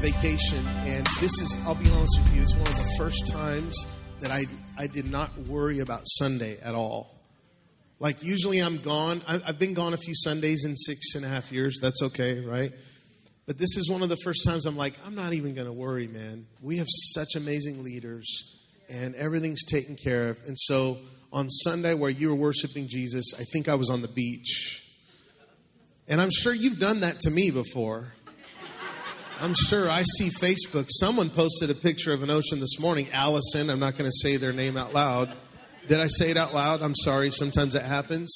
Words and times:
on 0.00 0.12
vacation, 0.12 0.66
and 0.66 1.06
this 1.20 1.32
is, 1.40 1.56
I'll 1.66 1.74
be 1.74 1.90
honest 1.90 2.18
with 2.22 2.34
you, 2.34 2.42
it's 2.42 2.54
one 2.54 2.66
of 2.66 2.76
the 2.76 2.94
first 2.96 3.26
times 3.28 3.86
that 4.20 4.30
I, 4.30 4.44
I 4.78 4.86
did 4.86 5.10
not 5.10 5.36
worry 5.40 5.80
about 5.80 6.02
Sunday 6.04 6.58
at 6.62 6.74
all. 6.74 7.18
Like, 7.98 8.22
usually 8.22 8.58
I'm 8.58 8.78
gone. 8.78 9.20
I- 9.26 9.42
I've 9.44 9.58
been 9.58 9.74
gone 9.74 9.92
a 9.92 9.98
few 9.98 10.14
Sundays 10.14 10.64
in 10.64 10.74
six 10.76 11.14
and 11.16 11.24
a 11.24 11.28
half 11.28 11.52
years. 11.52 11.78
That's 11.82 12.02
okay, 12.02 12.40
right? 12.40 12.72
But 13.46 13.58
this 13.58 13.76
is 13.76 13.90
one 13.90 14.02
of 14.02 14.08
the 14.08 14.16
first 14.24 14.44
times 14.46 14.64
I'm 14.64 14.76
like, 14.76 14.94
I'm 15.06 15.14
not 15.14 15.34
even 15.34 15.54
going 15.54 15.66
to 15.66 15.72
worry, 15.72 16.08
man. 16.08 16.46
We 16.62 16.78
have 16.78 16.88
such 16.88 17.34
amazing 17.36 17.82
leaders, 17.82 18.58
and 18.88 19.14
everything's 19.16 19.64
taken 19.64 19.96
care 19.96 20.30
of. 20.30 20.38
And 20.46 20.58
so 20.58 20.98
on 21.32 21.50
Sunday, 21.50 21.94
where 21.94 22.10
you 22.10 22.28
were 22.30 22.36
worshiping 22.36 22.88
Jesus, 22.88 23.34
I 23.38 23.44
think 23.52 23.68
I 23.68 23.74
was 23.74 23.90
on 23.90 24.02
the 24.02 24.08
beach. 24.08 24.86
And 26.08 26.20
I'm 26.20 26.30
sure 26.30 26.54
you've 26.54 26.80
done 26.80 27.00
that 27.00 27.20
to 27.20 27.30
me 27.30 27.50
before. 27.50 28.14
I'm 29.42 29.54
sure 29.54 29.88
I 29.88 30.02
see 30.02 30.28
Facebook. 30.28 30.88
Someone 30.90 31.30
posted 31.30 31.70
a 31.70 31.74
picture 31.74 32.12
of 32.12 32.22
an 32.22 32.28
ocean 32.28 32.60
this 32.60 32.78
morning. 32.78 33.06
Allison, 33.10 33.70
I'm 33.70 33.78
not 33.78 33.96
going 33.96 34.04
to 34.10 34.16
say 34.28 34.36
their 34.36 34.52
name 34.52 34.76
out 34.76 34.92
loud. 34.92 35.34
Did 35.88 35.98
I 35.98 36.08
say 36.08 36.30
it 36.30 36.36
out 36.36 36.52
loud? 36.52 36.82
I'm 36.82 36.94
sorry. 36.94 37.30
Sometimes 37.30 37.74
it 37.74 37.80
happens. 37.80 38.30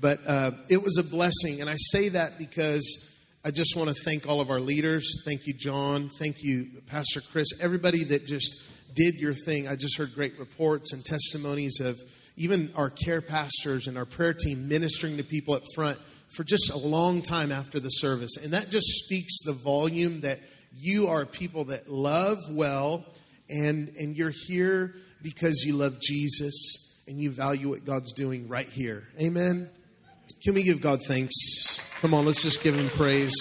But 0.00 0.20
uh, 0.26 0.52
it 0.70 0.82
was 0.82 0.96
a 0.96 1.04
blessing. 1.04 1.60
And 1.60 1.68
I 1.68 1.74
say 1.76 2.08
that 2.08 2.38
because 2.38 3.20
I 3.44 3.50
just 3.50 3.76
want 3.76 3.90
to 3.90 4.02
thank 4.02 4.26
all 4.26 4.40
of 4.40 4.48
our 4.48 4.60
leaders. 4.60 5.22
Thank 5.26 5.46
you, 5.46 5.52
John. 5.52 6.08
Thank 6.18 6.42
you, 6.42 6.68
Pastor 6.86 7.20
Chris. 7.20 7.48
Everybody 7.60 8.04
that 8.04 8.26
just 8.26 8.94
did 8.94 9.16
your 9.16 9.34
thing. 9.34 9.68
I 9.68 9.76
just 9.76 9.98
heard 9.98 10.14
great 10.14 10.38
reports 10.38 10.94
and 10.94 11.04
testimonies 11.04 11.80
of 11.80 12.00
even 12.38 12.72
our 12.76 12.88
care 12.88 13.20
pastors 13.20 13.88
and 13.88 13.98
our 13.98 14.06
prayer 14.06 14.32
team 14.32 14.68
ministering 14.68 15.18
to 15.18 15.22
people 15.22 15.52
up 15.52 15.64
front 15.74 15.98
for 16.34 16.44
just 16.44 16.70
a 16.70 16.78
long 16.78 17.22
time 17.22 17.52
after 17.52 17.78
the 17.78 17.88
service. 17.88 18.36
And 18.42 18.52
that 18.52 18.70
just 18.70 18.86
speaks 18.86 19.42
the 19.44 19.52
volume 19.52 20.20
that 20.22 20.40
you 20.76 21.06
are 21.06 21.24
people 21.24 21.64
that 21.66 21.88
love 21.88 22.38
well 22.50 23.04
and, 23.48 23.92
and 23.98 24.16
you're 24.16 24.32
here 24.46 24.94
because 25.22 25.64
you 25.64 25.74
love 25.74 26.00
Jesus 26.00 27.04
and 27.06 27.18
you 27.18 27.30
value 27.30 27.68
what 27.68 27.84
God's 27.84 28.12
doing 28.12 28.48
right 28.48 28.66
here. 28.66 29.04
Amen. 29.20 29.70
Can 30.42 30.54
we 30.54 30.62
give 30.62 30.80
God 30.80 31.00
thanks? 31.06 31.34
Come 32.00 32.14
on, 32.14 32.24
let's 32.26 32.42
just 32.42 32.62
give 32.62 32.74
him 32.74 32.88
praise. 32.88 33.34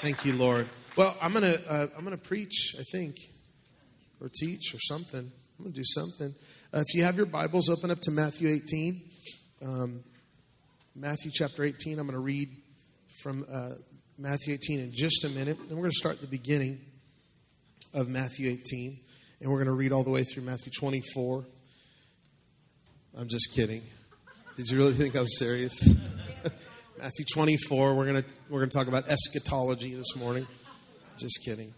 Thank 0.00 0.24
you, 0.24 0.34
Lord. 0.34 0.68
Well, 0.96 1.16
I'm 1.20 1.32
gonna 1.32 1.58
uh, 1.68 1.86
I'm 1.96 2.04
gonna 2.04 2.16
preach, 2.16 2.74
I 2.78 2.82
think, 2.90 3.16
or 4.20 4.30
teach 4.34 4.74
or 4.74 4.78
something. 4.78 5.20
I'm 5.58 5.64
gonna 5.64 5.74
do 5.74 5.84
something. 5.84 6.34
Uh, 6.72 6.78
if 6.86 6.94
you 6.94 7.04
have 7.04 7.16
your 7.16 7.26
Bibles, 7.26 7.68
open 7.68 7.90
up 7.90 8.00
to 8.02 8.10
Matthew 8.10 8.48
18. 8.48 9.02
Um, 9.62 10.00
Matthew 10.98 11.30
chapter 11.30 11.62
18. 11.62 11.98
I'm 11.98 12.06
going 12.06 12.14
to 12.14 12.20
read 12.20 12.48
from 13.20 13.44
uh, 13.52 13.72
Matthew 14.16 14.54
18 14.54 14.80
in 14.80 14.92
just 14.94 15.26
a 15.26 15.28
minute. 15.28 15.58
And 15.58 15.72
we're 15.72 15.82
going 15.82 15.90
to 15.90 15.96
start 15.96 16.14
at 16.14 16.20
the 16.22 16.26
beginning 16.26 16.80
of 17.92 18.08
Matthew 18.08 18.50
18. 18.50 18.98
And 19.42 19.50
we're 19.50 19.58
going 19.58 19.66
to 19.66 19.74
read 19.74 19.92
all 19.92 20.04
the 20.04 20.10
way 20.10 20.24
through 20.24 20.44
Matthew 20.44 20.72
24. 20.80 21.44
I'm 23.18 23.28
just 23.28 23.52
kidding. 23.54 23.82
Did 24.56 24.70
you 24.70 24.78
really 24.78 24.94
think 24.94 25.14
I 25.16 25.20
was 25.20 25.38
serious? 25.38 25.86
Matthew 26.98 27.26
24. 27.34 27.94
We're 27.94 28.06
going 28.06 28.22
to 28.22 28.34
we're 28.48 28.60
going 28.60 28.70
to 28.70 28.78
talk 28.78 28.88
about 28.88 29.06
eschatology 29.06 29.92
this 29.92 30.16
morning. 30.16 30.46
Just 31.18 31.40
kidding. 31.44 31.74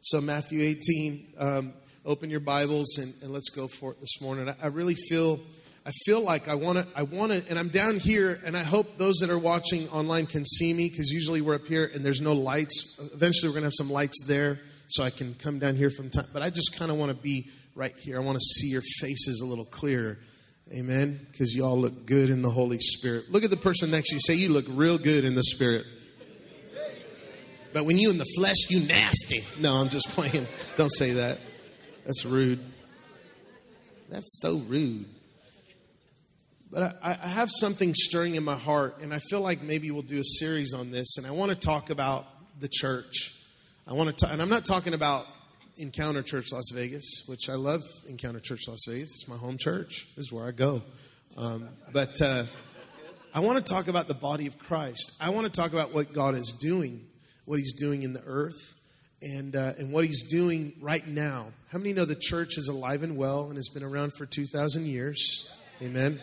So 0.00 0.22
Matthew 0.22 0.62
18. 0.62 1.26
Um, 1.38 1.72
open 2.08 2.30
your 2.30 2.40
Bibles 2.40 2.96
and, 2.96 3.12
and, 3.22 3.30
let's 3.30 3.50
go 3.50 3.68
for 3.68 3.92
it 3.92 4.00
this 4.00 4.22
morning. 4.22 4.48
I, 4.48 4.54
I 4.62 4.66
really 4.68 4.94
feel 4.94 5.38
I 5.84 5.90
feel 6.06 6.22
like 6.22 6.48
I 6.48 6.54
want 6.54 6.78
to 6.78 6.86
I 6.96 7.02
want 7.02 7.32
to 7.32 7.44
and 7.50 7.58
I'm 7.58 7.68
down 7.68 7.98
here 7.98 8.40
and 8.46 8.56
I 8.56 8.62
hope 8.62 8.96
those 8.96 9.18
that 9.18 9.28
are 9.28 9.38
watching 9.38 9.86
online 9.90 10.26
can 10.26 10.46
see 10.46 10.72
me 10.72 10.88
because 10.88 11.10
usually 11.10 11.42
we're 11.42 11.56
up 11.56 11.66
here 11.66 11.90
and 11.92 12.02
there's 12.02 12.22
no 12.22 12.32
lights. 12.32 12.98
Eventually 13.12 13.50
we're 13.50 13.52
going 13.54 13.62
to 13.62 13.66
have 13.66 13.74
some 13.76 13.90
lights 13.90 14.24
there 14.26 14.58
so 14.86 15.04
I 15.04 15.10
can 15.10 15.34
come 15.34 15.58
down 15.58 15.76
here 15.76 15.90
from 15.90 16.08
time. 16.08 16.24
But 16.32 16.40
I 16.40 16.48
just 16.48 16.78
kind 16.78 16.90
of 16.90 16.96
want 16.96 17.10
to 17.10 17.16
be 17.16 17.50
right 17.74 17.96
here. 17.98 18.16
I 18.16 18.20
want 18.20 18.38
to 18.38 18.44
see 18.44 18.68
your 18.68 18.82
faces 19.00 19.42
a 19.42 19.46
little 19.46 19.66
clearer. 19.66 20.18
Amen. 20.72 21.26
Because 21.30 21.54
you 21.54 21.64
all 21.64 21.78
look 21.78 22.06
good 22.06 22.30
in 22.30 22.40
the 22.40 22.50
Holy 22.50 22.78
Spirit. 22.78 23.30
Look 23.30 23.44
at 23.44 23.50
the 23.50 23.56
person 23.56 23.90
next 23.90 24.08
to 24.10 24.14
you. 24.14 24.20
Say 24.20 24.34
you 24.34 24.48
look 24.48 24.64
real 24.70 24.96
good 24.96 25.24
in 25.24 25.34
the 25.34 25.44
Spirit. 25.44 25.84
But 27.74 27.84
when 27.84 27.98
you 27.98 28.08
in 28.08 28.16
the 28.16 28.26
flesh, 28.36 28.70
you 28.70 28.80
nasty. 28.80 29.44
No, 29.60 29.74
I'm 29.74 29.90
just 29.90 30.08
playing. 30.08 30.46
Don't 30.78 30.92
say 30.92 31.12
that. 31.12 31.38
That's 32.08 32.24
rude. 32.24 32.60
That's 34.08 34.40
so 34.40 34.56
rude. 34.56 35.04
But 36.70 36.98
I, 37.02 37.18
I, 37.22 37.28
have 37.28 37.50
something 37.50 37.92
stirring 37.92 38.34
in 38.34 38.44
my 38.44 38.54
heart, 38.54 39.00
and 39.02 39.12
I 39.12 39.18
feel 39.18 39.42
like 39.42 39.60
maybe 39.60 39.90
we'll 39.90 40.00
do 40.00 40.18
a 40.18 40.24
series 40.24 40.72
on 40.72 40.90
this. 40.90 41.18
And 41.18 41.26
I 41.26 41.32
want 41.32 41.50
to 41.50 41.54
talk 41.54 41.90
about 41.90 42.24
the 42.58 42.68
church. 42.72 43.38
I 43.86 43.92
want 43.92 44.16
to, 44.16 44.32
and 44.32 44.40
I'm 44.40 44.48
not 44.48 44.64
talking 44.64 44.94
about 44.94 45.26
Encounter 45.76 46.22
Church 46.22 46.50
Las 46.50 46.70
Vegas, 46.72 47.24
which 47.26 47.50
I 47.50 47.56
love. 47.56 47.82
Encounter 48.08 48.40
Church 48.40 48.62
Las 48.68 48.86
Vegas. 48.88 49.10
It's 49.10 49.28
my 49.28 49.36
home 49.36 49.58
church. 49.58 50.06
This 50.16 50.24
is 50.24 50.32
where 50.32 50.46
I 50.46 50.52
go. 50.52 50.80
Um, 51.36 51.68
but 51.92 52.22
uh, 52.22 52.44
I 53.34 53.40
want 53.40 53.58
to 53.58 53.70
talk 53.70 53.88
about 53.88 54.08
the 54.08 54.14
body 54.14 54.46
of 54.46 54.58
Christ. 54.58 55.18
I 55.20 55.28
want 55.28 55.44
to 55.44 55.52
talk 55.52 55.74
about 55.74 55.92
what 55.92 56.14
God 56.14 56.36
is 56.36 56.56
doing, 56.58 57.02
what 57.44 57.58
He's 57.58 57.74
doing 57.74 58.02
in 58.02 58.14
the 58.14 58.22
earth 58.24 58.77
and, 59.22 59.56
uh, 59.56 59.72
and 59.78 59.92
what 59.92 60.04
he's 60.04 60.24
doing 60.30 60.72
right 60.80 61.06
now. 61.06 61.46
How 61.72 61.78
many 61.78 61.92
know 61.92 62.04
the 62.04 62.16
church 62.18 62.56
is 62.56 62.68
alive 62.68 63.02
and 63.02 63.16
well 63.16 63.48
and 63.48 63.56
has 63.56 63.68
been 63.68 63.82
around 63.82 64.12
for 64.14 64.26
2,000 64.26 64.86
years? 64.86 65.50
Amen. 65.82 66.20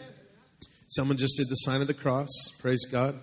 Someone 0.87 1.17
just 1.17 1.37
did 1.37 1.49
the 1.49 1.55
sign 1.55 1.81
of 1.81 1.87
the 1.87 1.93
cross. 1.93 2.29
Praise 2.61 2.85
God. 2.85 3.15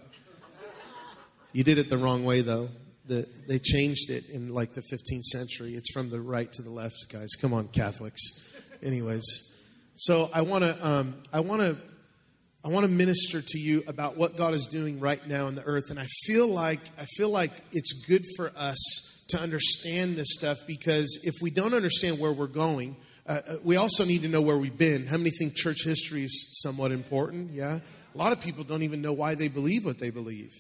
You 1.52 1.64
did 1.64 1.78
it 1.78 1.88
the 1.88 1.98
wrong 1.98 2.24
way, 2.24 2.40
though. 2.40 2.68
The, 3.06 3.28
they 3.48 3.58
changed 3.58 4.10
it 4.10 4.30
in 4.30 4.54
like 4.54 4.74
the 4.74 4.80
15th 4.80 5.22
century. 5.22 5.74
It's 5.74 5.92
from 5.92 6.10
the 6.10 6.20
right 6.20 6.50
to 6.52 6.62
the 6.62 6.70
left, 6.70 6.96
guys. 7.10 7.30
Come 7.40 7.52
on, 7.52 7.68
Catholics. 7.68 8.20
Anyways, 8.82 9.24
so 9.96 10.30
I 10.32 10.42
want 10.42 10.64
to 10.64 10.86
um, 10.86 11.14
I 11.32 11.40
want 11.40 11.60
to 11.62 11.76
I 12.64 12.68
want 12.68 12.84
to 12.84 12.90
minister 12.90 13.42
to 13.42 13.58
you 13.58 13.82
about 13.86 14.16
what 14.16 14.36
God 14.36 14.54
is 14.54 14.66
doing 14.66 14.98
right 14.98 15.24
now 15.26 15.48
in 15.48 15.54
the 15.54 15.64
earth, 15.64 15.90
and 15.90 15.98
I 15.98 16.06
feel 16.24 16.48
like 16.48 16.80
I 16.98 17.04
feel 17.16 17.28
like 17.28 17.52
it's 17.72 18.06
good 18.06 18.24
for 18.36 18.52
us 18.56 19.11
to 19.32 19.40
understand 19.40 20.16
this 20.16 20.34
stuff 20.34 20.58
because 20.66 21.20
if 21.24 21.34
we 21.42 21.50
don't 21.50 21.74
understand 21.74 22.18
where 22.18 22.32
we're 22.32 22.46
going, 22.46 22.96
uh, 23.26 23.40
we 23.62 23.76
also 23.76 24.04
need 24.04 24.22
to 24.22 24.28
know 24.28 24.42
where 24.42 24.56
we've 24.56 24.78
been. 24.78 25.06
How 25.06 25.16
many 25.16 25.30
think 25.30 25.54
church 25.54 25.84
history 25.84 26.24
is 26.24 26.60
somewhat 26.62 26.92
important? 26.92 27.52
Yeah. 27.52 27.80
A 28.14 28.18
lot 28.18 28.32
of 28.32 28.40
people 28.40 28.64
don't 28.64 28.82
even 28.82 29.00
know 29.00 29.12
why 29.12 29.34
they 29.34 29.48
believe 29.48 29.84
what 29.84 29.98
they 29.98 30.10
believe. 30.10 30.52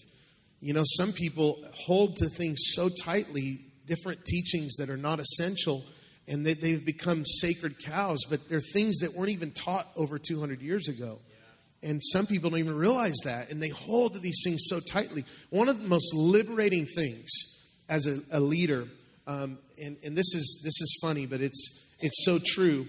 You 0.60 0.72
know, 0.72 0.84
some 0.84 1.12
people 1.12 1.62
hold 1.86 2.16
to 2.16 2.28
things 2.28 2.60
so 2.74 2.88
tightly, 2.88 3.64
different 3.86 4.24
teachings 4.24 4.76
that 4.76 4.90
are 4.90 4.96
not 4.96 5.18
essential, 5.18 5.84
and 6.28 6.46
they, 6.46 6.54
they've 6.54 6.84
become 6.84 7.24
sacred 7.26 7.74
cows, 7.84 8.20
but 8.30 8.48
they're 8.48 8.60
things 8.60 9.00
that 9.00 9.12
weren't 9.14 9.30
even 9.30 9.50
taught 9.50 9.86
over 9.96 10.18
200 10.18 10.62
years 10.62 10.88
ago. 10.88 11.18
And 11.82 12.00
some 12.00 12.26
people 12.26 12.48
don't 12.50 12.60
even 12.60 12.76
realize 12.76 13.16
that, 13.24 13.50
and 13.50 13.60
they 13.60 13.70
hold 13.70 14.14
to 14.14 14.20
these 14.20 14.40
things 14.44 14.62
so 14.66 14.78
tightly. 14.78 15.24
One 15.50 15.68
of 15.68 15.82
the 15.82 15.88
most 15.88 16.14
liberating 16.14 16.86
things 16.86 17.28
as 17.88 18.06
a, 18.06 18.20
a 18.30 18.40
leader, 18.40 18.86
um, 19.26 19.58
and, 19.82 19.96
and 20.04 20.16
this 20.16 20.34
is 20.34 20.62
this 20.64 20.80
is 20.80 20.98
funny, 21.02 21.26
but 21.26 21.40
it's 21.40 21.94
it's 22.00 22.24
so 22.24 22.38
true. 22.44 22.86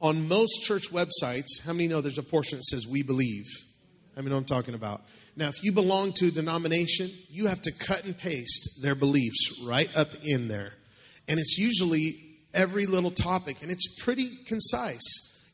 On 0.00 0.28
most 0.28 0.62
church 0.62 0.92
websites, 0.92 1.64
how 1.64 1.72
many 1.72 1.88
know 1.88 2.00
there's 2.00 2.18
a 2.18 2.22
portion 2.22 2.58
that 2.58 2.64
says 2.64 2.86
"We 2.86 3.02
believe"? 3.02 3.46
I 4.16 4.20
mean, 4.20 4.32
I'm 4.32 4.44
talking 4.44 4.74
about? 4.74 5.02
Now, 5.36 5.48
if 5.48 5.62
you 5.62 5.72
belong 5.72 6.12
to 6.14 6.28
a 6.28 6.30
denomination, 6.30 7.10
you 7.30 7.46
have 7.46 7.62
to 7.62 7.72
cut 7.72 8.04
and 8.04 8.16
paste 8.16 8.80
their 8.82 8.94
beliefs 8.96 9.62
right 9.64 9.88
up 9.96 10.08
in 10.24 10.48
there, 10.48 10.74
and 11.28 11.38
it's 11.38 11.58
usually 11.58 12.16
every 12.54 12.86
little 12.86 13.10
topic, 13.10 13.62
and 13.62 13.70
it's 13.70 14.02
pretty 14.02 14.38
concise. 14.46 15.04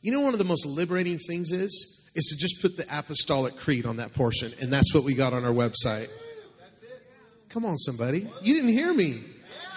You 0.01 0.11
know, 0.11 0.21
one 0.21 0.33
of 0.33 0.39
the 0.39 0.45
most 0.45 0.65
liberating 0.65 1.19
things 1.19 1.51
is 1.51 2.01
is 2.15 2.25
to 2.27 2.37
just 2.37 2.61
put 2.61 2.77
the 2.77 2.85
apostolic 2.97 3.57
creed 3.57 3.85
on 3.85 3.97
that 3.97 4.13
portion, 4.13 4.51
and 4.61 4.71
that's 4.71 4.93
what 4.93 5.03
we 5.03 5.13
got 5.13 5.33
on 5.33 5.43
our 5.43 5.53
website. 5.53 6.09
Come 7.55 7.63
on, 7.63 7.77
somebody. 7.77 8.27
You 8.41 8.53
didn't 8.53 8.71
hear 8.71 8.93
me. 8.93 9.23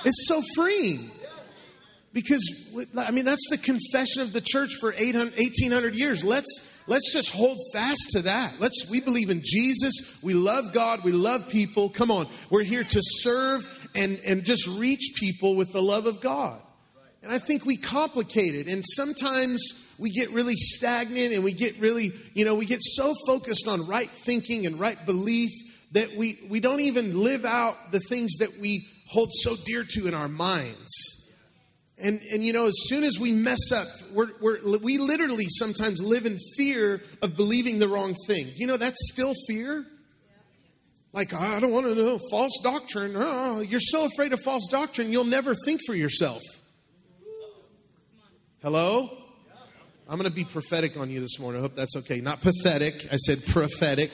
It's 0.05 0.27
so 0.27 0.43
freeing. 0.57 1.13
Because, 2.13 2.43
I 2.99 3.13
mean, 3.13 3.25
that's 3.25 3.49
the 3.51 3.57
confession 3.57 4.21
of 4.21 4.33
the 4.33 4.41
church 4.41 4.75
for 4.81 4.93
800, 4.93 5.39
1800 5.39 5.95
years. 5.95 6.25
Let's, 6.25 6.83
let's 6.89 7.13
just 7.13 7.33
hold 7.33 7.57
fast 7.73 8.09
to 8.15 8.23
that. 8.23 8.55
Let's, 8.59 8.91
we 8.91 9.01
believe 9.01 9.31
in 9.31 9.43
Jesus. 9.45 10.19
We 10.25 10.35
love 10.35 10.73
God. 10.75 11.05
We 11.05 11.13
love 11.13 11.49
people. 11.51 11.89
Come 11.89 12.11
on. 12.11 12.27
We're 12.51 12.65
here 12.65 12.83
to 12.83 13.01
serve 13.01 13.89
and, 13.95 14.19
and 14.27 14.45
just 14.45 14.67
reach 14.67 15.13
people 15.15 15.55
with 15.55 15.71
the 15.71 15.81
love 15.81 16.07
of 16.07 16.21
God. 16.21 16.61
And 17.23 17.31
I 17.31 17.39
think 17.39 17.65
we 17.65 17.77
complicate 17.77 18.57
it. 18.57 18.67
And 18.67 18.83
sometimes 18.85 19.95
we 20.01 20.11
get 20.11 20.31
really 20.31 20.57
stagnant 20.57 21.33
and 21.33 21.45
we 21.45 21.53
get 21.53 21.79
really, 21.79 22.11
you 22.35 22.45
know, 22.45 22.57
we 22.57 22.67
get 22.67 22.83
so 22.83 23.15
focused 23.25 23.69
on 23.69 23.87
right 23.87 24.11
thinking 24.11 24.67
and 24.67 24.81
right 24.81 24.99
belief 25.07 25.53
that 25.93 26.15
we, 26.17 26.39
we 26.49 26.61
don't 26.61 26.81
even 26.81 27.23
live 27.23 27.45
out 27.45 27.93
the 27.93 28.01
things 28.01 28.37
that 28.39 28.59
we 28.61 28.87
hold 29.09 29.31
so 29.33 29.55
dear 29.65 29.85
to 29.89 30.07
in 30.07 30.15
our 30.15 30.29
minds. 30.29 31.19
And, 32.01 32.21
and 32.33 32.45
you 32.45 32.53
know, 32.53 32.67
as 32.67 32.77
soon 32.89 33.03
as 33.05 33.19
we 33.19 33.33
mess 33.33 33.73
up, 33.73 33.87
we're, 34.13 34.29
we're, 34.41 34.79
we 34.79 34.99
literally 34.99 35.47
sometimes 35.49 36.01
live 36.03 36.27
in 36.27 36.39
fear 36.57 37.01
of 37.23 37.37
believing 37.37 37.79
the 37.79 37.89
wrong 37.89 38.15
thing. 38.27 38.47
Do 38.47 38.55
you 38.57 38.67
know 38.67 38.77
that's 38.77 39.11
still 39.13 39.35
fear? 39.49 39.85
Like, 41.13 41.35
I 41.35 41.59
don't 41.59 41.73
want 41.73 41.87
to 41.87 41.95
know 41.95 42.21
false 42.31 42.61
doctrine. 42.63 43.15
Oh, 43.17 43.61
you're 43.61 43.81
so 43.81 44.05
afraid 44.05 44.33
of 44.33 44.41
false 44.41 44.69
doctrine, 44.71 45.11
you'll 45.11 45.25
never 45.25 45.55
think 45.65 45.81
for 45.87 45.95
yourself. 45.95 46.43
Hello? 48.63 49.09
I'm 50.09 50.19
going 50.19 50.31
to 50.31 50.35
be 50.35 50.45
prophetic 50.45 50.97
on 50.97 51.11
you 51.11 51.21
this 51.21 51.39
morning. 51.39 51.61
I 51.61 51.63
hope 51.63 51.77
that's 51.77 51.97
okay. 51.97 52.21
Not 52.21 52.41
pathetic. 52.41 53.07
I 53.13 53.17
said 53.17 53.45
prophetic. 53.47 54.11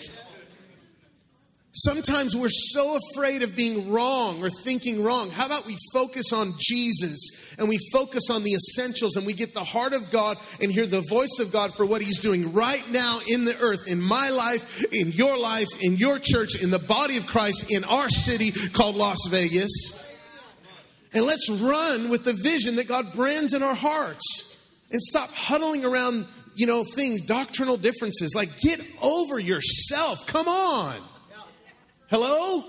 Sometimes 1.77 2.37
we're 2.37 2.49
so 2.49 2.97
afraid 3.11 3.43
of 3.43 3.57
being 3.57 3.91
wrong 3.91 4.45
or 4.45 4.49
thinking 4.49 5.03
wrong. 5.03 5.31
How 5.31 5.47
about 5.47 5.67
we 5.67 5.77
focus 5.93 6.33
on 6.33 6.55
Jesus 6.57 7.57
and 7.59 7.69
we 7.69 7.79
focus 7.93 8.31
on 8.31 8.45
the 8.45 8.53
essentials 8.53 9.17
and 9.17 9.27
we 9.27 9.33
get 9.33 9.55
the 9.55 9.65
heart 9.65 9.93
of 9.93 10.09
God 10.09 10.37
and 10.63 10.71
hear 10.71 10.87
the 10.87 11.05
voice 11.09 11.41
of 11.41 11.51
God 11.51 11.75
for 11.75 11.85
what 11.85 12.01
He's 12.01 12.21
doing 12.21 12.53
right 12.53 12.89
now 12.91 13.19
in 13.29 13.45
the 13.45 13.59
earth, 13.59 13.89
in 13.89 14.01
my 14.01 14.31
life, 14.31 14.85
in 14.93 15.11
your 15.11 15.37
life, 15.37 15.67
in 15.83 15.97
your 15.97 16.21
church, 16.21 16.63
in 16.63 16.71
the 16.71 16.79
body 16.79 17.17
of 17.17 17.27
Christ, 17.27 17.73
in 17.73 17.83
our 17.83 18.09
city 18.09 18.53
called 18.71 18.95
Las 18.95 19.27
Vegas. 19.29 20.17
And 21.13 21.27
let's 21.27 21.51
run 21.51 22.09
with 22.09 22.25
the 22.25 22.35
vision 22.35 22.77
that 22.77 22.87
God 22.87 23.13
brands 23.15 23.53
in 23.53 23.65
our 23.65 23.75
hearts 23.75 24.65
and 24.93 25.03
stop 25.03 25.31
huddling 25.31 25.85
around, 25.85 26.27
you 26.55 26.69
know, 26.69 26.85
things, 26.95 27.23
doctrinal 27.23 27.77
differences. 27.77 28.33
Like, 28.37 28.61
get 28.61 28.81
over 29.03 29.41
yourself. 29.41 30.25
Come 30.29 30.47
on. 30.47 30.95
Hello? 32.17 32.63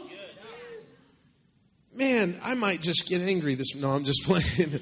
Man, 1.93 2.35
I 2.43 2.55
might 2.55 2.81
just 2.81 3.07
get 3.07 3.21
angry 3.21 3.53
this. 3.53 3.75
No, 3.75 3.91
I'm 3.91 4.03
just 4.03 4.23
playing. 4.25 4.79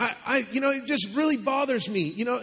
I, 0.00 0.16
I, 0.26 0.46
you 0.50 0.60
know, 0.60 0.72
it 0.72 0.84
just 0.84 1.16
really 1.16 1.36
bothers 1.36 1.88
me. 1.88 2.00
You 2.00 2.24
know, 2.24 2.40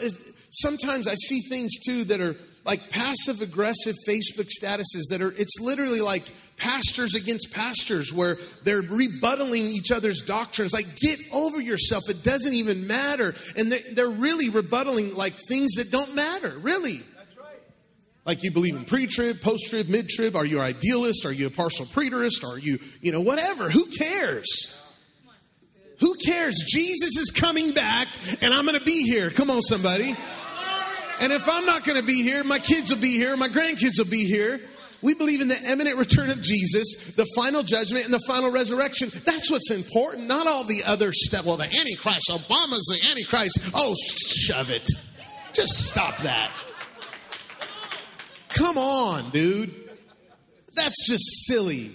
sometimes 0.51 1.09
I 1.09 1.15
see 1.15 1.41
things 1.41 1.77
too 1.85 2.05
that 2.05 2.21
are 2.21 2.37
like 2.63 2.89
passive 2.89 3.41
aggressive 3.41 3.97
Facebook 4.07 4.47
statuses 4.47 5.09
that 5.09 5.21
are, 5.21 5.33
it's 5.33 5.59
literally 5.59 5.99
like 5.99 6.23
pastors 6.55 7.15
against 7.15 7.53
pastors 7.53 8.13
where 8.13 8.37
they're 8.63 8.83
rebuttaling 8.83 9.71
each 9.71 9.91
other's 9.91 10.21
doctrines. 10.21 10.71
Like, 10.71 10.95
get 10.95 11.19
over 11.33 11.59
yourself. 11.59 12.03
It 12.07 12.23
doesn't 12.23 12.53
even 12.53 12.87
matter. 12.87 13.33
And 13.57 13.69
they're, 13.69 13.91
they're 13.91 14.09
really 14.09 14.47
rebuttaling 14.47 15.17
like 15.17 15.33
things 15.33 15.73
that 15.73 15.91
don't 15.91 16.15
matter, 16.15 16.57
really. 16.59 17.01
Like 18.25 18.43
you 18.43 18.51
believe 18.51 18.75
in 18.75 18.85
pre-trib, 18.85 19.41
post-trib, 19.41 19.89
mid-trib? 19.89 20.35
Are 20.35 20.45
you 20.45 20.59
an 20.59 20.65
idealist? 20.65 21.25
Are 21.25 21.31
you 21.31 21.47
a 21.47 21.49
partial 21.49 21.85
preterist? 21.87 22.43
Are 22.43 22.59
you, 22.59 22.77
you 23.01 23.11
know, 23.11 23.21
whatever? 23.21 23.69
Who 23.69 23.85
cares? 23.85 24.77
Who 25.99 26.15
cares? 26.15 26.63
Jesus 26.67 27.17
is 27.17 27.31
coming 27.31 27.73
back 27.73 28.07
and 28.41 28.53
I'm 28.53 28.65
going 28.65 28.77
to 28.77 28.85
be 28.85 29.03
here. 29.03 29.29
Come 29.31 29.49
on, 29.49 29.61
somebody. 29.61 30.15
And 31.19 31.31
if 31.31 31.47
I'm 31.47 31.65
not 31.65 31.83
going 31.83 31.99
to 31.99 32.05
be 32.05 32.23
here, 32.23 32.43
my 32.43 32.59
kids 32.59 32.91
will 32.91 33.01
be 33.01 33.13
here, 33.13 33.37
my 33.37 33.47
grandkids 33.47 33.97
will 33.97 34.09
be 34.09 34.25
here. 34.25 34.59
We 35.03 35.15
believe 35.15 35.41
in 35.41 35.47
the 35.47 35.59
imminent 35.63 35.97
return 35.97 36.29
of 36.29 36.41
Jesus, 36.43 37.15
the 37.15 37.25
final 37.35 37.63
judgment, 37.63 38.05
and 38.05 38.13
the 38.13 38.21
final 38.27 38.51
resurrection. 38.51 39.09
That's 39.25 39.49
what's 39.49 39.71
important, 39.71 40.27
not 40.27 40.45
all 40.45 40.63
the 40.63 40.83
other 40.85 41.11
stuff. 41.11 41.45
Well, 41.45 41.57
the 41.57 41.65
Antichrist, 41.65 42.29
Obama's 42.29 42.85
the 42.85 43.07
Antichrist. 43.09 43.71
Oh, 43.73 43.95
shove 43.95 44.69
it. 44.69 44.87
Just 45.53 45.89
stop 45.89 46.17
that. 46.19 46.51
Come 48.53 48.77
on, 48.77 49.29
dude. 49.31 49.73
That's 50.73 51.07
just 51.07 51.23
silly. 51.47 51.91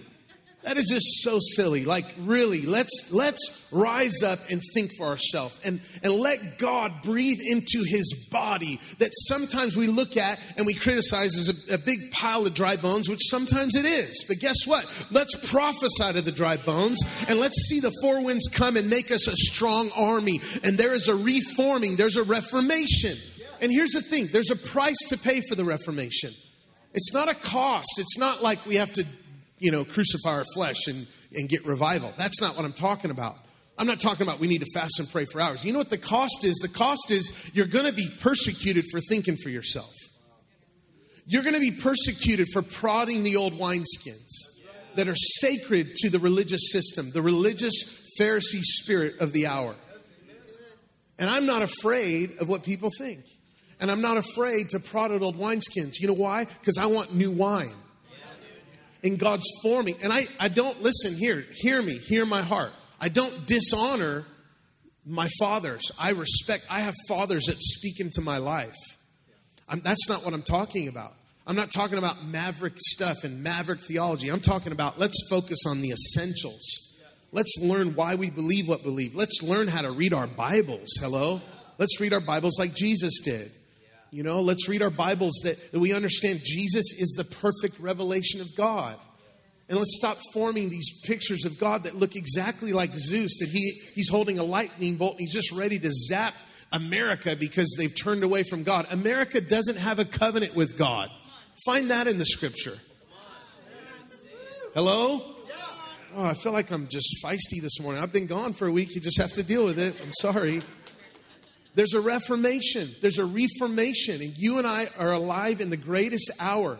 That 0.66 0.78
is 0.78 0.86
just 0.90 1.22
so 1.22 1.38
silly. 1.40 1.84
Like 1.84 2.06
really, 2.18 2.66
let's 2.66 3.12
let's 3.12 3.68
rise 3.70 4.24
up 4.24 4.40
and 4.50 4.60
think 4.74 4.90
for 4.98 5.06
ourselves 5.06 5.60
and, 5.64 5.80
and 6.02 6.12
let 6.12 6.58
God 6.58 7.02
breathe 7.02 7.38
into 7.40 7.84
his 7.86 8.28
body 8.32 8.80
that 8.98 9.10
sometimes 9.12 9.76
we 9.76 9.86
look 9.86 10.16
at 10.16 10.40
and 10.56 10.66
we 10.66 10.74
criticize 10.74 11.38
as 11.38 11.70
a, 11.70 11.74
a 11.74 11.78
big 11.78 12.10
pile 12.10 12.44
of 12.44 12.54
dry 12.54 12.76
bones, 12.76 13.08
which 13.08 13.20
sometimes 13.28 13.76
it 13.76 13.84
is. 13.84 14.24
But 14.26 14.40
guess 14.40 14.66
what? 14.66 14.84
Let's 15.12 15.36
prophesy 15.50 16.14
to 16.14 16.20
the 16.20 16.32
dry 16.32 16.56
bones 16.56 17.00
and 17.28 17.38
let's 17.38 17.68
see 17.68 17.78
the 17.78 17.96
four 18.02 18.24
winds 18.24 18.48
come 18.48 18.76
and 18.76 18.90
make 18.90 19.12
us 19.12 19.28
a 19.28 19.36
strong 19.36 19.92
army. 19.94 20.40
And 20.64 20.76
there 20.76 20.94
is 20.94 21.06
a 21.06 21.14
reforming, 21.14 21.94
there's 21.94 22.16
a 22.16 22.24
reformation. 22.24 23.16
And 23.62 23.70
here's 23.70 23.92
the 23.92 24.02
thing 24.02 24.30
there's 24.32 24.50
a 24.50 24.56
price 24.56 24.98
to 25.10 25.16
pay 25.16 25.42
for 25.42 25.54
the 25.54 25.64
reformation. 25.64 26.30
It's 26.96 27.12
not 27.12 27.28
a 27.28 27.34
cost. 27.34 27.98
It's 27.98 28.18
not 28.18 28.42
like 28.42 28.64
we 28.64 28.76
have 28.76 28.92
to, 28.94 29.04
you 29.58 29.70
know, 29.70 29.84
crucify 29.84 30.30
our 30.30 30.44
flesh 30.54 30.88
and, 30.88 31.06
and 31.34 31.46
get 31.46 31.66
revival. 31.66 32.12
That's 32.16 32.40
not 32.40 32.56
what 32.56 32.64
I'm 32.64 32.72
talking 32.72 33.10
about. 33.10 33.36
I'm 33.78 33.86
not 33.86 34.00
talking 34.00 34.26
about 34.26 34.40
we 34.40 34.48
need 34.48 34.62
to 34.62 34.66
fast 34.74 34.98
and 34.98 35.08
pray 35.10 35.26
for 35.26 35.38
hours. 35.38 35.62
You 35.62 35.74
know 35.74 35.78
what 35.78 35.90
the 35.90 35.98
cost 35.98 36.42
is? 36.42 36.56
The 36.56 36.68
cost 36.68 37.10
is 37.10 37.50
you're 37.52 37.66
going 37.66 37.84
to 37.84 37.92
be 37.92 38.08
persecuted 38.20 38.86
for 38.90 38.98
thinking 39.00 39.36
for 39.36 39.50
yourself. 39.50 39.92
You're 41.26 41.42
going 41.42 41.54
to 41.54 41.60
be 41.60 41.72
persecuted 41.72 42.48
for 42.52 42.62
prodding 42.62 43.22
the 43.22 43.36
old 43.36 43.52
wineskins 43.52 44.30
that 44.94 45.06
are 45.06 45.16
sacred 45.16 45.96
to 45.96 46.08
the 46.08 46.18
religious 46.18 46.72
system, 46.72 47.10
the 47.10 47.20
religious 47.20 48.14
Pharisee 48.18 48.62
spirit 48.62 49.20
of 49.20 49.34
the 49.34 49.46
hour. 49.46 49.74
And 51.18 51.28
I'm 51.28 51.44
not 51.44 51.60
afraid 51.60 52.38
of 52.40 52.48
what 52.48 52.62
people 52.62 52.90
think. 52.96 53.20
And 53.80 53.90
I'm 53.90 54.00
not 54.00 54.16
afraid 54.16 54.70
to 54.70 54.80
prod 54.80 55.12
at 55.12 55.22
old 55.22 55.36
wineskins. 55.36 56.00
You 56.00 56.08
know 56.08 56.14
why? 56.14 56.44
Because 56.44 56.78
I 56.78 56.86
want 56.86 57.14
new 57.14 57.30
wine. 57.30 57.74
And 59.04 59.18
God's 59.18 59.46
forming. 59.62 59.96
And 60.02 60.12
I, 60.12 60.26
I 60.40 60.48
don't, 60.48 60.82
listen 60.82 61.14
here, 61.14 61.44
hear 61.54 61.80
me, 61.80 61.98
hear 61.98 62.26
my 62.26 62.42
heart. 62.42 62.72
I 63.00 63.08
don't 63.08 63.46
dishonor 63.46 64.24
my 65.04 65.28
fathers. 65.38 65.92
I 66.00 66.10
respect, 66.10 66.66
I 66.70 66.80
have 66.80 66.94
fathers 67.08 67.44
that 67.44 67.56
speak 67.60 68.00
into 68.00 68.20
my 68.20 68.38
life. 68.38 68.74
I'm, 69.68 69.80
that's 69.80 70.08
not 70.08 70.24
what 70.24 70.34
I'm 70.34 70.42
talking 70.42 70.88
about. 70.88 71.12
I'm 71.46 71.54
not 71.54 71.70
talking 71.70 71.98
about 71.98 72.24
maverick 72.24 72.74
stuff 72.76 73.22
and 73.22 73.42
maverick 73.42 73.80
theology. 73.80 74.28
I'm 74.28 74.40
talking 74.40 74.72
about 74.72 74.98
let's 74.98 75.16
focus 75.30 75.58
on 75.68 75.80
the 75.80 75.90
essentials. 75.90 76.96
Let's 77.30 77.56
learn 77.62 77.94
why 77.94 78.16
we 78.16 78.30
believe 78.30 78.66
what 78.66 78.80
we 78.80 78.84
believe. 78.90 79.14
Let's 79.14 79.42
learn 79.42 79.68
how 79.68 79.82
to 79.82 79.90
read 79.90 80.12
our 80.12 80.26
Bibles. 80.26 80.88
Hello? 81.00 81.40
Let's 81.78 82.00
read 82.00 82.12
our 82.12 82.20
Bibles 82.20 82.58
like 82.58 82.74
Jesus 82.74 83.20
did. 83.22 83.52
You 84.16 84.22
know, 84.22 84.40
let's 84.40 84.66
read 84.66 84.80
our 84.80 84.88
Bibles 84.88 85.42
that, 85.44 85.72
that 85.72 85.78
we 85.78 85.92
understand 85.92 86.40
Jesus 86.42 86.94
is 86.98 87.16
the 87.18 87.24
perfect 87.24 87.78
revelation 87.78 88.40
of 88.40 88.56
God. 88.56 88.96
And 89.68 89.76
let's 89.76 89.94
stop 89.94 90.16
forming 90.32 90.70
these 90.70 91.02
pictures 91.02 91.44
of 91.44 91.58
God 91.60 91.84
that 91.84 91.96
look 91.96 92.16
exactly 92.16 92.72
like 92.72 92.94
Zeus, 92.94 93.40
that 93.40 93.50
he, 93.50 93.72
he's 93.94 94.08
holding 94.08 94.38
a 94.38 94.42
lightning 94.42 94.96
bolt 94.96 95.12
and 95.12 95.20
he's 95.20 95.34
just 95.34 95.52
ready 95.52 95.78
to 95.80 95.90
zap 95.90 96.32
America 96.72 97.36
because 97.38 97.76
they've 97.76 97.94
turned 97.94 98.24
away 98.24 98.42
from 98.42 98.62
God. 98.62 98.86
America 98.90 99.38
doesn't 99.38 99.76
have 99.76 99.98
a 99.98 100.06
covenant 100.06 100.54
with 100.54 100.78
God. 100.78 101.10
Find 101.66 101.90
that 101.90 102.06
in 102.06 102.16
the 102.16 102.24
scripture. 102.24 102.78
Hello? 104.72 105.20
Oh, 106.14 106.24
I 106.24 106.32
feel 106.32 106.52
like 106.52 106.70
I'm 106.70 106.88
just 106.88 107.22
feisty 107.22 107.60
this 107.60 107.82
morning. 107.82 108.02
I've 108.02 108.14
been 108.14 108.26
gone 108.26 108.54
for 108.54 108.66
a 108.66 108.72
week. 108.72 108.94
You 108.94 109.02
just 109.02 109.20
have 109.20 109.34
to 109.34 109.42
deal 109.42 109.66
with 109.66 109.78
it. 109.78 109.94
I'm 110.02 110.14
sorry. 110.14 110.62
There's 111.76 111.92
a 111.92 112.00
reformation, 112.00 112.88
there's 113.02 113.18
a 113.18 113.26
reformation, 113.26 114.22
and 114.22 114.36
you 114.38 114.56
and 114.56 114.66
I 114.66 114.88
are 114.98 115.12
alive 115.12 115.60
in 115.60 115.68
the 115.68 115.76
greatest 115.76 116.30
hour. 116.40 116.78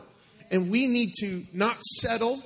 And 0.50 0.70
we 0.70 0.86
need 0.86 1.12
to 1.20 1.44
not 1.52 1.82
settle 1.82 2.42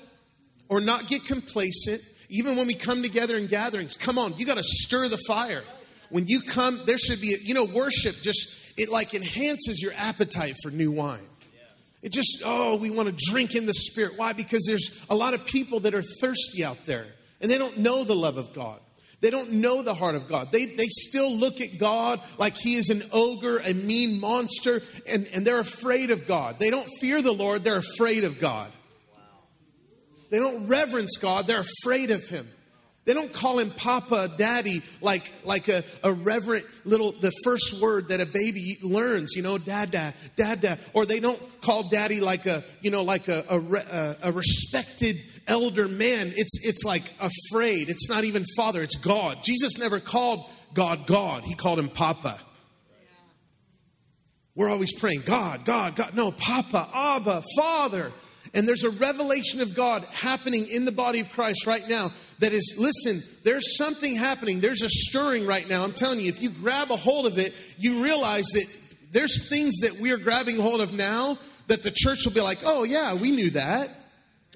or 0.69 0.80
not 0.80 1.07
get 1.07 1.25
complacent, 1.25 2.00
even 2.28 2.57
when 2.57 2.66
we 2.66 2.75
come 2.75 3.02
together 3.02 3.37
in 3.37 3.47
gatherings. 3.47 3.97
Come 3.97 4.19
on, 4.19 4.35
you 4.37 4.47
got 4.47 4.57
to 4.57 4.64
stir 4.64 5.07
the 5.07 5.19
fire. 5.28 5.62
When 6.11 6.26
you 6.26 6.40
come, 6.40 6.80
there 6.87 6.99
should 6.99 7.21
be, 7.21 7.35
a, 7.35 7.38
you 7.38 7.54
know, 7.54 7.66
worship 7.66 8.16
just, 8.21 8.75
it 8.76 8.88
like 8.88 9.14
enhances 9.14 9.80
your 9.80 9.92
appetite 9.97 10.57
for 10.61 10.71
new 10.71 10.90
wine. 10.90 11.21
It 12.02 12.12
just, 12.12 12.42
oh, 12.45 12.76
we 12.76 12.90
want 12.90 13.16
to 13.16 13.30
drink 13.30 13.54
in 13.54 13.66
the 13.66 13.75
Spirit. 13.75 14.14
Why? 14.16 14.33
Because 14.33 14.64
there's 14.66 15.07
a 15.09 15.14
lot 15.14 15.35
of 15.35 15.47
people 15.47 15.78
that 15.80 15.95
are 15.95 16.02
thirsty 16.02 16.64
out 16.64 16.85
there 16.85 17.07
and 17.40 17.49
they 17.49 17.59
don't 17.59 17.78
know 17.78 18.02
the 18.02 18.16
love 18.16 18.38
of 18.38 18.52
God. 18.52 18.80
They 19.21 19.31
don't 19.31 19.53
know 19.53 19.83
the 19.83 19.95
heart 19.95 20.15
of 20.15 20.29
God. 20.29 20.50
They, 20.50 20.65
they 20.65 20.87
still 20.89 21.31
look 21.31 21.61
at 21.61 21.79
God 21.79 22.21
like 22.39 22.57
he 22.57 22.77
is 22.77 22.89
an 22.89 23.03
ogre, 23.12 23.59
a 23.59 23.75
mean 23.75 24.19
monster, 24.19 24.83
and, 25.07 25.29
and 25.35 25.47
they're 25.47 25.61
afraid 25.61 26.11
of 26.11 26.27
God. 26.27 26.59
They 26.59 26.71
don't 26.71 26.89
fear 27.00 27.21
the 27.21 27.33
Lord, 27.33 27.62
they're 27.62 27.79
afraid 27.79 28.25
of 28.25 28.39
God. 28.39 28.71
They 30.31 30.39
don't 30.39 30.69
reverence 30.69 31.19
God, 31.19 31.47
they're 31.47 31.65
afraid 31.83 32.11
of 32.11 32.27
him. 32.29 32.49
They 33.07 33.15
don't 33.15 33.33
call 33.33 33.59
him 33.59 33.71
Papa, 33.71 34.31
Daddy, 34.37 34.83
like, 35.00 35.33
like 35.45 35.69
a, 35.69 35.83
a 36.05 36.12
reverent 36.12 36.67
little, 36.85 37.12
the 37.12 37.33
first 37.45 37.81
word 37.81 38.09
that 38.09 38.21
a 38.21 38.27
baby 38.27 38.79
learns, 38.83 39.33
you 39.35 39.43
know, 39.43 39.59
Dada, 39.59 40.12
Dada. 40.37 40.79
Or 40.93 41.07
they 41.07 41.19
don't 41.19 41.41
call 41.62 41.89
Daddy 41.89 42.21
like 42.21 42.47
a, 42.47 42.62
you 42.83 42.91
know, 42.91 43.03
like 43.03 43.29
a, 43.29 43.45
a, 43.49 44.29
a 44.29 44.33
respected 44.33 45.17
elder 45.50 45.88
man. 45.88 46.33
It's, 46.37 46.66
it's 46.66 46.85
like 46.85 47.02
afraid. 47.21 47.90
It's 47.90 48.09
not 48.09 48.25
even 48.25 48.45
Father, 48.57 48.83
it's 48.83 48.97
God. 48.97 49.38
Jesus 49.42 49.78
never 49.78 50.00
called 50.00 50.49
God 50.73 51.07
God, 51.07 51.45
he 51.45 51.54
called 51.54 51.78
him 51.78 51.88
Papa. 51.88 52.38
We're 54.54 54.69
always 54.69 54.92
praying, 54.92 55.23
God, 55.23 55.64
God, 55.64 55.97
God. 55.97 56.14
No, 56.14 56.33
Papa, 56.33 56.88
Abba, 56.92 57.42
Father. 57.57 58.12
And 58.52 58.66
there's 58.66 58.85
a 58.85 58.90
revelation 58.90 59.61
of 59.61 59.76
God 59.76 60.04
happening 60.12 60.66
in 60.66 60.85
the 60.85 60.92
body 60.92 61.21
of 61.21 61.30
Christ 61.33 61.66
right 61.66 61.88
now 61.88 62.11
that 62.40 62.52
is, 62.52 62.76
listen, 62.78 63.23
there's 63.45 63.76
something 63.76 64.16
happening. 64.16 64.61
There's 64.61 64.83
a 64.83 64.88
stirring 64.88 65.47
right 65.47 65.69
now. 65.69 65.85
I'm 65.85 65.92
telling 65.92 66.19
you, 66.21 66.28
if 66.28 66.42
you 66.42 66.50
grab 66.50 66.90
a 66.90 66.97
hold 66.97 67.26
of 67.26 67.38
it, 67.38 67.54
you 67.78 68.02
realize 68.02 68.47
that 68.54 68.66
there's 69.12 69.49
things 69.49 69.78
that 69.80 70.00
we 70.00 70.11
are 70.12 70.19
grabbing 70.19 70.59
hold 70.59 70.80
of 70.80 70.92
now 70.92 71.38
that 71.69 71.83
the 71.85 71.92
church 71.95 72.25
will 72.25 72.33
be 72.33 72.40
like, 72.40 72.59
oh, 72.64 72.83
yeah, 72.83 73.14
we 73.14 73.30
knew 73.30 73.50
that. 73.50 73.88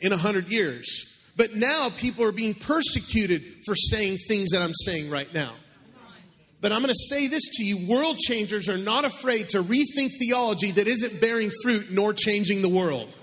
In 0.05 0.13
a 0.13 0.17
hundred 0.17 0.49
years. 0.49 1.11
But 1.37 1.55
now 1.57 1.89
people 1.97 2.25
are 2.25 2.33
being 2.33 2.55
persecuted 2.55 3.43
for 3.67 3.75
saying 3.75 4.19
things 4.29 4.51
that 4.51 4.63
I'm 4.63 4.75
saying 4.75 5.11
right 5.11 5.33
now. 5.35 5.53
But 6.61 6.73
I'm 6.73 6.81
going 6.81 6.95
to 6.95 7.15
say 7.15 7.27
this 7.27 7.43
to 7.57 7.65
you 7.65 7.89
world 7.89 8.19
changers 8.19 8.69
are 8.69 8.79
not 8.79 9.05
afraid 9.05 9.49
to 9.51 9.63
rethink 9.63 10.13
theology 10.19 10.71
that 10.73 10.87
isn't 10.87 11.21
bearing 11.21 11.51
fruit 11.63 11.91
nor 11.91 12.15
changing 12.15 12.63
the 12.63 12.69
world. 12.69 13.15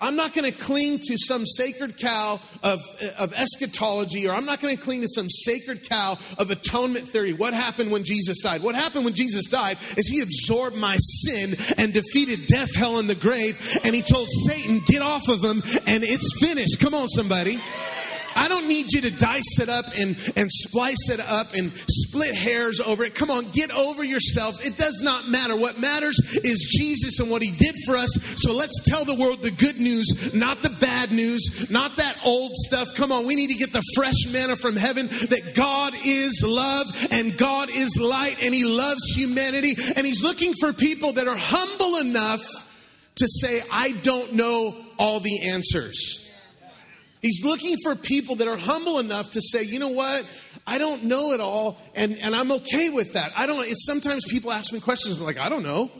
I'm 0.00 0.16
not 0.16 0.32
going 0.32 0.50
to 0.50 0.56
cling 0.56 0.98
to 0.98 1.18
some 1.18 1.44
sacred 1.44 1.98
cow 1.98 2.40
of, 2.62 2.80
of 3.18 3.34
eschatology, 3.34 4.28
or 4.28 4.32
I'm 4.32 4.46
not 4.46 4.60
going 4.60 4.76
to 4.76 4.82
cling 4.82 5.02
to 5.02 5.08
some 5.08 5.28
sacred 5.28 5.88
cow 5.88 6.16
of 6.38 6.50
atonement 6.50 7.06
theory. 7.06 7.32
What 7.32 7.52
happened 7.52 7.90
when 7.90 8.04
Jesus 8.04 8.42
died? 8.42 8.62
What 8.62 8.74
happened 8.74 9.04
when 9.04 9.14
Jesus 9.14 9.46
died 9.46 9.78
is 9.96 10.08
he 10.08 10.20
absorbed 10.20 10.76
my 10.76 10.96
sin 10.96 11.54
and 11.78 11.92
defeated 11.92 12.46
death, 12.46 12.74
hell, 12.74 12.98
and 12.98 13.10
the 13.10 13.14
grave, 13.14 13.78
and 13.84 13.94
he 13.94 14.02
told 14.02 14.28
Satan, 14.46 14.80
get 14.86 15.02
off 15.02 15.28
of 15.28 15.44
him, 15.44 15.62
and 15.86 16.02
it's 16.02 16.40
finished. 16.40 16.80
Come 16.80 16.94
on, 16.94 17.08
somebody. 17.08 17.58
I 18.36 18.48
don't 18.48 18.68
need 18.68 18.92
you 18.92 19.00
to 19.02 19.10
dice 19.10 19.58
it 19.60 19.68
up 19.68 19.86
and, 19.98 20.16
and 20.36 20.50
splice 20.50 21.10
it 21.10 21.20
up 21.20 21.54
and 21.54 21.72
split 21.74 22.34
hairs 22.34 22.80
over 22.80 23.04
it. 23.04 23.14
Come 23.14 23.30
on, 23.30 23.50
get 23.50 23.74
over 23.74 24.04
yourself. 24.04 24.64
It 24.64 24.76
does 24.76 25.00
not 25.02 25.28
matter. 25.28 25.56
What 25.56 25.78
matters 25.78 26.18
is 26.42 26.76
Jesus 26.78 27.20
and 27.20 27.30
what 27.30 27.42
he 27.42 27.50
did 27.50 27.74
for 27.86 27.96
us. 27.96 28.10
So 28.36 28.54
let's 28.54 28.80
tell 28.84 29.04
the 29.04 29.16
world 29.16 29.42
the 29.42 29.50
good 29.50 29.78
news, 29.78 30.32
not 30.34 30.62
the 30.62 30.70
bad 30.80 31.12
news, 31.12 31.70
not 31.70 31.96
that 31.96 32.16
old 32.24 32.52
stuff. 32.54 32.88
Come 32.96 33.12
on, 33.12 33.26
we 33.26 33.34
need 33.34 33.48
to 33.48 33.58
get 33.58 33.72
the 33.72 33.82
fresh 33.94 34.26
manna 34.32 34.56
from 34.56 34.76
heaven 34.76 35.06
that 35.06 35.52
God 35.54 35.94
is 36.04 36.44
love 36.46 36.86
and 37.12 37.36
God 37.36 37.70
is 37.70 37.98
light 38.00 38.42
and 38.42 38.54
he 38.54 38.64
loves 38.64 39.02
humanity 39.14 39.74
and 39.96 40.06
he's 40.06 40.22
looking 40.22 40.52
for 40.60 40.72
people 40.72 41.12
that 41.14 41.28
are 41.28 41.36
humble 41.36 41.96
enough 41.96 42.42
to 43.16 43.26
say, 43.28 43.60
I 43.72 43.92
don't 44.02 44.34
know 44.34 44.76
all 44.98 45.20
the 45.20 45.48
answers. 45.48 46.29
He's 47.20 47.44
looking 47.44 47.76
for 47.82 47.94
people 47.94 48.36
that 48.36 48.48
are 48.48 48.56
humble 48.56 48.98
enough 48.98 49.30
to 49.32 49.42
say, 49.42 49.62
you 49.62 49.78
know 49.78 49.88
what? 49.88 50.24
I 50.66 50.78
don't 50.78 51.04
know 51.04 51.32
it 51.32 51.40
all, 51.40 51.78
and, 51.94 52.18
and 52.18 52.34
I'm 52.34 52.50
okay 52.52 52.90
with 52.90 53.12
that. 53.12 53.32
I 53.36 53.46
don't 53.46 53.60
it's 53.60 53.84
sometimes 53.86 54.24
people 54.28 54.50
ask 54.52 54.72
me 54.72 54.80
questions, 54.80 55.18
I'm 55.18 55.26
like, 55.26 55.38
I 55.38 55.48
don't 55.48 55.62
know. 55.62 55.90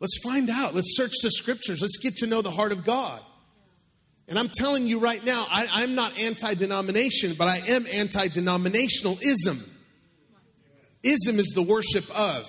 Let's 0.00 0.18
find 0.22 0.50
out. 0.50 0.74
Let's 0.74 0.96
search 0.96 1.12
the 1.22 1.30
scriptures. 1.30 1.80
Let's 1.80 1.98
get 1.98 2.16
to 2.16 2.26
know 2.26 2.42
the 2.42 2.50
heart 2.50 2.72
of 2.72 2.84
God. 2.84 3.20
And 4.28 4.38
I'm 4.38 4.48
telling 4.48 4.86
you 4.86 5.00
right 5.00 5.24
now, 5.24 5.46
I, 5.48 5.82
am 5.82 5.94
not 5.94 6.18
anti 6.18 6.54
denomination, 6.54 7.34
but 7.38 7.46
I 7.46 7.58
am 7.68 7.86
anti 7.92 8.28
denominationalism. 8.28 9.70
Ism 11.02 11.38
is 11.38 11.52
the 11.54 11.62
worship 11.62 12.04
of. 12.18 12.46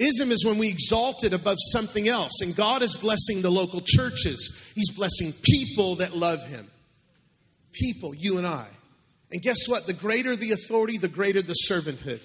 Ism 0.00 0.32
is 0.32 0.46
when 0.46 0.56
we 0.56 0.68
exalt 0.68 1.24
it 1.24 1.34
above 1.34 1.58
something 1.72 2.08
else. 2.08 2.40
And 2.40 2.56
God 2.56 2.82
is 2.82 2.96
blessing 2.96 3.42
the 3.42 3.50
local 3.50 3.82
churches, 3.84 4.72
He's 4.74 4.90
blessing 4.90 5.32
people 5.42 5.96
that 5.96 6.16
love 6.16 6.44
Him. 6.46 6.68
People, 7.72 8.14
you 8.14 8.38
and 8.38 8.46
I. 8.46 8.66
And 9.30 9.42
guess 9.42 9.68
what? 9.68 9.86
The 9.86 9.92
greater 9.92 10.34
the 10.34 10.52
authority, 10.52 10.96
the 10.96 11.06
greater 11.06 11.42
the 11.42 11.54
servanthood. 11.70 12.20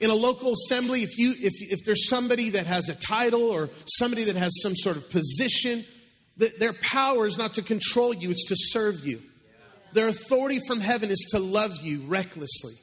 In 0.00 0.10
a 0.10 0.14
local 0.14 0.52
assembly, 0.52 1.02
if, 1.02 1.18
you, 1.18 1.34
if, 1.38 1.52
if 1.72 1.84
there's 1.84 2.08
somebody 2.08 2.50
that 2.50 2.66
has 2.66 2.88
a 2.88 2.94
title 2.94 3.42
or 3.42 3.68
somebody 3.84 4.24
that 4.24 4.36
has 4.36 4.52
some 4.62 4.74
sort 4.74 4.96
of 4.96 5.10
position, 5.10 5.84
their 6.36 6.72
power 6.72 7.26
is 7.26 7.36
not 7.36 7.54
to 7.54 7.62
control 7.62 8.14
you, 8.14 8.30
it's 8.30 8.48
to 8.48 8.54
serve 8.56 9.06
you. 9.06 9.20
Their 9.92 10.08
authority 10.08 10.60
from 10.66 10.80
heaven 10.80 11.10
is 11.10 11.26
to 11.32 11.38
love 11.38 11.72
you 11.82 12.02
recklessly. 12.06 12.74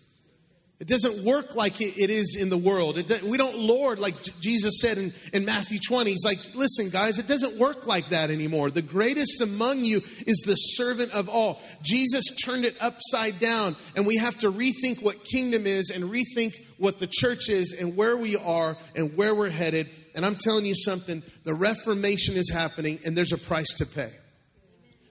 It 0.85 0.89
doesn't 0.89 1.25
work 1.25 1.55
like 1.55 1.81
it 1.81 2.11
is 2.11 2.37
in 2.39 2.51
the 2.51 2.59
world. 2.59 2.99
It, 2.99 3.23
we 3.23 3.39
don't 3.39 3.57
lord 3.57 3.97
like 3.97 4.21
Jesus 4.39 4.81
said 4.81 4.99
in, 4.99 5.13
in 5.33 5.43
Matthew 5.43 5.79
20. 5.79 6.11
He's 6.11 6.23
like, 6.23 6.37
listen, 6.53 6.91
guys, 6.91 7.17
it 7.17 7.27
doesn't 7.27 7.57
work 7.57 7.87
like 7.87 8.09
that 8.09 8.29
anymore. 8.29 8.69
The 8.69 8.83
greatest 8.83 9.41
among 9.41 9.83
you 9.83 9.97
is 10.27 10.43
the 10.45 10.53
servant 10.53 11.11
of 11.11 11.27
all. 11.27 11.59
Jesus 11.81 12.23
turned 12.45 12.65
it 12.65 12.77
upside 12.79 13.39
down, 13.39 13.75
and 13.95 14.05
we 14.05 14.17
have 14.17 14.37
to 14.39 14.51
rethink 14.51 15.01
what 15.01 15.23
kingdom 15.23 15.65
is 15.65 15.89
and 15.89 16.03
rethink 16.03 16.53
what 16.77 16.99
the 16.99 17.07
church 17.07 17.49
is 17.49 17.73
and 17.73 17.97
where 17.97 18.15
we 18.15 18.37
are 18.37 18.77
and 18.95 19.17
where 19.17 19.33
we're 19.33 19.49
headed. 19.49 19.89
And 20.15 20.23
I'm 20.23 20.35
telling 20.35 20.65
you 20.65 20.75
something 20.75 21.23
the 21.45 21.55
Reformation 21.55 22.35
is 22.35 22.51
happening, 22.53 22.99
and 23.03 23.17
there's 23.17 23.33
a 23.33 23.39
price 23.39 23.73
to 23.79 23.87
pay. 23.87 24.11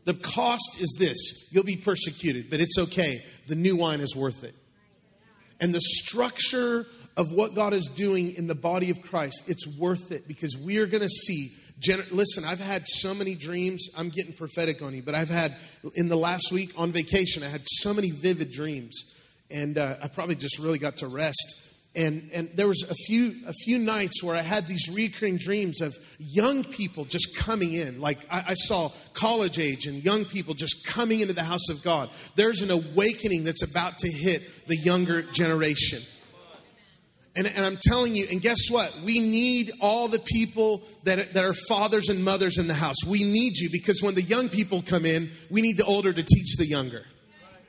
The 0.05 0.15
cost 0.15 0.77
is 0.79 0.95
this 1.01 1.49
you'll 1.51 1.65
be 1.65 1.79
persecuted, 1.79 2.49
but 2.49 2.61
it's 2.61 2.79
okay. 2.79 3.25
The 3.49 3.57
new 3.57 3.75
wine 3.75 3.99
is 3.99 4.15
worth 4.15 4.45
it 4.45 4.55
and 5.61 5.75
the 5.75 5.81
structure 5.81 6.87
of 7.17 7.33
what 7.33 7.55
God 7.55 7.73
is 7.73 7.87
doing 7.87 8.35
in 8.35 8.47
the 8.47 8.55
body 8.55 8.91
of 8.91 9.03
Christ, 9.03 9.45
it's 9.49 9.67
worth 9.79 10.11
it 10.11 10.27
because 10.27 10.57
we 10.59 10.79
are 10.79 10.87
going 10.87 11.03
to 11.03 11.09
see. 11.09 11.51
Listen, 12.11 12.45
I've 12.45 12.61
had 12.61 12.87
so 12.87 13.15
many 13.15 13.35
dreams. 13.35 13.89
I'm 13.97 14.09
getting 14.09 14.33
prophetic 14.33 14.81
on 14.81 14.95
you, 14.95 15.03
but 15.03 15.15
I've 15.15 15.29
had 15.29 15.55
in 15.95 16.09
the 16.09 16.17
last 16.17 16.51
week 16.53 16.73
on 16.79 16.93
vacation, 16.93 17.43
I 17.43 17.49
had 17.49 17.63
so 17.65 17.93
many 17.93 18.11
vivid 18.11 18.51
dreams, 18.51 19.05
and 19.51 19.77
uh, 19.77 19.97
I 20.03 20.09
probably 20.09 20.37
just 20.37 20.59
really 20.59 20.79
got 20.79 20.99
to 20.99 21.09
rest. 21.09 21.64
And 21.97 22.29
and 22.35 22.51
there 22.55 22.67
was 22.67 22.85
a 22.91 22.95
few 22.95 23.37
a 23.47 23.53
few 23.53 23.79
nights 23.79 24.23
where 24.23 24.35
I 24.35 24.43
had 24.43 24.67
these 24.67 24.89
recurring 24.93 25.37
dreams 25.37 25.81
of 25.81 25.95
young 26.19 26.65
people 26.65 27.05
just 27.05 27.37
coming 27.37 27.73
in. 27.73 28.01
Like 28.01 28.19
I, 28.31 28.45
I 28.49 28.55
saw 28.55 28.91
college 29.13 29.61
age 29.61 29.87
and 29.87 30.05
young 30.05 30.25
people 30.25 30.55
just 30.55 30.85
coming 30.87 31.21
into 31.21 31.35
the 31.35 31.45
house 31.45 31.69
of 31.69 31.83
God. 31.85 32.11
There's 32.35 32.63
an 32.63 32.71
awakening 32.73 33.45
that's 33.45 33.63
about 33.63 33.99
to 33.99 34.11
hit 34.11 34.67
the 34.67 34.77
younger 34.77 35.23
generation. 35.23 36.01
And, 37.37 37.49
and, 37.49 37.65
I'm 37.65 37.79
telling 37.83 38.15
you, 38.15 38.29
and 38.31 38.41
guess 38.41 38.71
what? 38.71 38.97
We 39.05 39.19
need 39.19 39.73
all 39.81 40.07
the 40.07 40.21
people 40.21 40.83
that, 41.03 41.35
that 41.35 41.45
are 41.45 41.53
fathers 41.53 42.09
and 42.09 42.25
mothers 42.25 42.59
in 42.59 42.69
the 42.69 42.75
house. 42.75 43.05
We 43.05 43.25
need 43.25 43.59
you 43.59 43.71
because 43.73 44.01
when 44.03 44.15
the 44.15 44.23
young 44.23 44.49
people 44.49 44.83
come 44.83 45.05
in, 45.05 45.31
we 45.51 45.61
need 45.61 45.77
the 45.77 45.85
older 45.85 46.13
to 46.13 46.23
teach 46.23 46.57
the 46.57 46.67
younger. 46.67 47.05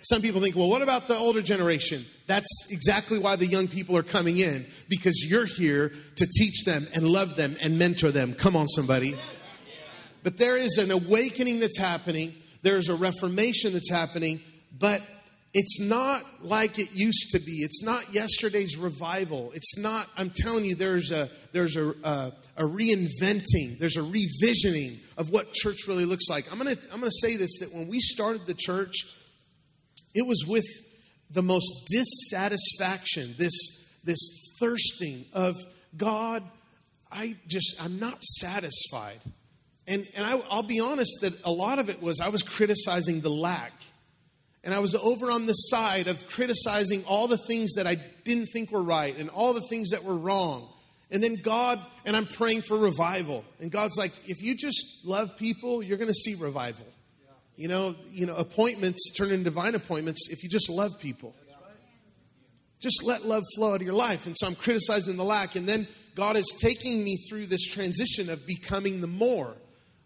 Some 0.06 0.22
people 0.22 0.40
think, 0.40 0.56
well, 0.56 0.70
what 0.70 0.84
about 0.84 1.08
the 1.08 1.16
older 1.16 1.42
generation? 1.42 2.06
That's 2.28 2.68
exactly 2.70 3.18
why 3.18 3.38
the 3.38 3.48
young 3.48 3.68
people 3.68 3.98
are 3.98 4.04
coming 4.04 4.38
in, 4.38 4.68
because 4.88 5.26
you're 5.28 5.46
here 5.46 5.92
to 6.18 6.28
teach 6.28 6.64
them 6.64 6.88
and 6.94 7.08
love 7.08 7.36
them 7.36 7.58
and 7.64 7.80
mentor 7.80 8.12
them. 8.12 8.36
Come 8.36 8.56
on, 8.56 8.68
somebody. 8.68 9.16
But 10.22 10.38
there 10.38 10.58
is 10.58 10.78
an 10.78 10.92
awakening 10.92 11.60
that's 11.60 11.80
happening, 11.80 12.36
there's 12.62 12.90
a 12.90 12.96
reformation 12.96 13.74
that's 13.74 13.90
happening, 13.90 14.42
but 14.78 15.02
it's 15.56 15.80
not 15.80 16.22
like 16.42 16.78
it 16.78 16.92
used 16.94 17.32
to 17.32 17.40
be. 17.40 17.64
It's 17.64 17.82
not 17.82 18.14
yesterday's 18.14 18.78
revival. 18.78 19.54
It's 19.56 19.78
not, 19.78 20.08
I'm 20.18 20.30
telling 20.36 20.66
you, 20.66 20.76
there's 20.76 21.12
a, 21.12 21.30
there's 21.52 21.78
a, 21.78 21.94
a, 22.04 22.32
a 22.58 22.64
reinventing, 22.64 23.80
there's 23.80 23.98
a 23.98 24.02
revisioning 24.02 25.00
of 25.18 25.30
what 25.30 25.54
church 25.54 25.88
really 25.88 26.06
looks 26.06 26.30
like. 26.30 26.52
I'm 26.52 26.60
going 26.60 26.76
to 26.76 26.82
I'm 26.92 27.00
going 27.00 27.10
to 27.10 27.28
say 27.28 27.38
this 27.38 27.60
that 27.60 27.74
when 27.74 27.88
we 27.88 28.00
started 28.00 28.46
the 28.48 28.54
church, 28.54 28.94
it 30.16 30.26
was 30.26 30.46
with 30.48 30.66
the 31.30 31.44
most 31.44 31.88
dissatisfaction, 31.92 33.36
this, 33.38 34.00
this 34.04 34.20
thirsting 34.60 35.26
of 35.34 35.56
God, 35.96 36.42
I 37.12 37.36
just, 37.48 37.76
I'm 37.84 38.00
not 38.00 38.24
satisfied. 38.24 39.20
And, 39.88 40.08
and 40.16 40.26
I, 40.26 40.42
I'll 40.50 40.64
be 40.64 40.80
honest 40.80 41.20
that 41.22 41.34
a 41.44 41.52
lot 41.52 41.80
of 41.80 41.90
it 41.90 42.02
was 42.02 42.20
I 42.20 42.30
was 42.30 42.42
criticizing 42.42 43.22
the 43.22 43.30
lack. 43.30 43.74
And 44.64 44.74
I 44.74 44.80
was 44.80 44.96
over 44.96 45.30
on 45.30 45.46
the 45.46 45.54
side 45.54 46.08
of 46.08 46.28
criticizing 46.28 47.04
all 47.06 47.28
the 47.28 47.38
things 47.38 47.76
that 47.76 47.86
I 47.86 47.98
didn't 48.24 48.48
think 48.48 48.72
were 48.72 48.82
right 48.82 49.16
and 49.16 49.30
all 49.30 49.54
the 49.54 49.62
things 49.70 49.92
that 49.92 50.04
were 50.04 50.16
wrong. 50.16 50.68
And 51.12 51.22
then 51.22 51.36
God, 51.44 51.80
and 52.06 52.16
I'm 52.16 52.26
praying 52.26 52.64
for 52.64 52.78
revival. 52.78 53.46
And 53.60 53.70
God's 53.70 53.96
like, 53.96 54.12
if 54.28 54.42
you 54.42 54.56
just 54.56 55.06
love 55.06 55.30
people, 55.38 55.84
you're 55.84 56.00
going 56.00 56.08
to 56.08 56.16
see 56.16 56.34
revival. 56.34 56.88
You 57.58 57.68
know, 57.70 57.96
you 58.12 58.26
know, 58.26 58.36
appointments 58.36 59.12
turn 59.18 59.32
into 59.32 59.46
divine 59.46 59.76
appointments 59.76 60.30
if 60.30 60.44
you 60.44 60.50
just 60.50 60.70
love 60.70 60.92
people. 61.00 61.34
Just 62.82 63.04
let 63.04 63.26
love 63.26 63.44
flow 63.56 63.74
out 63.74 63.78
of 63.78 63.82
your 63.82 63.96
life. 63.96 64.28
And 64.28 64.36
so 64.38 64.46
I'm 64.48 64.56
criticizing 64.56 65.16
the 65.16 65.24
lack. 65.24 65.56
And 65.56 65.68
then 65.68 65.88
God 66.16 66.36
is 66.36 66.54
taking 66.60 67.04
me 67.04 67.18
through 67.30 67.48
this 67.48 67.66
transition 67.66 68.30
of 68.30 68.46
becoming 68.46 69.02
the 69.02 69.08
more. 69.08 69.56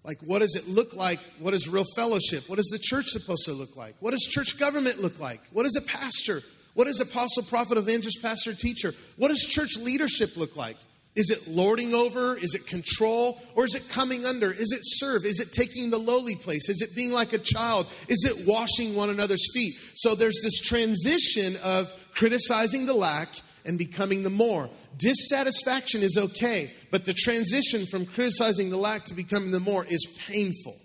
Like, 0.03 0.19
what 0.21 0.39
does 0.39 0.55
it 0.55 0.67
look 0.67 0.93
like? 0.93 1.19
What 1.39 1.53
is 1.53 1.67
real 1.67 1.85
fellowship? 1.95 2.47
What 2.47 2.59
is 2.59 2.69
the 2.71 2.79
church 2.79 3.07
supposed 3.07 3.45
to 3.45 3.53
look 3.53 3.75
like? 3.75 3.95
What 3.99 4.11
does 4.11 4.21
church 4.21 4.57
government 4.57 4.99
look 4.99 5.19
like? 5.19 5.41
What 5.51 5.65
is 5.65 5.75
a 5.75 5.81
pastor? 5.81 6.41
What 6.73 6.87
is 6.87 7.01
apostle, 7.01 7.43
prophet, 7.43 7.77
evangelist, 7.77 8.21
pastor, 8.21 8.53
teacher? 8.53 8.93
What 9.17 9.27
does 9.27 9.41
church 9.41 9.77
leadership 9.77 10.37
look 10.37 10.55
like? 10.55 10.77
Is 11.15 11.31
it 11.31 11.47
lording 11.47 11.93
over? 11.93 12.37
Is 12.37 12.53
it 12.53 12.67
control? 12.67 13.41
Or 13.55 13.65
is 13.65 13.75
it 13.75 13.89
coming 13.89 14.25
under? 14.25 14.51
Is 14.51 14.71
it 14.71 14.81
serve? 14.83 15.25
Is 15.25 15.39
it 15.39 15.51
taking 15.51 15.89
the 15.89 15.97
lowly 15.97 16.35
place? 16.35 16.69
Is 16.69 16.81
it 16.81 16.95
being 16.95 17.11
like 17.11 17.33
a 17.33 17.39
child? 17.39 17.87
Is 18.07 18.25
it 18.25 18.47
washing 18.47 18.95
one 18.95 19.09
another's 19.09 19.47
feet? 19.53 19.75
So 19.95 20.15
there's 20.15 20.39
this 20.43 20.61
transition 20.61 21.55
of 21.63 21.91
criticizing 22.13 22.85
the 22.85 22.93
lack 22.93 23.29
and 23.65 23.77
becoming 23.77 24.23
the 24.23 24.29
more. 24.29 24.69
Dissatisfaction 24.97 26.01
is 26.01 26.17
okay, 26.17 26.71
but 26.91 27.05
the 27.05 27.13
transition 27.13 27.85
from 27.87 28.05
criticizing 28.05 28.69
the 28.69 28.77
lack 28.77 29.05
to 29.05 29.13
becoming 29.13 29.51
the 29.51 29.59
more 29.59 29.85
is 29.85 30.05
painful. 30.27 30.77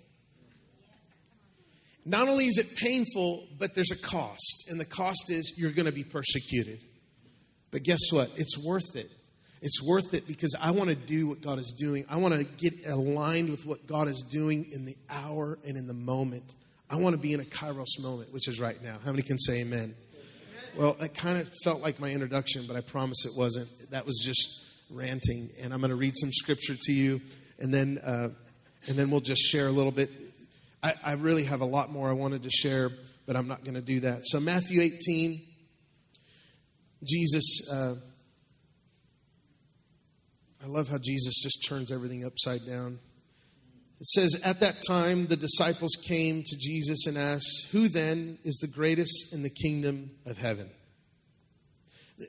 Not 2.03 2.27
only 2.27 2.45
is 2.45 2.57
it 2.57 2.75
painful, 2.77 3.47
but 3.57 3.73
there's 3.73 3.91
a 3.91 3.97
cost, 3.97 4.65
and 4.69 4.79
the 4.79 4.85
cost 4.85 5.31
is 5.31 5.55
you're 5.57 5.71
going 5.71 5.87
to 5.87 5.91
be 5.91 6.03
persecuted. 6.03 6.83
But 7.71 7.83
guess 7.83 8.11
what? 8.11 8.31
It's 8.37 8.57
worth 8.63 8.95
it 8.95 9.09
It's 9.61 9.81
worth 9.81 10.13
it 10.13 10.27
because 10.27 10.55
I 10.61 10.71
want 10.71 10.89
to 10.89 10.95
do 10.95 11.27
what 11.27 11.41
God 11.41 11.59
is 11.59 11.73
doing. 11.77 12.05
I 12.09 12.17
want 12.17 12.33
to 12.33 12.43
get 12.43 12.73
aligned 12.87 13.49
with 13.49 13.65
what 13.65 13.87
God 13.87 14.07
is 14.07 14.23
doing 14.29 14.67
in 14.71 14.85
the 14.85 14.95
hour 15.09 15.57
and 15.65 15.77
in 15.77 15.87
the 15.87 15.93
moment. 15.93 16.53
I 16.89 16.97
want 16.97 17.15
to 17.15 17.21
be 17.21 17.33
in 17.33 17.39
a 17.39 17.45
kairos 17.45 17.99
moment, 18.01 18.31
which 18.33 18.47
is 18.47 18.59
right 18.59 18.81
now. 18.83 18.97
How 19.03 19.11
many 19.11 19.23
can 19.23 19.39
say 19.39 19.61
amen? 19.61 19.95
Well, 20.77 20.97
it 20.99 21.15
kind 21.15 21.39
of 21.39 21.49
felt 21.63 21.81
like 21.81 21.99
my 21.99 22.11
introduction, 22.11 22.65
but 22.67 22.75
I 22.75 22.81
promise 22.81 23.25
it 23.25 23.31
wasn't. 23.35 23.69
That 23.91 24.05
was 24.05 24.21
just 24.23 24.83
ranting. 24.91 25.49
And 25.61 25.73
I'm 25.73 25.79
going 25.79 25.89
to 25.89 25.95
read 25.95 26.15
some 26.15 26.31
scripture 26.31 26.75
to 26.79 26.93
you, 26.93 27.21
and 27.57 27.73
then, 27.73 27.97
uh, 27.99 28.29
and 28.87 28.97
then 28.97 29.09
we'll 29.09 29.21
just 29.21 29.41
share 29.41 29.67
a 29.67 29.71
little 29.71 29.91
bit. 29.91 30.11
I, 30.83 30.93
I 31.03 31.13
really 31.13 31.45
have 31.45 31.61
a 31.61 31.65
lot 31.65 31.91
more 31.91 32.09
I 32.09 32.13
wanted 32.13 32.43
to 32.43 32.51
share, 32.51 32.91
but 33.25 33.35
I'm 33.35 33.47
not 33.47 33.63
going 33.63 33.75
to 33.75 33.81
do 33.81 34.01
that. 34.01 34.25
So, 34.25 34.39
Matthew 34.39 34.81
18, 34.81 35.41
Jesus. 37.03 37.67
Uh, 37.71 37.95
I 40.65 40.67
love 40.67 40.89
how 40.89 40.97
Jesus 40.97 41.39
just 41.43 41.63
turns 41.69 41.91
everything 41.91 42.25
upside 42.25 42.65
down. 42.65 42.97
It 43.99 44.07
says, 44.07 44.41
At 44.43 44.61
that 44.61 44.81
time, 44.87 45.27
the 45.27 45.35
disciples 45.35 45.91
came 46.07 46.41
to 46.43 46.57
Jesus 46.57 47.05
and 47.05 47.19
asked, 47.19 47.67
Who 47.71 47.87
then 47.87 48.39
is 48.43 48.55
the 48.55 48.67
greatest 48.67 49.31
in 49.31 49.43
the 49.43 49.51
kingdom 49.51 50.09
of 50.25 50.39
heaven? 50.39 50.71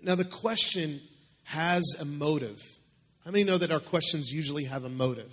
Now, 0.03 0.17
the 0.17 0.27
question 0.27 1.01
has 1.45 1.83
a 1.99 2.05
motive. 2.05 2.61
How 3.25 3.31
many 3.31 3.43
know 3.43 3.57
that 3.57 3.71
our 3.71 3.81
questions 3.81 4.31
usually 4.31 4.65
have 4.65 4.85
a 4.85 4.91
motive? 4.91 5.33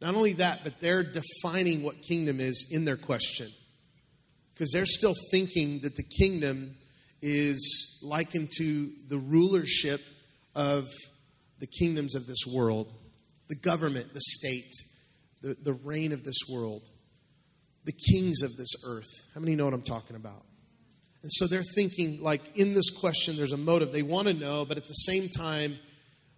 Not 0.00 0.14
only 0.14 0.34
that, 0.34 0.60
but 0.62 0.80
they're 0.80 1.02
defining 1.02 1.82
what 1.82 2.00
kingdom 2.00 2.38
is 2.38 2.68
in 2.70 2.84
their 2.84 2.96
question. 2.96 3.48
Because 4.54 4.70
they're 4.70 4.86
still 4.86 5.16
thinking 5.32 5.80
that 5.80 5.96
the 5.96 6.04
kingdom 6.04 6.76
is 7.22 7.98
likened 8.04 8.52
to 8.58 8.92
the 9.08 9.18
rulership 9.18 10.00
of 10.54 10.86
the 11.60 11.66
kingdoms 11.66 12.14
of 12.14 12.26
this 12.26 12.44
world, 12.46 12.92
the 13.48 13.54
government, 13.54 14.12
the 14.12 14.20
state, 14.20 14.72
the, 15.42 15.56
the 15.62 15.72
reign 15.72 16.12
of 16.12 16.24
this 16.24 16.40
world, 16.50 16.82
the 17.84 17.92
kings 17.92 18.42
of 18.42 18.56
this 18.56 18.74
earth. 18.86 19.10
How 19.34 19.40
many 19.40 19.54
know 19.54 19.66
what 19.66 19.74
I'm 19.74 19.82
talking 19.82 20.16
about? 20.16 20.44
And 21.22 21.30
so 21.30 21.46
they're 21.46 21.62
thinking, 21.62 22.22
like, 22.22 22.56
in 22.56 22.72
this 22.72 22.90
question, 22.90 23.36
there's 23.36 23.52
a 23.52 23.58
motive. 23.58 23.92
They 23.92 24.02
want 24.02 24.28
to 24.28 24.34
know, 24.34 24.64
but 24.64 24.78
at 24.78 24.86
the 24.86 24.92
same 24.92 25.28
time, 25.28 25.76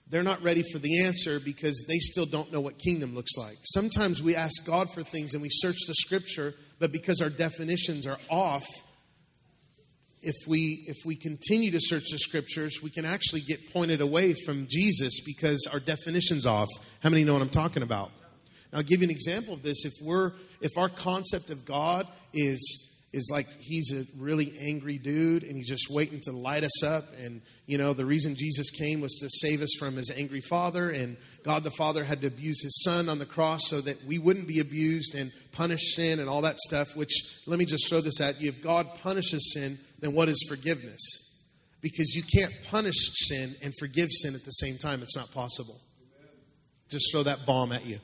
they're 0.08 0.22
not 0.22 0.42
ready 0.42 0.62
for 0.72 0.78
the 0.78 1.04
answer 1.04 1.40
because 1.40 1.84
they 1.88 1.98
still 1.98 2.26
don't 2.26 2.52
know 2.52 2.60
what 2.60 2.78
kingdom 2.78 3.14
looks 3.14 3.36
like. 3.38 3.56
Sometimes 3.64 4.22
we 4.22 4.36
ask 4.36 4.66
God 4.66 4.92
for 4.92 5.02
things 5.02 5.34
and 5.34 5.42
we 5.42 5.48
search 5.50 5.78
the 5.86 5.94
scripture, 5.94 6.52
but 6.78 6.92
because 6.92 7.20
our 7.22 7.30
definitions 7.30 8.06
are 8.06 8.18
off, 8.28 8.66
if 10.22 10.36
we 10.46 10.84
if 10.86 10.96
we 11.04 11.16
continue 11.16 11.70
to 11.72 11.80
search 11.80 12.04
the 12.10 12.18
scriptures, 12.18 12.80
we 12.82 12.90
can 12.90 13.04
actually 13.04 13.40
get 13.40 13.72
pointed 13.72 14.00
away 14.00 14.34
from 14.34 14.66
Jesus 14.70 15.20
because 15.24 15.68
our 15.72 15.80
definition's 15.80 16.46
off. 16.46 16.68
How 17.02 17.10
many 17.10 17.24
know 17.24 17.32
what 17.32 17.42
I'm 17.42 17.48
talking 17.48 17.82
about? 17.82 18.10
Now, 18.72 18.78
I'll 18.78 18.84
give 18.84 19.00
you 19.00 19.08
an 19.08 19.10
example 19.10 19.54
of 19.54 19.62
this. 19.62 19.84
If 19.84 19.92
we're 20.02 20.32
if 20.60 20.78
our 20.78 20.88
concept 20.88 21.50
of 21.50 21.64
God 21.64 22.06
is 22.32 22.88
is 23.12 23.30
like 23.30 23.46
he's 23.60 23.92
a 23.92 24.04
really 24.18 24.54
angry 24.58 24.96
dude 24.96 25.42
and 25.42 25.56
he's 25.56 25.68
just 25.68 25.88
waiting 25.90 26.20
to 26.22 26.32
light 26.32 26.64
us 26.64 26.82
up 26.82 27.04
and 27.22 27.42
you 27.66 27.76
know 27.76 27.92
the 27.92 28.04
reason 28.04 28.34
jesus 28.34 28.70
came 28.70 29.00
was 29.00 29.18
to 29.18 29.28
save 29.28 29.60
us 29.60 29.70
from 29.78 29.96
his 29.96 30.10
angry 30.16 30.40
father 30.40 30.90
and 30.90 31.16
god 31.44 31.62
the 31.62 31.70
father 31.72 32.04
had 32.04 32.20
to 32.22 32.26
abuse 32.26 32.62
his 32.62 32.82
son 32.82 33.08
on 33.08 33.18
the 33.18 33.26
cross 33.26 33.60
so 33.64 33.80
that 33.80 34.02
we 34.06 34.18
wouldn't 34.18 34.48
be 34.48 34.60
abused 34.60 35.14
and 35.14 35.30
punish 35.52 35.94
sin 35.94 36.20
and 36.20 36.28
all 36.28 36.40
that 36.40 36.58
stuff 36.58 36.96
which 36.96 37.42
let 37.46 37.58
me 37.58 37.64
just 37.64 37.88
throw 37.88 38.00
this 38.00 38.20
at 38.20 38.40
you 38.40 38.48
if 38.48 38.62
god 38.62 38.86
punishes 39.02 39.52
sin 39.52 39.78
then 40.02 40.12
what 40.12 40.28
is 40.28 40.44
forgiveness? 40.48 41.00
Because 41.80 42.14
you 42.14 42.22
can't 42.22 42.52
punish 42.70 42.94
sin 43.28 43.54
and 43.62 43.72
forgive 43.78 44.08
sin 44.10 44.34
at 44.34 44.44
the 44.44 44.50
same 44.50 44.76
time. 44.76 45.00
It's 45.00 45.16
not 45.16 45.32
possible. 45.32 45.80
Just 46.90 47.10
throw 47.12 47.22
that 47.22 47.46
bomb 47.46 47.72
at 47.72 47.86
you. 47.86 47.98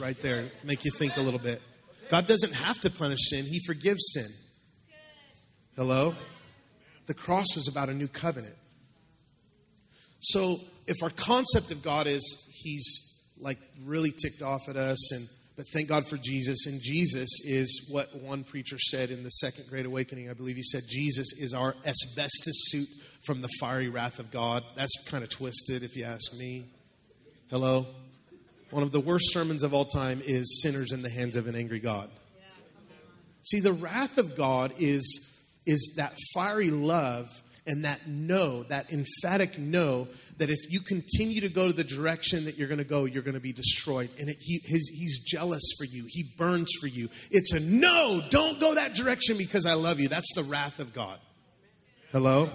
Right 0.00 0.18
there. 0.22 0.50
Make 0.64 0.84
you 0.84 0.90
think 0.92 1.16
a 1.16 1.20
little 1.20 1.38
bit. 1.38 1.60
God 2.08 2.26
doesn't 2.26 2.54
have 2.54 2.80
to 2.80 2.90
punish 2.90 3.18
sin, 3.28 3.44
He 3.44 3.60
forgives 3.66 4.12
sin. 4.14 4.26
Hello? 5.76 6.14
The 7.06 7.14
cross 7.14 7.46
was 7.54 7.68
about 7.68 7.88
a 7.88 7.94
new 7.94 8.08
covenant. 8.08 8.54
So 10.20 10.58
if 10.86 11.02
our 11.02 11.10
concept 11.10 11.70
of 11.70 11.82
God 11.82 12.06
is 12.06 12.48
He's 12.62 13.20
like 13.38 13.58
really 13.84 14.10
ticked 14.10 14.42
off 14.42 14.68
at 14.68 14.76
us 14.76 15.12
and 15.12 15.26
but 15.60 15.68
thank 15.74 15.88
God 15.88 16.08
for 16.08 16.16
Jesus. 16.16 16.64
And 16.64 16.80
Jesus 16.80 17.28
is 17.44 17.86
what 17.92 18.16
one 18.22 18.44
preacher 18.44 18.78
said 18.78 19.10
in 19.10 19.22
the 19.22 19.28
Second 19.28 19.66
Great 19.68 19.84
Awakening. 19.84 20.30
I 20.30 20.32
believe 20.32 20.56
he 20.56 20.62
said, 20.62 20.80
Jesus 20.88 21.34
is 21.38 21.52
our 21.52 21.74
asbestos 21.84 22.70
suit 22.70 22.88
from 23.26 23.42
the 23.42 23.50
fiery 23.60 23.90
wrath 23.90 24.20
of 24.20 24.30
God. 24.30 24.64
That's 24.74 25.06
kind 25.10 25.22
of 25.22 25.28
twisted, 25.28 25.82
if 25.82 25.98
you 25.98 26.04
ask 26.04 26.34
me. 26.38 26.64
Hello? 27.50 27.86
One 28.70 28.82
of 28.82 28.90
the 28.90 29.00
worst 29.00 29.34
sermons 29.34 29.62
of 29.62 29.74
all 29.74 29.84
time 29.84 30.22
is 30.24 30.62
Sinners 30.62 30.92
in 30.92 31.02
the 31.02 31.10
Hands 31.10 31.36
of 31.36 31.46
an 31.46 31.54
Angry 31.54 31.78
God. 31.78 32.08
See, 33.42 33.60
the 33.60 33.74
wrath 33.74 34.16
of 34.16 34.38
God 34.38 34.72
is, 34.78 35.44
is 35.66 35.92
that 35.98 36.14
fiery 36.32 36.70
love 36.70 37.28
and 37.66 37.84
that 37.84 38.06
no, 38.06 38.62
that 38.64 38.90
emphatic 38.92 39.58
no, 39.58 40.08
that 40.38 40.50
if 40.50 40.58
you 40.70 40.80
continue 40.80 41.40
to 41.42 41.48
go 41.48 41.66
to 41.66 41.72
the 41.72 41.84
direction 41.84 42.44
that 42.46 42.56
you're 42.56 42.68
going 42.68 42.78
to 42.78 42.84
go, 42.84 43.04
you're 43.04 43.22
going 43.22 43.34
to 43.34 43.40
be 43.40 43.52
destroyed. 43.52 44.12
And 44.18 44.28
it, 44.28 44.36
he, 44.40 44.60
his, 44.64 44.88
he's 44.88 45.18
jealous 45.20 45.62
for 45.78 45.84
you, 45.84 46.04
he 46.08 46.32
burns 46.36 46.72
for 46.80 46.86
you. 46.86 47.08
It's 47.30 47.52
a 47.52 47.60
no, 47.60 48.22
don't 48.30 48.60
go 48.60 48.74
that 48.74 48.94
direction 48.94 49.36
because 49.36 49.66
I 49.66 49.74
love 49.74 50.00
you. 50.00 50.08
That's 50.08 50.34
the 50.34 50.42
wrath 50.42 50.80
of 50.80 50.92
God. 50.92 51.18
Hello? 52.12 52.50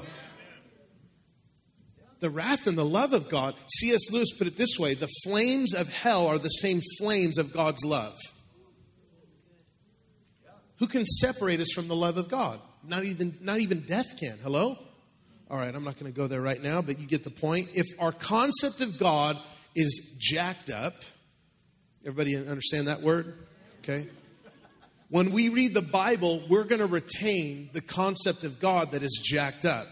the 2.19 2.29
wrath 2.31 2.65
and 2.65 2.75
the 2.77 2.85
love 2.85 3.13
of 3.13 3.29
God, 3.29 3.53
C.S. 3.67 4.11
Lewis 4.11 4.31
put 4.35 4.47
it 4.47 4.57
this 4.57 4.79
way 4.79 4.95
the 4.95 5.09
flames 5.23 5.75
of 5.75 5.87
hell 5.93 6.25
are 6.25 6.39
the 6.39 6.49
same 6.49 6.81
flames 6.97 7.37
of 7.37 7.53
God's 7.53 7.85
love. 7.85 8.17
Who 10.79 10.87
can 10.87 11.05
separate 11.05 11.59
us 11.59 11.71
from 11.73 11.87
the 11.87 11.95
love 11.95 12.17
of 12.17 12.27
God? 12.27 12.59
Not 12.83 13.03
even, 13.03 13.37
not 13.41 13.59
even 13.59 13.81
death 13.81 14.19
can. 14.19 14.37
Hello? 14.41 14.77
All 15.49 15.57
right, 15.57 15.73
I'm 15.73 15.83
not 15.83 15.99
going 15.99 16.11
to 16.11 16.15
go 16.15 16.27
there 16.27 16.41
right 16.41 16.61
now, 16.61 16.81
but 16.81 16.99
you 16.99 17.07
get 17.07 17.23
the 17.23 17.29
point. 17.29 17.69
If 17.73 17.85
our 17.99 18.11
concept 18.11 18.81
of 18.81 18.97
God 18.97 19.37
is 19.75 20.17
jacked 20.19 20.69
up, 20.69 20.95
everybody 22.03 22.35
understand 22.35 22.87
that 22.87 23.01
word? 23.01 23.35
Okay. 23.79 24.07
When 25.09 25.31
we 25.31 25.49
read 25.49 25.75
the 25.75 25.83
Bible, 25.83 26.41
we're 26.49 26.63
going 26.63 26.79
to 26.79 26.87
retain 26.87 27.69
the 27.73 27.81
concept 27.81 28.43
of 28.43 28.59
God 28.59 28.91
that 28.91 29.03
is 29.03 29.21
jacked 29.23 29.65
up 29.65 29.87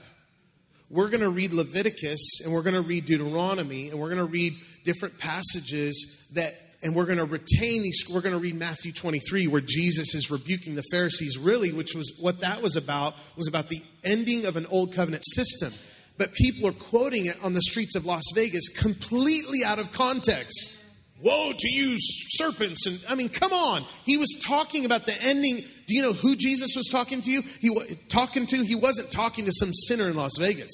we're 0.94 1.10
going 1.10 1.22
to 1.22 1.30
read 1.30 1.54
Leviticus 1.54 2.42
and 2.44 2.54
we're 2.54 2.62
going 2.62 2.76
to 2.76 2.82
read 2.82 3.06
Deuteronomy 3.06 3.89
and 3.89 4.00
we're 4.00 4.10
going 4.10 4.20
to 4.20 4.32
read 4.32 4.54
different 4.84 5.18
passages 5.18 6.30
that 6.36 6.54
and 6.84 6.93
we're 6.93 7.06
going 7.06 7.17
to 7.17 7.26
retain 7.26 7.82
these 7.82 8.04
we're 8.10 8.22
going 8.22 8.34
to 8.34 8.39
read 8.39 8.56
Matthew 8.56 8.91
23 8.91 9.48
where 9.48 9.62
Jesus 9.62 10.13
is 10.13 10.30
rebuking 10.30 10.76
the 10.76 10.84
Pharisees 10.91 11.38
really 11.38 11.72
which 11.72 11.96
was 11.96 12.13
what 12.19 12.41
that 12.41 12.62
was 12.62 12.76
about 12.76 13.15
was 13.38 13.48
about 13.48 13.69
the 13.69 13.82
ending 14.04 14.46
of 14.46 14.56
an 14.56 14.65
old 14.67 14.93
covenant 14.93 15.24
system. 15.26 15.74
But 16.17 16.34
people 16.34 16.69
are 16.69 16.74
quoting 16.74 17.26
it 17.26 17.38
on 17.43 17.54
the 17.54 17.62
streets 17.62 17.96
of 17.96 18.06
Las 18.06 18.24
Vegas 18.36 18.69
completely 18.69 19.63
out 19.65 19.80
of 19.80 19.91
context. 19.91 20.80
Woe 21.24 21.54
to 21.58 21.69
you 21.69 21.96
serpents 22.00 22.86
and 22.86 23.04
i 23.10 23.15
mean 23.15 23.30
come 23.30 23.54
on. 23.54 23.86
He 24.06 24.17
was 24.17 24.41
talking 24.46 24.86
about 24.86 25.06
the 25.06 25.15
ending. 25.24 25.63
Do 25.88 25.96
you 25.96 26.02
know 26.02 26.13
who 26.13 26.36
jesus 26.36 26.76
was 26.76 26.89
talking 26.89 27.22
to 27.22 27.32
you? 27.32 27.41
He 27.62 27.69
was 27.69 27.96
talking 28.10 28.46
to 28.48 28.58
he 28.63 28.76
wasn't 28.76 29.12
talking 29.12 29.46
to 29.46 29.52
some 29.54 29.74
sinner 29.74 30.10
in 30.10 30.15
las 30.15 30.34
vegas. 30.38 30.72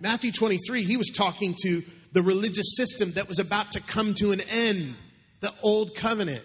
Matthew 0.00 0.30
23 0.30 0.82
he 0.82 0.98
was 0.98 1.08
talking 1.08 1.56
to 1.62 1.82
the 2.12 2.22
religious 2.22 2.76
system 2.76 3.12
that 3.12 3.28
was 3.28 3.38
about 3.38 3.72
to 3.72 3.80
come 3.80 4.12
to 4.14 4.32
an 4.32 4.42
end 4.50 4.94
the 5.42 5.52
old 5.62 5.94
covenant 5.94 6.42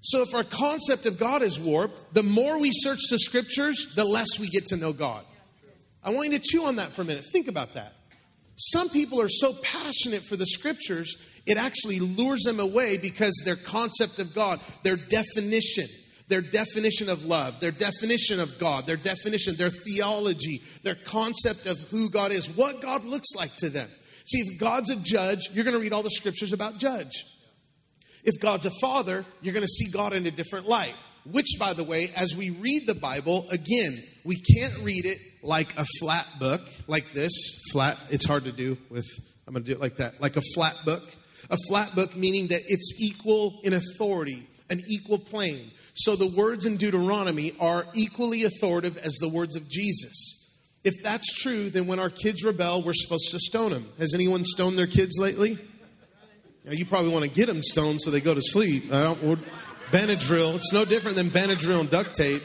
so 0.00 0.22
if 0.22 0.32
our 0.34 0.44
concept 0.44 1.06
of 1.06 1.18
god 1.18 1.42
is 1.42 1.58
warped 1.58 2.14
the 2.14 2.22
more 2.22 2.60
we 2.60 2.70
search 2.72 3.00
the 3.10 3.18
scriptures 3.18 3.92
the 3.96 4.04
less 4.04 4.38
we 4.38 4.48
get 4.48 4.64
to 4.66 4.76
know 4.76 4.92
god 4.92 5.24
i 6.04 6.10
want 6.10 6.30
you 6.30 6.38
to 6.38 6.44
chew 6.44 6.64
on 6.64 6.76
that 6.76 6.90
for 6.92 7.02
a 7.02 7.04
minute 7.04 7.24
think 7.32 7.48
about 7.48 7.74
that 7.74 7.92
some 8.60 8.90
people 8.90 9.22
are 9.22 9.28
so 9.30 9.54
passionate 9.62 10.22
for 10.22 10.36
the 10.36 10.46
scriptures, 10.46 11.16
it 11.46 11.56
actually 11.56 11.98
lures 11.98 12.42
them 12.42 12.60
away 12.60 12.98
because 12.98 13.40
their 13.44 13.56
concept 13.56 14.18
of 14.18 14.34
God, 14.34 14.60
their 14.82 14.96
definition, 14.96 15.86
their 16.28 16.42
definition 16.42 17.08
of 17.08 17.24
love, 17.24 17.58
their 17.60 17.70
definition 17.70 18.38
of 18.38 18.58
God, 18.58 18.86
their 18.86 18.98
definition, 18.98 19.56
their 19.56 19.70
theology, 19.70 20.60
their 20.82 20.94
concept 20.94 21.64
of 21.64 21.78
who 21.88 22.10
God 22.10 22.32
is, 22.32 22.50
what 22.50 22.82
God 22.82 23.04
looks 23.04 23.34
like 23.34 23.56
to 23.56 23.70
them. 23.70 23.88
See, 24.26 24.40
if 24.40 24.60
God's 24.60 24.90
a 24.90 24.96
judge, 24.96 25.48
you're 25.52 25.64
going 25.64 25.76
to 25.76 25.82
read 25.82 25.94
all 25.94 26.02
the 26.02 26.10
scriptures 26.10 26.52
about 26.52 26.76
judge. 26.76 27.24
If 28.24 28.40
God's 28.40 28.66
a 28.66 28.70
father, 28.80 29.24
you're 29.40 29.54
going 29.54 29.64
to 29.64 29.68
see 29.68 29.90
God 29.90 30.12
in 30.12 30.26
a 30.26 30.30
different 30.30 30.68
light. 30.68 30.94
Which, 31.26 31.56
by 31.58 31.74
the 31.74 31.84
way, 31.84 32.08
as 32.16 32.34
we 32.34 32.50
read 32.50 32.86
the 32.86 32.94
Bible, 32.94 33.46
again, 33.50 34.02
we 34.24 34.36
can't 34.36 34.78
read 34.82 35.04
it 35.04 35.18
like 35.42 35.78
a 35.78 35.84
flat 35.98 36.26
book, 36.38 36.62
like 36.86 37.12
this. 37.12 37.32
Flat, 37.72 37.98
it's 38.08 38.26
hard 38.26 38.44
to 38.44 38.52
do 38.52 38.78
with, 38.88 39.06
I'm 39.46 39.52
going 39.52 39.64
to 39.64 39.70
do 39.70 39.76
it 39.76 39.80
like 39.80 39.96
that, 39.96 40.20
like 40.20 40.36
a 40.36 40.42
flat 40.54 40.76
book. 40.84 41.02
A 41.50 41.56
flat 41.68 41.94
book 41.94 42.16
meaning 42.16 42.48
that 42.48 42.62
it's 42.66 43.00
equal 43.00 43.60
in 43.64 43.72
authority, 43.72 44.46
an 44.70 44.82
equal 44.88 45.18
plane. 45.18 45.72
So 45.94 46.16
the 46.16 46.28
words 46.28 46.64
in 46.64 46.76
Deuteronomy 46.76 47.54
are 47.60 47.84
equally 47.92 48.44
authoritative 48.44 48.96
as 48.98 49.14
the 49.20 49.28
words 49.28 49.56
of 49.56 49.68
Jesus. 49.68 50.36
If 50.84 51.02
that's 51.02 51.42
true, 51.42 51.68
then 51.68 51.86
when 51.86 51.98
our 51.98 52.08
kids 52.08 52.44
rebel, 52.44 52.82
we're 52.82 52.94
supposed 52.94 53.30
to 53.32 53.38
stone 53.38 53.72
them. 53.72 53.86
Has 53.98 54.14
anyone 54.14 54.44
stoned 54.44 54.78
their 54.78 54.86
kids 54.86 55.18
lately? 55.18 55.58
Now, 56.64 56.72
you 56.72 56.84
probably 56.84 57.10
want 57.10 57.24
to 57.24 57.30
get 57.30 57.46
them 57.46 57.62
stoned 57.62 58.00
so 58.02 58.10
they 58.10 58.20
go 58.20 58.34
to 58.34 58.42
sleep. 58.42 58.92
I 58.92 59.02
don't, 59.02 59.40
Benadryl. 59.90 60.54
It's 60.54 60.72
no 60.72 60.84
different 60.84 61.16
than 61.16 61.28
Benadryl 61.28 61.80
and 61.80 61.90
duct 61.90 62.14
tape. 62.14 62.42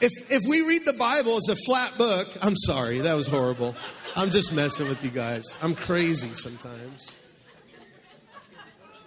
If, 0.00 0.12
if 0.30 0.42
we 0.48 0.60
read 0.62 0.82
the 0.84 0.92
Bible 0.92 1.36
as 1.36 1.48
a 1.48 1.56
flat 1.56 1.96
book, 1.98 2.28
I'm 2.42 2.56
sorry, 2.56 2.98
that 3.00 3.14
was 3.14 3.26
horrible. 3.26 3.74
I'm 4.14 4.30
just 4.30 4.52
messing 4.52 4.88
with 4.88 5.02
you 5.04 5.10
guys. 5.10 5.56
I'm 5.62 5.74
crazy 5.74 6.28
sometimes. 6.34 7.18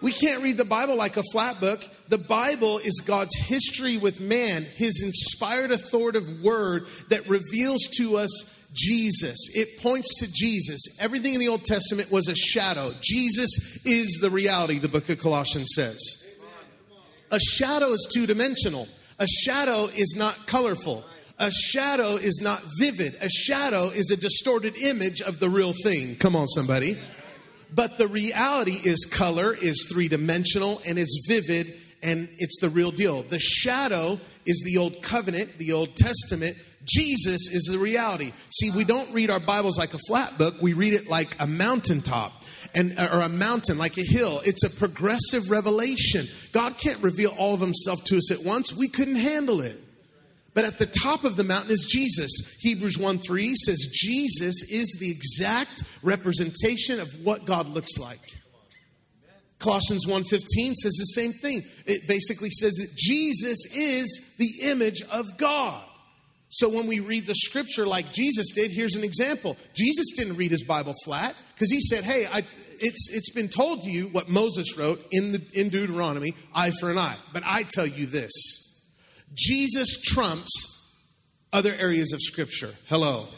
We 0.01 0.11
can't 0.11 0.41
read 0.41 0.57
the 0.57 0.65
Bible 0.65 0.95
like 0.95 1.15
a 1.15 1.23
flat 1.31 1.59
book. 1.59 1.83
The 2.09 2.17
Bible 2.17 2.79
is 2.79 3.01
God's 3.05 3.37
history 3.37 3.97
with 3.97 4.19
man, 4.19 4.63
his 4.63 5.03
inspired 5.03 5.71
authoritative 5.71 6.41
word 6.41 6.87
that 7.09 7.29
reveals 7.29 7.87
to 7.97 8.17
us 8.17 8.60
Jesus. 8.73 9.49
It 9.53 9.81
points 9.81 10.19
to 10.19 10.31
Jesus. 10.31 10.81
Everything 10.99 11.33
in 11.33 11.39
the 11.39 11.47
Old 11.47 11.63
Testament 11.63 12.11
was 12.11 12.27
a 12.27 12.35
shadow. 12.35 12.91
Jesus 13.01 13.85
is 13.85 14.19
the 14.21 14.29
reality, 14.29 14.79
the 14.79 14.87
book 14.87 15.09
of 15.09 15.19
Colossians 15.19 15.71
says. 15.75 15.99
A 17.31 17.39
shadow 17.39 17.89
is 17.89 18.09
two 18.13 18.25
dimensional, 18.25 18.87
a 19.19 19.27
shadow 19.27 19.85
is 19.85 20.15
not 20.17 20.47
colorful. 20.47 21.03
A 21.39 21.51
shadow 21.51 22.17
is 22.17 22.39
not 22.39 22.61
vivid. 22.77 23.15
A 23.19 23.27
shadow 23.27 23.85
is 23.85 24.11
a 24.11 24.15
distorted 24.15 24.77
image 24.77 25.21
of 25.21 25.39
the 25.39 25.49
real 25.49 25.73
thing. 25.83 26.15
Come 26.17 26.35
on, 26.35 26.47
somebody. 26.47 26.97
But 27.73 27.97
the 27.97 28.07
reality 28.07 28.77
is 28.83 29.05
color, 29.05 29.55
is 29.55 29.87
three 29.91 30.07
dimensional, 30.07 30.83
and 30.85 30.99
is 30.99 31.25
vivid, 31.27 31.73
and 32.03 32.29
it's 32.37 32.59
the 32.59 32.69
real 32.69 32.91
deal. 32.91 33.23
The 33.23 33.39
shadow 33.39 34.19
is 34.45 34.61
the 34.65 34.77
old 34.79 35.01
covenant, 35.01 35.57
the 35.57 35.71
Old 35.71 35.95
Testament. 35.95 36.57
Jesus 36.85 37.49
is 37.51 37.69
the 37.71 37.77
reality. 37.77 38.31
See, 38.49 38.71
we 38.71 38.83
don't 38.83 39.11
read 39.13 39.29
our 39.29 39.39
Bibles 39.39 39.77
like 39.77 39.93
a 39.93 39.99
flat 40.07 40.37
book, 40.37 40.55
we 40.61 40.73
read 40.73 40.93
it 40.93 41.07
like 41.07 41.35
a 41.39 41.47
mountaintop. 41.47 42.33
And, 42.73 42.97
or 42.97 43.19
a 43.19 43.27
mountain 43.27 43.77
like 43.77 43.97
a 43.97 44.03
hill. 44.03 44.39
It's 44.45 44.63
a 44.63 44.69
progressive 44.69 45.51
revelation. 45.51 46.25
God 46.53 46.77
can't 46.77 47.03
reveal 47.03 47.31
all 47.31 47.53
of 47.53 47.59
himself 47.59 48.01
to 48.05 48.15
us 48.15 48.31
at 48.31 48.45
once. 48.45 48.73
We 48.73 48.87
couldn't 48.87 49.17
handle 49.17 49.59
it. 49.59 49.77
But 50.53 50.63
at 50.63 50.79
the 50.79 50.85
top 50.85 51.25
of 51.25 51.35
the 51.35 51.43
mountain 51.43 51.71
is 51.71 51.85
Jesus. 51.89 52.31
Hebrews 52.61 52.97
1 52.97 53.19
3 53.19 53.55
says 53.55 53.89
Jesus 53.93 54.63
is 54.69 54.97
the 55.01 55.11
exact 55.11 55.83
representation 56.01 57.01
of 57.01 57.09
what 57.25 57.43
God 57.45 57.67
looks 57.67 57.97
like. 57.97 58.19
Colossians 59.61 60.07
1:15 60.07 60.73
says 60.75 60.93
the 60.93 61.05
same 61.13 61.33
thing. 61.33 61.63
It 61.85 62.07
basically 62.07 62.49
says 62.49 62.73
that 62.73 62.95
Jesus 62.95 63.65
is 63.73 64.33
the 64.37 64.61
image 64.63 65.01
of 65.11 65.37
God. 65.37 65.83
So 66.51 66.69
when 66.69 66.85
we 66.85 66.99
read 66.99 67.27
the 67.27 67.35
scripture 67.35 67.85
like 67.85 68.11
Jesus 68.11 68.51
did, 68.53 68.71
here's 68.71 68.95
an 68.95 69.05
example. 69.05 69.55
Jesus 69.73 70.07
didn't 70.17 70.35
read 70.35 70.51
his 70.51 70.65
Bible 70.65 70.93
flat 71.05 71.33
because 71.53 71.71
he 71.71 71.79
said, 71.79 72.03
"Hey, 72.03 72.25
I, 72.25 72.39
it's 72.79 73.09
it's 73.09 73.31
been 73.31 73.47
told 73.47 73.83
to 73.83 73.89
you 73.89 74.07
what 74.07 74.27
Moses 74.27 74.77
wrote 74.77 75.01
in 75.11 75.31
the 75.31 75.41
in 75.53 75.69
Deuteronomy, 75.69 76.33
eye 76.53 76.71
for 76.71 76.91
an 76.91 76.97
eye. 76.97 77.15
But 77.31 77.43
I 77.45 77.63
tell 77.63 77.87
you 77.87 78.05
this: 78.05 78.31
Jesus 79.33 80.01
trumps 80.01 80.97
other 81.53 81.73
areas 81.79 82.11
of 82.11 82.19
scripture. 82.21 82.71
Hello." 82.87 83.29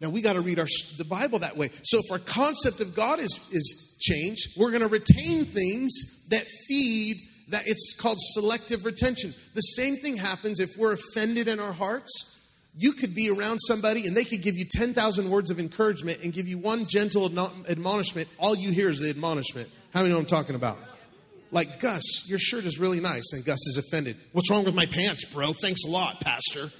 Now 0.00 0.08
we 0.08 0.22
got 0.22 0.32
to 0.32 0.40
read 0.40 0.58
our 0.58 0.66
the 0.98 1.04
Bible 1.04 1.38
that 1.40 1.56
way. 1.56 1.70
So 1.84 2.00
if 2.00 2.10
our 2.10 2.18
concept 2.18 2.80
of 2.80 2.96
God 2.96 3.20
is 3.20 3.38
is 3.52 3.96
changed, 4.00 4.58
we're 4.58 4.70
going 4.70 4.82
to 4.82 4.88
retain 4.88 5.44
things 5.44 5.92
that 6.30 6.46
feed 6.66 7.18
that 7.50 7.66
it's 7.66 7.96
called 8.00 8.18
selective 8.20 8.84
retention. 8.84 9.34
The 9.54 9.60
same 9.60 9.96
thing 9.96 10.16
happens 10.16 10.60
if 10.60 10.70
we're 10.78 10.94
offended 10.94 11.48
in 11.48 11.60
our 11.60 11.72
hearts. 11.72 12.38
You 12.76 12.92
could 12.92 13.14
be 13.14 13.28
around 13.28 13.58
somebody 13.58 14.06
and 14.06 14.16
they 14.16 14.24
could 14.24 14.42
give 14.42 14.56
you 14.56 14.64
10,000 14.70 15.30
words 15.30 15.50
of 15.50 15.58
encouragement 15.58 16.20
and 16.22 16.32
give 16.32 16.46
you 16.46 16.58
one 16.58 16.86
gentle 16.86 17.26
admonishment. 17.68 18.28
All 18.38 18.54
you 18.54 18.70
hear 18.70 18.88
is 18.88 19.00
the 19.00 19.10
admonishment. 19.10 19.68
How 19.92 20.00
many 20.00 20.10
know 20.10 20.16
what 20.16 20.22
I'm 20.22 20.38
talking 20.38 20.54
about? 20.54 20.78
Like, 21.50 21.80
Gus, 21.80 22.28
your 22.28 22.38
shirt 22.38 22.64
is 22.64 22.78
really 22.78 23.00
nice. 23.00 23.32
And 23.32 23.44
Gus 23.44 23.58
is 23.66 23.76
offended. 23.76 24.16
What's 24.32 24.50
wrong 24.50 24.64
with 24.64 24.74
my 24.74 24.86
pants, 24.86 25.24
bro? 25.24 25.52
Thanks 25.52 25.84
a 25.84 25.90
lot, 25.90 26.20
Pastor. 26.20 26.70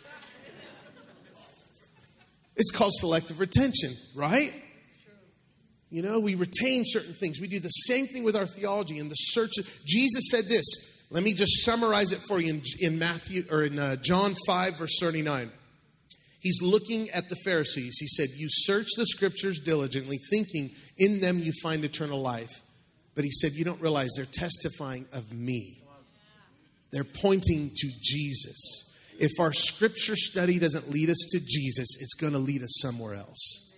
It's 2.56 2.70
called 2.70 2.92
selective 2.94 3.40
retention, 3.40 3.90
right? 4.14 4.52
You 5.90 6.02
know, 6.02 6.20
we 6.20 6.36
retain 6.36 6.84
certain 6.86 7.14
things. 7.14 7.40
We 7.40 7.48
do 7.48 7.58
the 7.58 7.68
same 7.68 8.06
thing 8.06 8.22
with 8.22 8.36
our 8.36 8.46
theology 8.46 8.98
and 8.98 9.10
the 9.10 9.16
search. 9.16 9.50
Jesus 9.84 10.30
said 10.30 10.44
this. 10.44 10.64
Let 11.10 11.24
me 11.24 11.34
just 11.34 11.64
summarize 11.64 12.12
it 12.12 12.20
for 12.20 12.40
you 12.40 12.50
in, 12.50 12.62
in 12.78 12.98
Matthew 12.98 13.42
or 13.50 13.64
in 13.64 13.78
uh, 13.78 13.96
John 13.96 14.36
5, 14.46 14.78
verse 14.78 14.96
39. 15.00 15.50
He's 16.40 16.62
looking 16.62 17.10
at 17.10 17.28
the 17.28 17.36
Pharisees. 17.44 17.98
He 17.98 18.06
said, 18.06 18.28
You 18.36 18.46
search 18.48 18.86
the 18.96 19.04
scriptures 19.06 19.58
diligently, 19.58 20.18
thinking 20.30 20.70
in 20.96 21.20
them 21.20 21.40
you 21.40 21.52
find 21.62 21.84
eternal 21.84 22.20
life. 22.20 22.62
But 23.16 23.24
he 23.24 23.30
said, 23.32 23.52
You 23.52 23.64
don't 23.64 23.80
realize 23.80 24.10
they're 24.16 24.24
testifying 24.24 25.06
of 25.12 25.32
me. 25.32 25.82
They're 26.92 27.04
pointing 27.04 27.72
to 27.74 27.88
Jesus. 28.00 28.96
If 29.18 29.32
our 29.40 29.52
scripture 29.52 30.16
study 30.16 30.58
doesn't 30.58 30.90
lead 30.90 31.10
us 31.10 31.26
to 31.32 31.40
Jesus, 31.40 31.98
it's 32.00 32.14
going 32.14 32.32
to 32.32 32.38
lead 32.38 32.62
us 32.62 32.80
somewhere 32.80 33.14
else. 33.14 33.69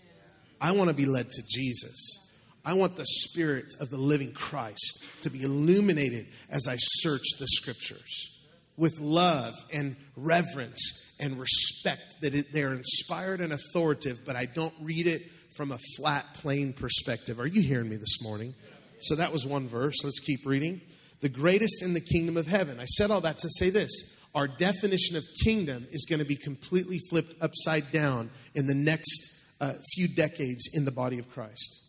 I 0.62 0.70
want 0.70 0.88
to 0.88 0.94
be 0.94 1.06
led 1.06 1.28
to 1.28 1.42
Jesus. 1.46 2.30
I 2.64 2.74
want 2.74 2.94
the 2.94 3.04
Spirit 3.04 3.74
of 3.80 3.90
the 3.90 3.96
living 3.96 4.32
Christ 4.32 5.04
to 5.22 5.30
be 5.30 5.42
illuminated 5.42 6.28
as 6.48 6.68
I 6.68 6.76
search 6.78 7.24
the 7.40 7.48
scriptures 7.48 8.38
with 8.76 9.00
love 9.00 9.54
and 9.72 9.96
reverence 10.16 11.16
and 11.20 11.38
respect 11.38 12.20
that 12.20 12.34
it, 12.34 12.52
they're 12.52 12.72
inspired 12.72 13.40
and 13.40 13.52
authoritative, 13.52 14.20
but 14.24 14.36
I 14.36 14.44
don't 14.46 14.74
read 14.80 15.08
it 15.08 15.28
from 15.56 15.72
a 15.72 15.78
flat, 15.96 16.24
plain 16.34 16.72
perspective. 16.72 17.40
Are 17.40 17.46
you 17.46 17.62
hearing 17.62 17.88
me 17.88 17.96
this 17.96 18.22
morning? 18.22 18.54
So 19.00 19.16
that 19.16 19.32
was 19.32 19.44
one 19.44 19.66
verse. 19.66 20.04
Let's 20.04 20.20
keep 20.20 20.46
reading. 20.46 20.80
The 21.20 21.28
greatest 21.28 21.82
in 21.82 21.92
the 21.92 22.00
kingdom 22.00 22.36
of 22.36 22.46
heaven. 22.46 22.78
I 22.78 22.84
said 22.84 23.10
all 23.10 23.20
that 23.22 23.38
to 23.40 23.48
say 23.50 23.70
this. 23.70 23.90
Our 24.32 24.46
definition 24.46 25.16
of 25.16 25.24
kingdom 25.44 25.86
is 25.90 26.06
going 26.08 26.20
to 26.20 26.24
be 26.24 26.36
completely 26.36 27.00
flipped 27.10 27.34
upside 27.42 27.90
down 27.90 28.30
in 28.54 28.66
the 28.66 28.74
next 28.74 29.41
uh, 29.62 29.72
few 29.94 30.08
decades 30.08 30.68
in 30.74 30.84
the 30.84 30.90
body 30.90 31.18
of 31.18 31.30
Christ. 31.30 31.80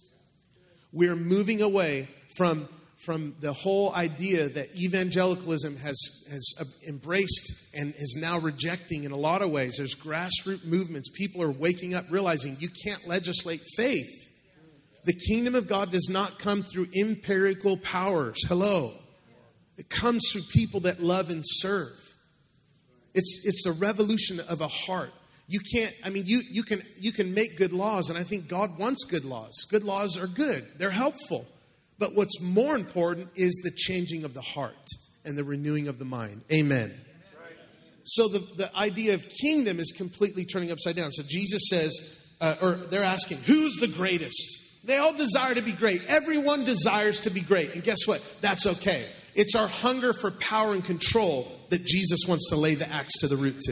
We're 0.94 1.16
moving 1.16 1.62
away 1.64 2.08
from, 2.38 2.70
from 3.04 3.36
the 3.40 3.52
whole 3.52 3.94
idea 3.96 4.48
that 4.48 4.76
evangelicalism 4.76 5.78
has, 5.78 5.98
has 6.32 6.54
embraced 6.88 7.76
and 7.76 7.96
is 7.98 8.18
now 8.22 8.38
rejecting 8.38 9.06
in 9.06 9.12
a 9.12 9.18
lot 9.18 9.42
of 9.42 9.50
ways. 9.50 9.78
There's 9.78 9.96
grassroots 9.96 10.66
movements. 10.68 11.10
People 11.10 11.42
are 11.42 11.52
waking 11.52 11.96
up, 11.96 12.06
realizing 12.12 12.58
you 12.60 12.70
can't 12.86 13.08
legislate 13.08 13.62
faith. 13.76 14.30
The 15.06 15.14
kingdom 15.14 15.56
of 15.56 15.68
God 15.68 15.92
does 15.92 16.10
not 16.12 16.38
come 16.38 16.62
through 16.62 16.88
empirical 16.96 17.76
powers. 17.78 18.48
Hello. 18.48 18.94
It 19.78 19.90
comes 19.90 20.30
through 20.32 20.44
people 20.54 20.82
that 20.82 21.02
love 21.02 21.32
and 21.32 21.42
serve. 21.44 21.98
It's, 23.16 23.42
it's 23.46 23.66
a 23.66 23.72
revolution 23.72 24.40
of 24.48 24.62
a 24.62 24.68
heart 24.68 25.12
you 25.48 25.60
can't 25.60 25.94
i 26.04 26.10
mean 26.10 26.24
you, 26.26 26.42
you 26.50 26.64
can 26.64 26.82
you 27.00 27.12
can 27.12 27.34
make 27.34 27.58
good 27.58 27.74
laws 27.74 28.10
and 28.10 28.18
i 28.18 28.24
think 28.24 28.48
god 28.48 28.78
wants 28.78 29.04
good 29.06 29.26
laws. 29.26 29.66
Good 29.70 29.84
laws 29.84 30.18
are 30.18 30.28
good. 30.28 30.66
They're 30.78 30.90
helpful. 30.90 31.46
But 32.00 32.16
what's 32.16 32.42
more 32.42 32.76
important 32.76 33.30
is 33.36 33.54
the 33.64 33.72
changing 33.72 34.26
of 34.26 34.34
the 34.34 34.42
heart 34.42 34.88
and 35.26 35.38
the 35.38 35.44
renewing 35.44 35.88
of 35.88 36.00
the 36.00 36.06
mind. 36.06 36.42
Amen. 36.52 36.94
So 38.04 38.28
the, 38.28 38.40
the 38.58 38.76
idea 38.76 39.14
of 39.14 39.24
kingdom 39.42 39.80
is 39.80 39.94
completely 39.96 40.44
turning 40.44 40.72
upside 40.72 40.96
down. 40.96 41.12
So 41.12 41.24
jesus 41.28 41.70
says 41.70 42.28
uh, 42.42 42.56
or 42.62 42.72
they're 42.74 43.04
asking 43.04 43.38
who's 43.40 43.76
the 43.76 43.88
greatest? 43.88 44.86
They 44.86 44.98
all 44.98 45.14
desire 45.14 45.56
to 45.56 45.62
be 45.62 45.72
great. 45.72 46.02
Everyone 46.08 46.66
desires 46.66 47.22
to 47.22 47.30
be 47.30 47.40
great. 47.40 47.74
And 47.74 47.84
guess 47.84 48.06
what? 48.06 48.38
That's 48.42 48.68
okay. 48.68 49.06
It's 49.34 49.56
our 49.56 49.68
hunger 49.68 50.12
for 50.12 50.30
power 50.32 50.74
and 50.74 50.84
control 50.84 51.52
that 51.70 51.84
jesus 51.86 52.20
wants 52.28 52.50
to 52.50 52.56
lay 52.56 52.76
the 52.76 52.88
axe 52.90 53.14
to 53.20 53.28
the 53.28 53.38
root 53.38 53.62
to 53.62 53.72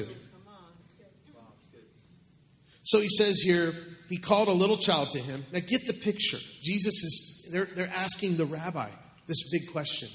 so 2.92 3.00
he 3.00 3.08
says 3.08 3.40
here, 3.40 3.74
he 4.10 4.18
called 4.18 4.50
a 4.50 4.52
little 4.52 4.76
child 4.76 5.12
to 5.12 5.20
him. 5.20 5.46
Now 5.54 5.62
get 5.66 5.88
the 5.88 5.94
picture. 5.94 6.36
Jesus 6.62 6.94
is, 6.94 7.50
they're, 7.50 7.64
they're 7.64 7.92
asking 7.96 8.36
the 8.36 8.44
rabbi 8.44 8.90
this 9.28 9.50
big 9.50 9.72
question. 9.72 10.10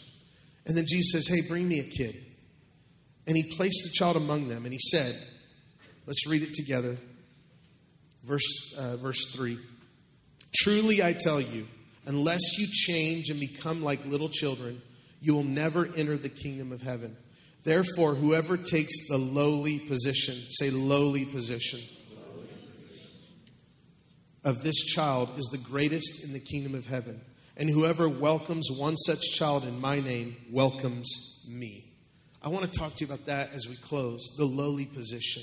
And 0.66 0.76
then 0.76 0.84
Jesus 0.86 1.12
says, 1.12 1.26
Hey, 1.34 1.48
bring 1.48 1.66
me 1.66 1.80
a 1.80 1.84
kid. 1.84 2.22
And 3.26 3.34
he 3.34 3.44
placed 3.44 3.82
the 3.84 3.94
child 3.94 4.16
among 4.16 4.48
them 4.48 4.64
and 4.64 4.74
he 4.74 4.78
said, 4.78 5.14
Let's 6.04 6.26
read 6.28 6.42
it 6.42 6.52
together. 6.52 6.98
Verse, 8.24 8.76
uh, 8.78 8.98
verse 8.98 9.24
3 9.34 9.56
Truly 10.54 11.02
I 11.02 11.14
tell 11.14 11.40
you, 11.40 11.66
unless 12.04 12.58
you 12.58 12.66
change 12.70 13.30
and 13.30 13.40
become 13.40 13.82
like 13.82 14.04
little 14.04 14.28
children, 14.28 14.82
you 15.22 15.34
will 15.34 15.44
never 15.44 15.88
enter 15.96 16.18
the 16.18 16.28
kingdom 16.28 16.72
of 16.72 16.82
heaven. 16.82 17.16
Therefore, 17.64 18.14
whoever 18.14 18.58
takes 18.58 19.08
the 19.08 19.16
lowly 19.16 19.78
position, 19.78 20.34
say 20.50 20.68
lowly 20.68 21.24
position, 21.24 21.80
of 24.46 24.62
this 24.62 24.84
child 24.84 25.28
is 25.36 25.46
the 25.46 25.58
greatest 25.58 26.24
in 26.24 26.32
the 26.32 26.38
kingdom 26.38 26.76
of 26.76 26.86
heaven. 26.86 27.20
And 27.56 27.68
whoever 27.68 28.08
welcomes 28.08 28.68
one 28.70 28.96
such 28.96 29.20
child 29.32 29.64
in 29.64 29.80
my 29.80 29.98
name 29.98 30.36
welcomes 30.52 31.44
me. 31.50 31.84
I 32.44 32.48
want 32.48 32.64
to 32.72 32.78
talk 32.78 32.94
to 32.94 33.04
you 33.04 33.12
about 33.12 33.26
that 33.26 33.52
as 33.52 33.66
we 33.68 33.74
close 33.74 34.36
the 34.38 34.44
lowly 34.44 34.84
position. 34.84 35.42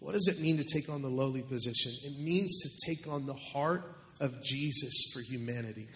What 0.00 0.14
does 0.14 0.28
it 0.28 0.40
mean 0.40 0.56
to 0.56 0.64
take 0.64 0.88
on 0.88 1.02
the 1.02 1.10
lowly 1.10 1.42
position? 1.42 1.92
It 2.04 2.18
means 2.18 2.62
to 2.62 2.90
take 2.90 3.06
on 3.06 3.26
the 3.26 3.34
heart 3.34 3.82
of 4.18 4.42
Jesus 4.42 5.12
for 5.12 5.20
humanity. 5.20 5.86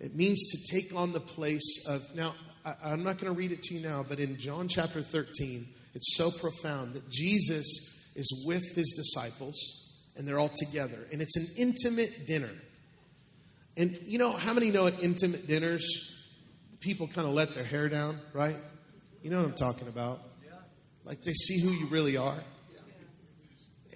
It 0.00 0.16
means 0.16 0.46
to 0.46 0.74
take 0.74 0.92
on 0.96 1.12
the 1.12 1.20
place 1.20 1.86
of, 1.88 2.02
now, 2.16 2.34
I, 2.64 2.92
am 2.92 3.04
not 3.04 3.18
going 3.18 3.32
to 3.32 3.38
read 3.38 3.52
it 3.52 3.62
to 3.62 3.74
you 3.76 3.86
now, 3.86 4.04
but 4.08 4.18
in 4.18 4.36
John 4.36 4.66
chapter 4.66 5.00
13, 5.00 5.64
it's 5.94 6.16
so 6.16 6.32
profound 6.40 6.94
that 6.94 7.08
Jesus 7.08 8.10
is 8.16 8.44
with 8.48 8.74
his 8.74 8.94
disciples 8.96 9.87
and 10.18 10.26
they're 10.26 10.38
all 10.38 10.52
together. 10.54 10.98
And 11.12 11.22
it's 11.22 11.36
an 11.36 11.46
intimate 11.56 12.26
dinner. 12.26 12.50
And 13.76 13.96
you 14.02 14.18
know, 14.18 14.32
how 14.32 14.52
many 14.52 14.70
know 14.70 14.88
at 14.88 15.02
intimate 15.02 15.46
dinners, 15.46 15.86
people 16.80 17.06
kind 17.06 17.26
of 17.26 17.34
let 17.34 17.54
their 17.54 17.64
hair 17.64 17.88
down, 17.88 18.18
right? 18.32 18.56
You 19.22 19.30
know 19.30 19.38
what 19.38 19.48
I'm 19.48 19.54
talking 19.54 19.88
about. 19.88 20.20
Like 21.04 21.22
they 21.22 21.32
see 21.32 21.60
who 21.62 21.70
you 21.70 21.86
really 21.86 22.16
are. 22.16 22.38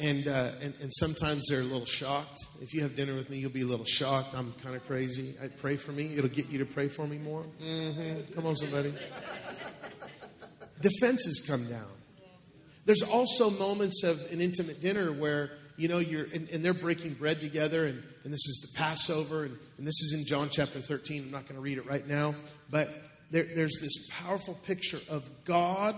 And, 0.00 0.26
uh, 0.26 0.52
and, 0.62 0.72
and 0.80 0.90
sometimes 0.94 1.46
they're 1.48 1.60
a 1.60 1.64
little 1.64 1.84
shocked. 1.84 2.38
If 2.62 2.72
you 2.72 2.80
have 2.82 2.96
dinner 2.96 3.14
with 3.14 3.28
me, 3.28 3.36
you'll 3.36 3.50
be 3.50 3.60
a 3.60 3.66
little 3.66 3.84
shocked. 3.84 4.34
I'm 4.34 4.52
kind 4.62 4.74
of 4.74 4.84
crazy. 4.86 5.34
I 5.42 5.48
pray 5.48 5.76
for 5.76 5.92
me. 5.92 6.16
It'll 6.16 6.30
get 6.30 6.48
you 6.48 6.58
to 6.58 6.64
pray 6.64 6.88
for 6.88 7.06
me 7.06 7.18
more. 7.18 7.44
Mm-hmm. 7.62 8.32
Come 8.32 8.46
on, 8.46 8.56
somebody. 8.56 8.94
Defenses 10.80 11.44
come 11.46 11.68
down. 11.68 11.90
There's 12.86 13.02
also 13.02 13.50
moments 13.50 14.02
of 14.02 14.18
an 14.32 14.40
intimate 14.40 14.80
dinner 14.80 15.12
where 15.12 15.52
you 15.76 15.88
know 15.88 15.98
you're 15.98 16.24
and, 16.24 16.48
and 16.50 16.64
they're 16.64 16.74
breaking 16.74 17.14
bread 17.14 17.40
together, 17.40 17.86
and, 17.86 18.02
and 18.24 18.32
this 18.32 18.46
is 18.46 18.72
the 18.72 18.78
Passover, 18.78 19.44
and, 19.44 19.56
and 19.78 19.86
this 19.86 20.00
is 20.02 20.16
in 20.18 20.26
John 20.26 20.48
chapter 20.50 20.78
13. 20.78 21.22
I'm 21.24 21.30
not 21.30 21.44
going 21.44 21.56
to 21.56 21.60
read 21.60 21.78
it 21.78 21.86
right 21.86 22.06
now, 22.06 22.34
but 22.70 22.90
there, 23.30 23.46
there's 23.54 23.80
this 23.80 24.08
powerful 24.10 24.54
picture 24.66 25.00
of 25.10 25.28
God 25.44 25.96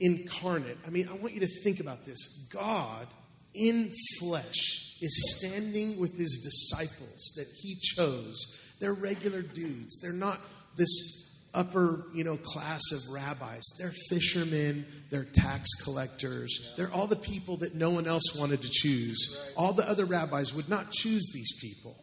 incarnate. 0.00 0.76
I 0.86 0.90
mean, 0.90 1.08
I 1.08 1.14
want 1.14 1.34
you 1.34 1.40
to 1.40 1.62
think 1.62 1.80
about 1.80 2.04
this. 2.04 2.48
God 2.52 3.06
in 3.54 3.92
flesh 4.18 4.98
is 5.00 5.38
standing 5.38 5.98
with 5.98 6.18
his 6.18 6.38
disciples 6.38 7.32
that 7.36 7.46
he 7.60 7.76
chose. 7.80 8.36
They're 8.80 8.92
regular 8.92 9.42
dudes. 9.42 10.00
They're 10.00 10.12
not 10.12 10.40
this 10.76 11.23
upper, 11.54 12.04
you 12.12 12.24
know, 12.24 12.36
class 12.36 12.80
of 12.92 13.12
rabbis. 13.12 13.62
They're 13.78 13.92
fishermen, 14.08 14.84
they're 15.10 15.24
tax 15.24 15.70
collectors. 15.82 16.74
They're 16.76 16.92
all 16.92 17.06
the 17.06 17.16
people 17.16 17.56
that 17.58 17.74
no 17.74 17.90
one 17.90 18.06
else 18.06 18.36
wanted 18.38 18.62
to 18.62 18.68
choose. 18.70 19.52
All 19.56 19.72
the 19.72 19.88
other 19.88 20.04
rabbis 20.04 20.52
would 20.54 20.68
not 20.68 20.90
choose 20.90 21.30
these 21.32 21.52
people. 21.60 21.96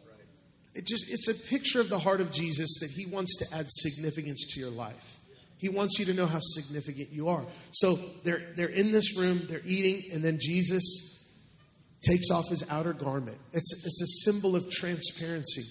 It 0.74 0.86
just 0.86 1.04
it's 1.08 1.28
a 1.28 1.48
picture 1.48 1.80
of 1.80 1.90
the 1.90 1.98
heart 1.98 2.20
of 2.20 2.32
Jesus 2.32 2.78
that 2.80 2.90
he 2.90 3.06
wants 3.06 3.36
to 3.36 3.56
add 3.56 3.66
significance 3.68 4.46
to 4.54 4.60
your 4.60 4.70
life. 4.70 5.18
He 5.58 5.68
wants 5.68 5.98
you 5.98 6.06
to 6.06 6.14
know 6.14 6.26
how 6.26 6.40
significant 6.40 7.12
you 7.12 7.28
are. 7.28 7.44
So 7.72 7.98
they're 8.24 8.42
they're 8.56 8.68
in 8.68 8.90
this 8.90 9.16
room, 9.18 9.42
they're 9.48 9.60
eating, 9.64 10.12
and 10.12 10.24
then 10.24 10.38
Jesus 10.40 11.12
takes 12.02 12.30
off 12.30 12.48
his 12.48 12.64
outer 12.68 12.92
garment. 12.92 13.38
It's, 13.52 13.84
it's 13.86 14.02
a 14.02 14.30
symbol 14.30 14.56
of 14.56 14.68
transparency. 14.70 15.62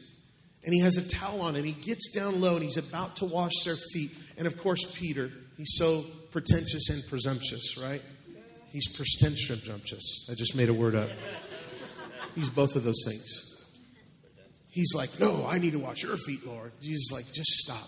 And 0.63 0.73
he 0.73 0.81
has 0.81 0.97
a 0.97 1.07
towel 1.07 1.41
on 1.41 1.55
and 1.55 1.65
he 1.65 1.71
gets 1.71 2.11
down 2.11 2.39
low 2.39 2.53
and 2.53 2.63
he's 2.63 2.77
about 2.77 3.15
to 3.17 3.25
wash 3.25 3.63
their 3.65 3.75
feet. 3.93 4.11
And 4.37 4.45
of 4.45 4.57
course, 4.57 4.95
Peter, 4.97 5.31
he's 5.57 5.75
so 5.75 6.03
pretentious 6.31 6.89
and 6.89 7.01
presumptuous, 7.09 7.77
right? 7.81 8.01
He's 8.71 8.87
pretentious. 8.87 9.59
Presumptuous. 9.59 10.29
I 10.31 10.35
just 10.35 10.55
made 10.55 10.69
a 10.69 10.73
word 10.73 10.95
up. 10.95 11.09
He's 12.35 12.49
both 12.49 12.75
of 12.75 12.83
those 12.83 13.03
things. 13.05 13.51
He's 14.69 14.93
like, 14.95 15.19
No, 15.19 15.45
I 15.47 15.57
need 15.57 15.73
to 15.73 15.79
wash 15.79 16.03
your 16.03 16.15
feet, 16.15 16.45
Lord. 16.45 16.71
Jesus 16.79 17.01
is 17.01 17.11
like, 17.13 17.25
Just 17.33 17.51
stop. 17.57 17.87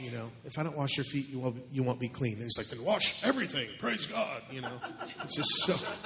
You 0.00 0.10
know, 0.10 0.30
if 0.44 0.58
I 0.58 0.62
don't 0.62 0.76
wash 0.76 0.96
your 0.96 1.04
feet, 1.04 1.28
you 1.30 1.38
won't, 1.38 1.56
you 1.72 1.82
won't 1.82 2.00
be 2.00 2.08
clean. 2.08 2.34
And 2.34 2.42
he's 2.42 2.58
like, 2.58 2.66
Then 2.66 2.84
wash 2.84 3.24
everything. 3.24 3.68
Praise 3.78 4.06
God. 4.06 4.42
You 4.50 4.62
know, 4.62 4.80
it's 5.22 5.36
just 5.36 5.50
so. 5.50 5.74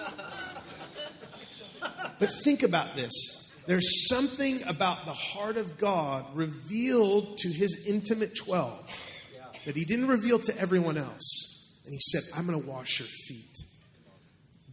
But 2.18 2.30
think 2.44 2.62
about 2.62 2.96
this. 2.96 3.49
There's 3.70 4.08
something 4.08 4.64
about 4.66 5.04
the 5.04 5.12
heart 5.12 5.56
of 5.56 5.78
God 5.78 6.26
revealed 6.34 7.38
to 7.38 7.48
his 7.50 7.86
intimate 7.88 8.34
12 8.34 9.62
that 9.64 9.76
he 9.76 9.84
didn't 9.84 10.08
reveal 10.08 10.40
to 10.40 10.58
everyone 10.58 10.98
else. 10.98 11.80
And 11.84 11.94
he 11.94 12.00
said, 12.00 12.22
I'm 12.36 12.48
going 12.48 12.60
to 12.60 12.68
wash 12.68 12.98
your 12.98 13.06
feet. 13.28 13.56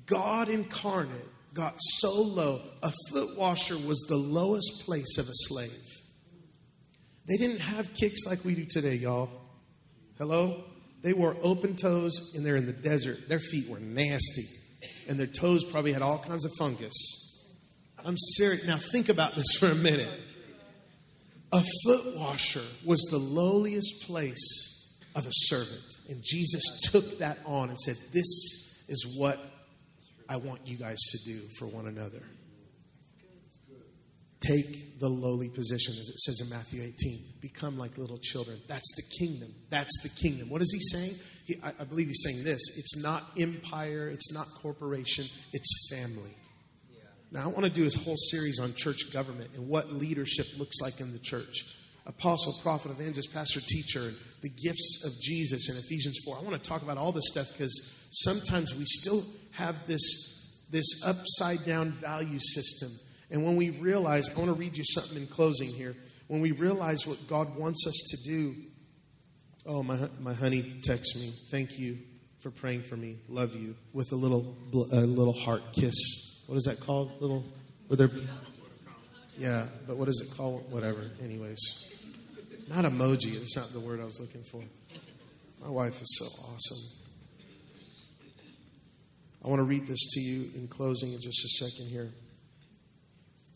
God 0.07 0.49
incarnate 0.49 1.29
got 1.53 1.75
so 1.77 2.09
low, 2.11 2.59
a 2.81 2.91
foot 3.11 3.37
washer 3.37 3.75
was 3.75 4.03
the 4.09 4.17
lowest 4.17 4.83
place 4.87 5.19
of 5.19 5.25
a 5.25 5.31
slave. 5.31 5.69
They 7.27 7.37
didn't 7.37 7.61
have 7.61 7.93
kicks 7.93 8.25
like 8.25 8.43
we 8.43 8.55
do 8.55 8.65
today, 8.67 8.95
y'all. 8.95 9.29
Hello? 10.17 10.63
They 11.03 11.13
wore 11.13 11.37
open 11.43 11.75
toes 11.75 12.33
and 12.35 12.43
they're 12.43 12.55
in 12.55 12.65
the 12.65 12.73
desert. 12.73 13.29
Their 13.29 13.37
feet 13.37 13.69
were 13.69 13.79
nasty. 13.79 14.45
And 15.07 15.19
their 15.19 15.27
toes 15.27 15.63
probably 15.65 15.93
had 15.93 16.01
all 16.01 16.17
kinds 16.17 16.45
of 16.45 16.51
fungus. 16.57 17.26
I'm 18.05 18.17
serious. 18.17 18.65
Now, 18.65 18.77
think 18.91 19.09
about 19.09 19.35
this 19.35 19.57
for 19.59 19.67
a 19.67 19.75
minute. 19.75 20.09
A 21.53 21.61
foot 21.85 22.17
washer 22.17 22.61
was 22.85 23.01
the 23.11 23.17
lowliest 23.17 24.07
place 24.07 24.99
of 25.15 25.25
a 25.25 25.31
servant. 25.31 25.83
And 26.09 26.21
Jesus 26.23 26.63
took 26.91 27.19
that 27.19 27.39
on 27.45 27.69
and 27.69 27.79
said, 27.79 27.95
This 28.13 28.85
is 28.87 29.15
what 29.17 29.39
I 30.29 30.37
want 30.37 30.61
you 30.65 30.77
guys 30.77 30.97
to 30.97 31.31
do 31.31 31.39
for 31.57 31.65
one 31.65 31.87
another. 31.87 32.21
Take 34.39 34.99
the 34.99 35.09
lowly 35.09 35.49
position, 35.49 35.93
as 35.99 36.09
it 36.09 36.19
says 36.19 36.41
in 36.41 36.49
Matthew 36.55 36.81
18. 36.81 36.93
Become 37.41 37.77
like 37.77 37.97
little 37.97 38.19
children. 38.19 38.57
That's 38.67 38.95
the 38.95 39.25
kingdom. 39.25 39.53
That's 39.69 40.03
the 40.03 40.09
kingdom. 40.21 40.49
What 40.49 40.61
is 40.61 40.71
he 40.71 40.97
saying? 40.97 41.13
He, 41.45 41.55
I, 41.63 41.81
I 41.81 41.85
believe 41.85 42.07
he's 42.07 42.23
saying 42.23 42.43
this 42.43 42.61
it's 42.77 43.03
not 43.03 43.23
empire, 43.37 44.07
it's 44.07 44.33
not 44.33 44.45
corporation, 44.61 45.25
it's 45.53 45.89
family. 45.89 46.35
Now, 47.31 47.43
I 47.43 47.47
want 47.47 47.65
to 47.65 47.69
do 47.69 47.85
a 47.85 47.99
whole 48.03 48.15
series 48.17 48.59
on 48.59 48.73
church 48.73 49.11
government 49.11 49.51
and 49.55 49.67
what 49.67 49.91
leadership 49.91 50.45
looks 50.57 50.79
like 50.81 51.01
in 51.01 51.11
the 51.11 51.19
church. 51.19 51.75
Apostle, 52.05 52.53
prophet, 52.63 52.91
evangelist, 52.91 53.33
pastor, 53.33 53.59
teacher, 53.59 53.99
and 53.99 54.15
the 54.41 54.49
gifts 54.49 55.03
of 55.05 55.11
Jesus 55.21 55.69
in 55.69 55.75
Ephesians 55.75 56.19
4. 56.23 56.37
I 56.37 56.41
want 56.41 56.55
to 56.55 56.69
talk 56.69 56.83
about 56.83 56.97
all 56.97 57.11
this 57.11 57.27
stuff 57.27 57.51
because 57.51 58.07
sometimes 58.11 58.73
we 58.73 58.85
still 58.85 59.25
have 59.51 59.85
this, 59.87 60.67
this 60.71 61.03
upside 61.05 61.65
down 61.65 61.91
value 61.91 62.39
system. 62.39 62.89
And 63.29 63.43
when 63.43 63.57
we 63.57 63.71
realize, 63.71 64.29
I 64.29 64.39
want 64.39 64.53
to 64.53 64.57
read 64.57 64.77
you 64.77 64.85
something 64.85 65.21
in 65.21 65.27
closing 65.27 65.67
here. 65.67 65.95
When 66.27 66.39
we 66.39 66.53
realize 66.53 67.05
what 67.05 67.19
God 67.27 67.57
wants 67.57 67.85
us 67.85 68.05
to 68.11 68.29
do, 68.29 68.55
oh, 69.65 69.83
my, 69.83 69.97
my 70.21 70.33
honey 70.33 70.79
texts 70.81 71.17
me. 71.17 71.33
Thank 71.51 71.77
you 71.77 71.97
for 72.39 72.51
praying 72.51 72.83
for 72.83 72.95
me. 72.95 73.17
Love 73.27 73.53
you. 73.53 73.75
With 73.91 74.13
a 74.13 74.15
little, 74.15 74.55
a 74.71 75.01
little 75.01 75.33
heart 75.33 75.61
kiss 75.73 76.26
what 76.47 76.55
is 76.55 76.63
that 76.63 76.79
called? 76.79 77.21
Little? 77.21 77.43
Yeah, 79.37 79.67
but 79.85 79.97
what 79.97 80.07
is 80.07 80.21
it 80.21 80.35
called? 80.35 80.71
Whatever. 80.71 81.11
Anyways, 81.23 81.59
not 82.67 82.85
emoji. 82.85 83.33
That's 83.37 83.55
not 83.55 83.69
the 83.71 83.79
word 83.79 83.99
I 84.01 84.05
was 84.05 84.19
looking 84.19 84.43
for. 84.43 84.61
My 85.63 85.69
wife 85.69 86.01
is 86.01 86.17
so 86.17 86.25
awesome. 86.47 86.97
I 89.43 89.49
want 89.49 89.59
to 89.59 89.63
read 89.63 89.87
this 89.87 90.05
to 90.13 90.21
you 90.21 90.49
in 90.55 90.67
closing 90.67 91.13
in 91.13 91.21
just 91.21 91.45
a 91.45 91.65
second 91.65 91.89
here. 91.89 92.09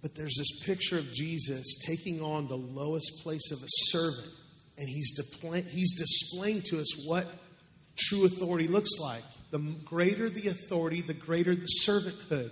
But 0.01 0.15
there's 0.15 0.35
this 0.37 0.65
picture 0.65 0.97
of 0.97 1.11
Jesus 1.13 1.79
taking 1.85 2.21
on 2.21 2.47
the 2.47 2.55
lowest 2.55 3.23
place 3.23 3.51
of 3.51 3.57
a 3.57 3.67
servant, 3.67 4.33
and 4.77 4.89
he's, 4.89 5.11
he's 5.69 5.93
displaying 5.97 6.61
to 6.67 6.79
us 6.79 7.07
what 7.07 7.27
true 7.97 8.25
authority 8.25 8.67
looks 8.67 8.91
like. 8.99 9.23
The 9.51 9.59
greater 9.83 10.29
the 10.29 10.47
authority, 10.47 11.01
the 11.01 11.13
greater 11.13 11.53
the 11.53 11.67
servanthood. 11.87 12.51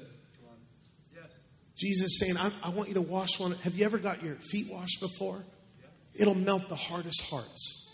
Jesus 1.80 2.20
saying, 2.20 2.38
I, 2.38 2.52
I, 2.64 2.70
want 2.72 2.90
you 2.90 2.96
to 2.96 3.02
wash 3.02 3.40
one. 3.40 3.52
Have 3.64 3.76
you 3.76 3.86
ever 3.86 3.98
got 3.98 4.22
your 4.22 4.36
feet 4.36 4.68
washed 4.70 5.00
before? 5.00 5.46
It'll 6.14 6.36
melt 6.36 6.68
the 6.68 6.76
hardest 6.76 7.24
hearts. 7.30 7.86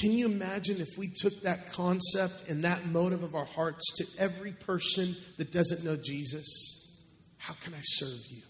Can 0.00 0.10
you 0.10 0.26
imagine 0.26 0.80
if 0.80 0.98
we 0.98 1.08
took 1.08 1.42
that 1.42 1.72
concept 1.72 2.48
and 2.48 2.64
that 2.64 2.86
motive 2.86 3.22
of 3.22 3.34
our 3.34 3.44
hearts 3.44 3.92
to 3.98 4.22
every 4.22 4.52
person 4.52 5.14
that 5.38 5.52
doesn't 5.52 5.84
know 5.84 5.96
Jesus? 6.02 7.04
How 7.38 7.54
can 7.54 7.72
I 7.74 7.80
serve 7.82 8.18
you? 8.30 8.42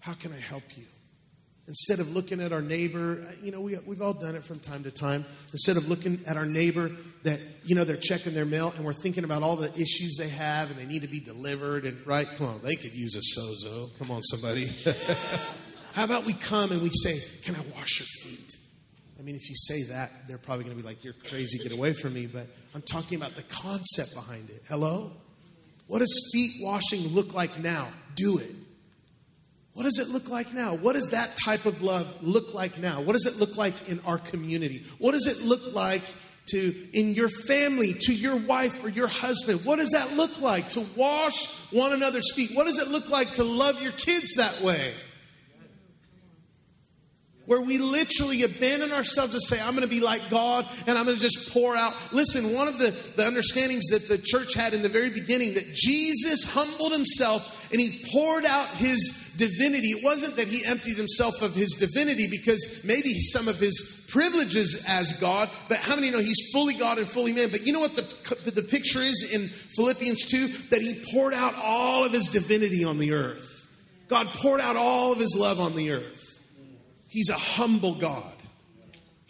How 0.00 0.14
can 0.14 0.32
I 0.32 0.38
help 0.38 0.64
you? 0.76 0.84
Instead 1.70 2.00
of 2.00 2.10
looking 2.10 2.40
at 2.40 2.52
our 2.52 2.60
neighbor, 2.60 3.24
uh, 3.24 3.32
you 3.40 3.52
know, 3.52 3.60
we, 3.60 3.78
we've 3.86 4.02
all 4.02 4.12
done 4.12 4.34
it 4.34 4.42
from 4.42 4.58
time 4.58 4.82
to 4.82 4.90
time. 4.90 5.24
Instead 5.52 5.76
of 5.76 5.88
looking 5.88 6.18
at 6.26 6.36
our 6.36 6.44
neighbor 6.44 6.90
that, 7.22 7.38
you 7.64 7.76
know, 7.76 7.84
they're 7.84 7.96
checking 7.96 8.34
their 8.34 8.44
mail 8.44 8.74
and 8.74 8.84
we're 8.84 8.92
thinking 8.92 9.22
about 9.22 9.44
all 9.44 9.54
the 9.54 9.72
issues 9.80 10.16
they 10.18 10.28
have 10.30 10.68
and 10.72 10.80
they 10.80 10.84
need 10.84 11.02
to 11.02 11.08
be 11.08 11.20
delivered 11.20 11.84
and, 11.84 12.04
right? 12.04 12.26
Come 12.36 12.48
on, 12.48 12.60
they 12.60 12.74
could 12.74 12.92
use 12.92 13.14
a 13.14 13.40
sozo. 13.40 13.96
Come 14.00 14.10
on, 14.10 14.20
somebody. 14.24 14.66
How 15.94 16.02
about 16.02 16.24
we 16.24 16.32
come 16.32 16.72
and 16.72 16.82
we 16.82 16.90
say, 16.90 17.20
Can 17.44 17.54
I 17.54 17.60
wash 17.76 18.00
your 18.00 18.08
feet? 18.24 18.50
I 19.20 19.22
mean, 19.22 19.36
if 19.36 19.48
you 19.48 19.54
say 19.54 19.92
that, 19.92 20.10
they're 20.26 20.38
probably 20.38 20.64
going 20.64 20.76
to 20.76 20.82
be 20.82 20.88
like, 20.88 21.04
You're 21.04 21.14
crazy, 21.28 21.58
get 21.58 21.70
away 21.70 21.92
from 21.92 22.14
me. 22.14 22.26
But 22.26 22.48
I'm 22.74 22.82
talking 22.82 23.16
about 23.16 23.36
the 23.36 23.44
concept 23.44 24.16
behind 24.16 24.50
it. 24.50 24.62
Hello? 24.68 25.12
What 25.86 26.00
does 26.00 26.30
feet 26.32 26.64
washing 26.64 27.06
look 27.14 27.32
like 27.32 27.60
now? 27.60 27.86
Do 28.16 28.38
it. 28.38 28.50
What 29.74 29.84
does 29.84 29.98
it 29.98 30.08
look 30.08 30.28
like 30.28 30.52
now? 30.52 30.74
What 30.74 30.94
does 30.94 31.08
that 31.10 31.36
type 31.44 31.64
of 31.64 31.82
love 31.82 32.22
look 32.22 32.54
like 32.54 32.78
now? 32.78 33.00
What 33.00 33.12
does 33.12 33.26
it 33.26 33.36
look 33.36 33.56
like 33.56 33.88
in 33.88 34.00
our 34.04 34.18
community? 34.18 34.82
What 34.98 35.12
does 35.12 35.26
it 35.26 35.46
look 35.46 35.74
like 35.74 36.02
to 36.48 36.74
in 36.92 37.14
your 37.14 37.28
family 37.28 37.94
to 38.00 38.12
your 38.12 38.36
wife 38.36 38.82
or 38.82 38.88
your 38.88 39.06
husband? 39.06 39.64
What 39.64 39.76
does 39.76 39.90
that 39.90 40.16
look 40.16 40.40
like 40.40 40.70
to 40.70 40.84
wash 40.96 41.72
one 41.72 41.92
another's 41.92 42.32
feet? 42.34 42.50
What 42.54 42.66
does 42.66 42.78
it 42.78 42.88
look 42.88 43.08
like 43.10 43.34
to 43.34 43.44
love 43.44 43.80
your 43.80 43.92
kids 43.92 44.34
that 44.36 44.60
way? 44.60 44.92
where 47.50 47.62
we 47.62 47.78
literally 47.78 48.44
abandon 48.44 48.92
ourselves 48.92 49.32
to 49.32 49.40
say, 49.40 49.60
I'm 49.60 49.70
going 49.70 49.80
to 49.80 49.88
be 49.88 49.98
like 49.98 50.30
God 50.30 50.68
and 50.86 50.96
I'm 50.96 51.04
going 51.04 51.16
to 51.16 51.20
just 51.20 51.52
pour 51.52 51.76
out. 51.76 51.96
Listen, 52.12 52.54
one 52.54 52.68
of 52.68 52.78
the, 52.78 52.90
the 53.16 53.26
understandings 53.26 53.86
that 53.86 54.06
the 54.06 54.18
church 54.18 54.54
had 54.54 54.72
in 54.72 54.82
the 54.82 54.88
very 54.88 55.10
beginning 55.10 55.54
that 55.54 55.66
Jesus 55.74 56.44
humbled 56.44 56.92
himself 56.92 57.59
and 57.70 57.80
he 57.80 58.04
poured 58.12 58.44
out 58.44 58.68
his 58.70 59.34
divinity. 59.36 59.88
It 59.88 60.04
wasn't 60.04 60.36
that 60.36 60.48
he 60.48 60.64
emptied 60.64 60.96
himself 60.96 61.40
of 61.42 61.54
his 61.54 61.70
divinity 61.74 62.28
because 62.28 62.82
maybe 62.84 63.18
some 63.20 63.48
of 63.48 63.58
his 63.58 64.06
privileges 64.10 64.84
as 64.88 65.12
God, 65.20 65.48
but 65.68 65.78
how 65.78 65.94
many 65.94 66.10
know 66.10 66.18
he's 66.18 66.50
fully 66.52 66.74
God 66.74 66.98
and 66.98 67.06
fully 67.06 67.32
man? 67.32 67.48
But 67.50 67.66
you 67.66 67.72
know 67.72 67.80
what 67.80 67.96
the, 67.96 68.50
the 68.50 68.62
picture 68.62 69.00
is 69.00 69.32
in 69.32 69.46
Philippians 69.46 70.24
2? 70.26 70.48
That 70.70 70.82
he 70.82 71.02
poured 71.12 71.34
out 71.34 71.54
all 71.56 72.04
of 72.04 72.12
his 72.12 72.28
divinity 72.28 72.84
on 72.84 72.98
the 72.98 73.12
earth. 73.12 73.68
God 74.08 74.26
poured 74.28 74.60
out 74.60 74.76
all 74.76 75.12
of 75.12 75.18
his 75.18 75.36
love 75.38 75.60
on 75.60 75.76
the 75.76 75.92
earth. 75.92 76.42
He's 77.08 77.30
a 77.30 77.34
humble 77.34 77.94
God. 77.94 78.32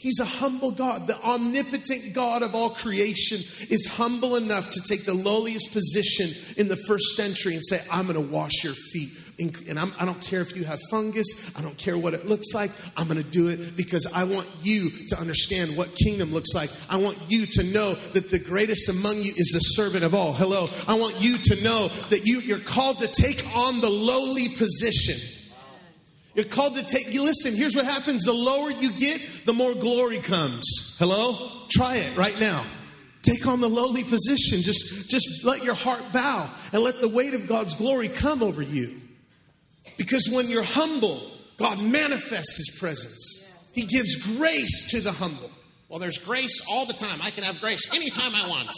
He's 0.01 0.19
a 0.19 0.25
humble 0.25 0.71
God. 0.71 1.07
The 1.07 1.23
omnipotent 1.23 2.15
God 2.15 2.43
of 2.43 2.55
all 2.55 2.71
creation 2.71 3.41
is 3.69 3.87
humble 3.87 4.37
enough 4.37 4.71
to 4.71 4.81
take 4.89 5.05
the 5.05 5.13
lowliest 5.13 5.75
position 5.75 6.31
in 6.57 6.69
the 6.69 6.77
first 6.77 7.17
century 7.17 7.53
and 7.55 7.63
say, 7.63 7.83
I'm 7.93 8.07
going 8.07 8.15
to 8.15 8.33
wash 8.33 8.65
your 8.65 8.73
feet. 8.73 9.11
And 9.39 9.79
I'm, 9.79 9.93
I 9.99 10.07
do 10.07 10.13
not 10.13 10.23
care 10.23 10.41
if 10.41 10.57
you 10.57 10.65
have 10.65 10.79
fungus. 10.91 11.55
I 11.55 11.61
don't 11.61 11.77
care 11.77 11.99
what 11.99 12.15
it 12.15 12.25
looks 12.25 12.55
like. 12.55 12.71
I'm 12.97 13.09
going 13.09 13.23
to 13.23 13.31
do 13.31 13.49
it 13.49 13.77
because 13.77 14.11
I 14.15 14.25
want 14.25 14.47
you 14.63 14.89
to 15.09 15.21
understand 15.21 15.77
what 15.77 15.95
kingdom 15.95 16.33
looks 16.33 16.55
like. 16.55 16.71
I 16.89 16.97
want 16.97 17.19
you 17.29 17.45
to 17.45 17.65
know 17.65 17.93
that 17.93 18.31
the 18.31 18.39
greatest 18.39 18.89
among 18.89 19.17
you 19.17 19.35
is 19.37 19.51
the 19.53 19.61
servant 19.61 20.03
of 20.03 20.15
all. 20.15 20.33
Hello. 20.33 20.71
I 20.89 20.99
want 20.99 21.21
you 21.21 21.37
to 21.37 21.63
know 21.63 21.89
that 22.09 22.23
you, 22.25 22.41
you're 22.41 22.59
called 22.59 23.01
to 23.01 23.07
take 23.07 23.45
on 23.55 23.83
the 23.83 23.91
lowly 23.91 24.49
position. 24.49 25.40
You're 26.41 26.49
called 26.49 26.75
to 26.77 26.83
take, 26.83 27.13
you 27.13 27.23
listen, 27.23 27.55
here's 27.55 27.77
what 27.77 27.85
happens. 27.85 28.25
The 28.25 28.33
lower 28.33 28.71
you 28.71 28.93
get, 28.93 29.43
the 29.45 29.53
more 29.53 29.75
glory 29.75 30.21
comes. 30.21 30.97
Hello? 30.99 31.67
Try 31.69 31.97
it 31.97 32.17
right 32.17 32.41
now. 32.41 32.65
Take 33.21 33.47
on 33.47 33.61
the 33.61 33.69
lowly 33.69 34.05
position. 34.05 34.63
Just, 34.63 35.11
just 35.11 35.45
let 35.45 35.63
your 35.63 35.75
heart 35.75 36.03
bow 36.15 36.51
and 36.73 36.83
let 36.83 36.99
the 37.03 37.09
weight 37.09 37.35
of 37.35 37.47
God's 37.47 37.75
glory 37.75 38.09
come 38.09 38.43
over 38.43 38.63
you. 38.63 39.03
Because 39.99 40.31
when 40.33 40.49
you're 40.49 40.63
humble, 40.63 41.31
God 41.59 41.79
manifests 41.79 42.57
His 42.57 42.79
presence. 42.81 43.69
He 43.75 43.85
gives 43.85 44.17
grace 44.39 44.91
to 44.93 45.03
the 45.03 45.13
humble. 45.13 45.51
Well, 45.91 45.99
there's 45.99 46.17
grace 46.17 46.63
all 46.71 46.87
the 46.87 46.95
time. 46.95 47.21
I 47.23 47.29
can 47.29 47.45
have 47.45 47.61
grace 47.61 47.95
anytime 47.95 48.35
I 48.35 48.49
want. 48.49 48.71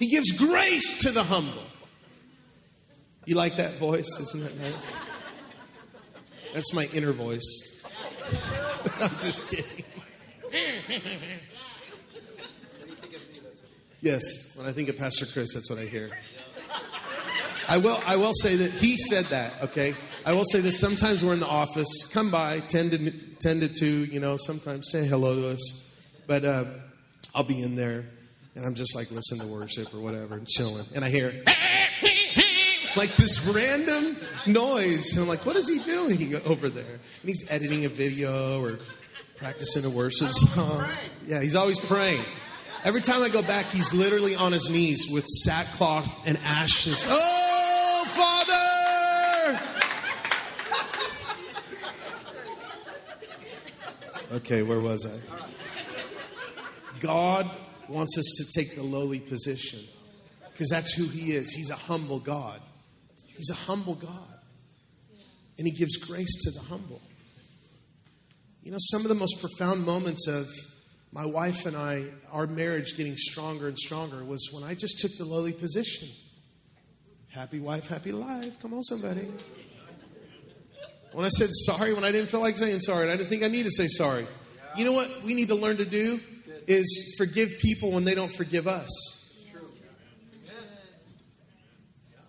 He 0.00 0.08
gives 0.08 0.32
grace 0.32 1.02
to 1.02 1.12
the 1.12 1.22
humble. 1.22 1.62
You 3.26 3.36
like 3.36 3.58
that 3.58 3.78
voice? 3.78 4.18
Isn't 4.18 4.42
that 4.42 4.58
nice? 4.58 4.96
That's 6.56 6.72
my 6.72 6.88
inner 6.94 7.12
voice. 7.12 7.84
I'm 9.02 9.10
just 9.18 9.46
kidding. 9.50 9.84
yes, 14.00 14.56
when 14.56 14.66
I 14.66 14.72
think 14.72 14.88
of 14.88 14.96
Pastor 14.96 15.26
Chris, 15.26 15.52
that's 15.52 15.68
what 15.68 15.78
I 15.78 15.84
hear. 15.84 16.08
I 17.68 17.76
will, 17.76 18.00
I 18.06 18.16
will 18.16 18.32
say 18.32 18.56
that 18.56 18.70
he 18.70 18.96
said 18.96 19.26
that, 19.26 19.64
okay? 19.64 19.94
I 20.24 20.32
will 20.32 20.46
say 20.46 20.60
that 20.60 20.72
sometimes 20.72 21.22
we're 21.22 21.34
in 21.34 21.40
the 21.40 21.46
office, 21.46 22.10
come 22.10 22.30
by, 22.30 22.60
10 22.60 22.88
to, 22.88 23.12
10 23.38 23.60
to 23.60 23.68
2, 23.68 23.86
you 24.06 24.20
know, 24.20 24.38
sometimes 24.38 24.90
say 24.90 25.06
hello 25.06 25.34
to 25.34 25.50
us. 25.50 26.06
But 26.26 26.46
uh, 26.46 26.64
I'll 27.34 27.44
be 27.44 27.60
in 27.60 27.74
there 27.74 28.06
and 28.54 28.64
I'm 28.64 28.74
just 28.74 28.96
like 28.96 29.10
listening 29.10 29.42
to 29.42 29.46
worship 29.46 29.92
or 29.94 29.98
whatever 29.98 30.38
and 30.38 30.48
chilling. 30.48 30.86
And 30.94 31.04
I 31.04 31.10
hear, 31.10 31.34
like 32.96 33.14
this 33.16 33.46
random 33.46 34.16
noise. 34.46 35.12
And 35.12 35.22
I'm 35.22 35.28
like, 35.28 35.44
what 35.44 35.56
is 35.56 35.68
he 35.68 35.78
doing 35.80 36.34
over 36.46 36.68
there? 36.68 36.84
And 36.84 37.28
he's 37.28 37.44
editing 37.50 37.84
a 37.84 37.88
video 37.88 38.62
or 38.62 38.78
practicing 39.36 39.84
a 39.84 39.90
worship 39.90 40.30
song. 40.32 40.88
Yeah, 41.26 41.42
he's 41.42 41.54
always 41.54 41.78
praying. 41.78 42.22
Every 42.84 43.00
time 43.00 43.22
I 43.22 43.28
go 43.28 43.42
back, 43.42 43.66
he's 43.66 43.92
literally 43.92 44.36
on 44.36 44.52
his 44.52 44.70
knees 44.70 45.08
with 45.10 45.26
sackcloth 45.26 46.26
and 46.26 46.38
ashes. 46.44 47.06
Oh, 47.08 48.04
Father! 48.06 48.56
Okay, 54.36 54.62
where 54.62 54.80
was 54.80 55.06
I? 55.06 55.18
God 57.00 57.50
wants 57.88 58.18
us 58.18 58.24
to 58.38 58.60
take 58.60 58.76
the 58.76 58.82
lowly 58.82 59.20
position 59.20 59.80
because 60.52 60.68
that's 60.70 60.92
who 60.94 61.06
he 61.06 61.32
is. 61.32 61.52
He's 61.52 61.70
a 61.70 61.76
humble 61.76 62.18
God. 62.18 62.60
He's 63.36 63.50
a 63.50 63.54
humble 63.54 63.94
God. 63.94 64.38
And 65.58 65.66
He 65.66 65.72
gives 65.72 65.96
grace 65.96 66.44
to 66.44 66.50
the 66.50 66.60
humble. 66.66 67.00
You 68.62 68.72
know, 68.72 68.78
some 68.80 69.02
of 69.02 69.08
the 69.08 69.14
most 69.14 69.40
profound 69.40 69.86
moments 69.86 70.26
of 70.26 70.46
my 71.12 71.24
wife 71.24 71.66
and 71.66 71.76
I, 71.76 72.04
our 72.32 72.46
marriage 72.46 72.96
getting 72.96 73.16
stronger 73.16 73.68
and 73.68 73.78
stronger, 73.78 74.24
was 74.24 74.50
when 74.52 74.64
I 74.64 74.74
just 74.74 74.98
took 74.98 75.12
the 75.16 75.24
lowly 75.24 75.52
position. 75.52 76.08
Happy 77.28 77.60
wife, 77.60 77.88
happy 77.88 78.12
life. 78.12 78.58
Come 78.60 78.74
on, 78.74 78.82
somebody. 78.82 79.26
When 81.12 81.24
I 81.24 81.28
said 81.28 81.48
sorry, 81.50 81.94
when 81.94 82.04
I 82.04 82.12
didn't 82.12 82.28
feel 82.28 82.40
like 82.40 82.58
saying 82.58 82.80
sorry, 82.80 83.10
I 83.10 83.16
didn't 83.16 83.28
think 83.28 83.42
I 83.42 83.48
need 83.48 83.64
to 83.64 83.70
say 83.70 83.86
sorry. 83.88 84.26
You 84.76 84.84
know 84.84 84.92
what 84.92 85.22
we 85.22 85.32
need 85.32 85.48
to 85.48 85.54
learn 85.54 85.78
to 85.78 85.86
do? 85.86 86.20
Is 86.66 87.14
forgive 87.16 87.50
people 87.60 87.92
when 87.92 88.04
they 88.04 88.14
don't 88.14 88.32
forgive 88.32 88.66
us. 88.66 88.90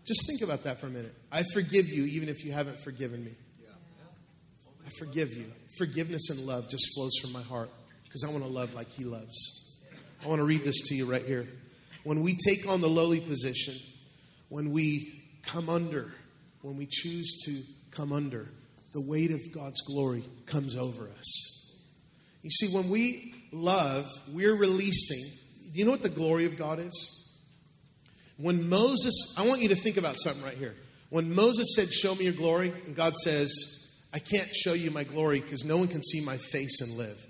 Just 0.07 0.25
think 0.25 0.41
about 0.41 0.63
that 0.63 0.79
for 0.79 0.87
a 0.87 0.89
minute. 0.89 1.13
I 1.31 1.43
forgive 1.53 1.89
you 1.89 2.05
even 2.05 2.29
if 2.29 2.45
you 2.45 2.53
haven't 2.53 2.79
forgiven 2.79 3.25
me. 3.25 3.31
I 4.85 4.89
forgive 4.97 5.33
you. 5.33 5.45
Forgiveness 5.77 6.29
and 6.29 6.39
love 6.47 6.69
just 6.69 6.93
flows 6.95 7.11
from 7.21 7.33
my 7.33 7.41
heart 7.41 7.69
because 8.05 8.23
I 8.23 8.29
want 8.29 8.43
to 8.43 8.49
love 8.49 8.73
like 8.73 8.89
He 8.89 9.03
loves. 9.03 9.75
I 10.23 10.27
want 10.29 10.39
to 10.39 10.45
read 10.45 10.63
this 10.63 10.81
to 10.87 10.95
you 10.95 11.11
right 11.11 11.23
here. 11.23 11.45
When 12.03 12.21
we 12.21 12.37
take 12.37 12.69
on 12.69 12.79
the 12.79 12.87
lowly 12.87 13.19
position, 13.19 13.73
when 14.47 14.71
we 14.71 15.23
come 15.43 15.69
under, 15.69 16.13
when 16.61 16.77
we 16.77 16.87
choose 16.89 17.43
to 17.45 17.61
come 17.91 18.13
under, 18.13 18.49
the 18.93 19.01
weight 19.01 19.31
of 19.31 19.51
God's 19.51 19.81
glory 19.81 20.23
comes 20.45 20.77
over 20.77 21.09
us. 21.09 21.81
You 22.43 22.49
see, 22.49 22.73
when 22.73 22.89
we 22.89 23.33
love, 23.51 24.05
we're 24.31 24.55
releasing. 24.55 25.21
Do 25.73 25.79
you 25.79 25.83
know 25.83 25.91
what 25.91 26.01
the 26.01 26.09
glory 26.09 26.45
of 26.45 26.55
God 26.55 26.79
is? 26.79 27.16
When 28.37 28.69
Moses, 28.69 29.35
I 29.37 29.47
want 29.47 29.61
you 29.61 29.69
to 29.69 29.75
think 29.75 29.97
about 29.97 30.15
something 30.17 30.43
right 30.43 30.57
here. 30.57 30.75
When 31.09 31.33
Moses 31.33 31.75
said, 31.75 31.91
Show 31.91 32.15
me 32.15 32.25
your 32.25 32.33
glory, 32.33 32.71
and 32.85 32.95
God 32.95 33.15
says, 33.15 33.49
I 34.13 34.19
can't 34.19 34.53
show 34.53 34.73
you 34.73 34.91
my 34.91 35.03
glory 35.03 35.39
because 35.39 35.65
no 35.65 35.77
one 35.77 35.87
can 35.87 36.01
see 36.01 36.23
my 36.23 36.37
face 36.37 36.81
and 36.81 36.97
live. 36.97 37.25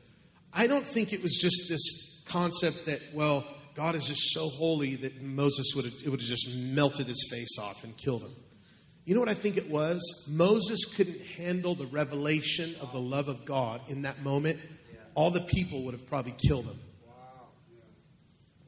I 0.54 0.67
don't 0.67 0.86
think 0.86 1.13
it 1.13 1.22
was 1.22 1.39
just 1.41 1.70
this 1.70 2.24
concept 2.28 2.86
that, 2.86 3.00
well, 3.13 3.46
God 3.74 3.96
is 3.96 4.08
just 4.08 4.34
so 4.34 4.50
holy 4.50 4.96
that 4.96 5.22
Moses 5.22 5.74
would 5.76 5.86
have, 5.86 5.93
it 6.04 6.10
would 6.10 6.20
have 6.20 6.30
just 6.30 6.58
melted 6.58 7.08
his 7.08 7.28
face 7.32 7.58
off 7.60 7.84
and 7.84 7.96
killed 7.98 8.24
him. 8.24 8.32
You 9.06 9.13
know 9.13 9.22
what 9.22 9.30
I 9.30 9.36
think 9.36 9.56
it 9.56 9.70
was? 9.70 10.28
Moses 10.30 10.84
couldn't 10.96 11.22
handle 11.38 11.76
the 11.76 11.86
revelation 11.86 12.76
of 12.82 12.91
the 12.91 13.00
love 13.00 13.30
of 13.30 13.46
God 13.46 13.82
in 13.88 14.02
that 14.02 14.22
moment. 14.22 14.60
All 15.13 15.32
the 15.32 15.41
people 15.41 15.84
would 15.84 15.93
have 15.93 16.08
probably 16.08 16.34
killed 16.38 16.65
him. 16.65 16.80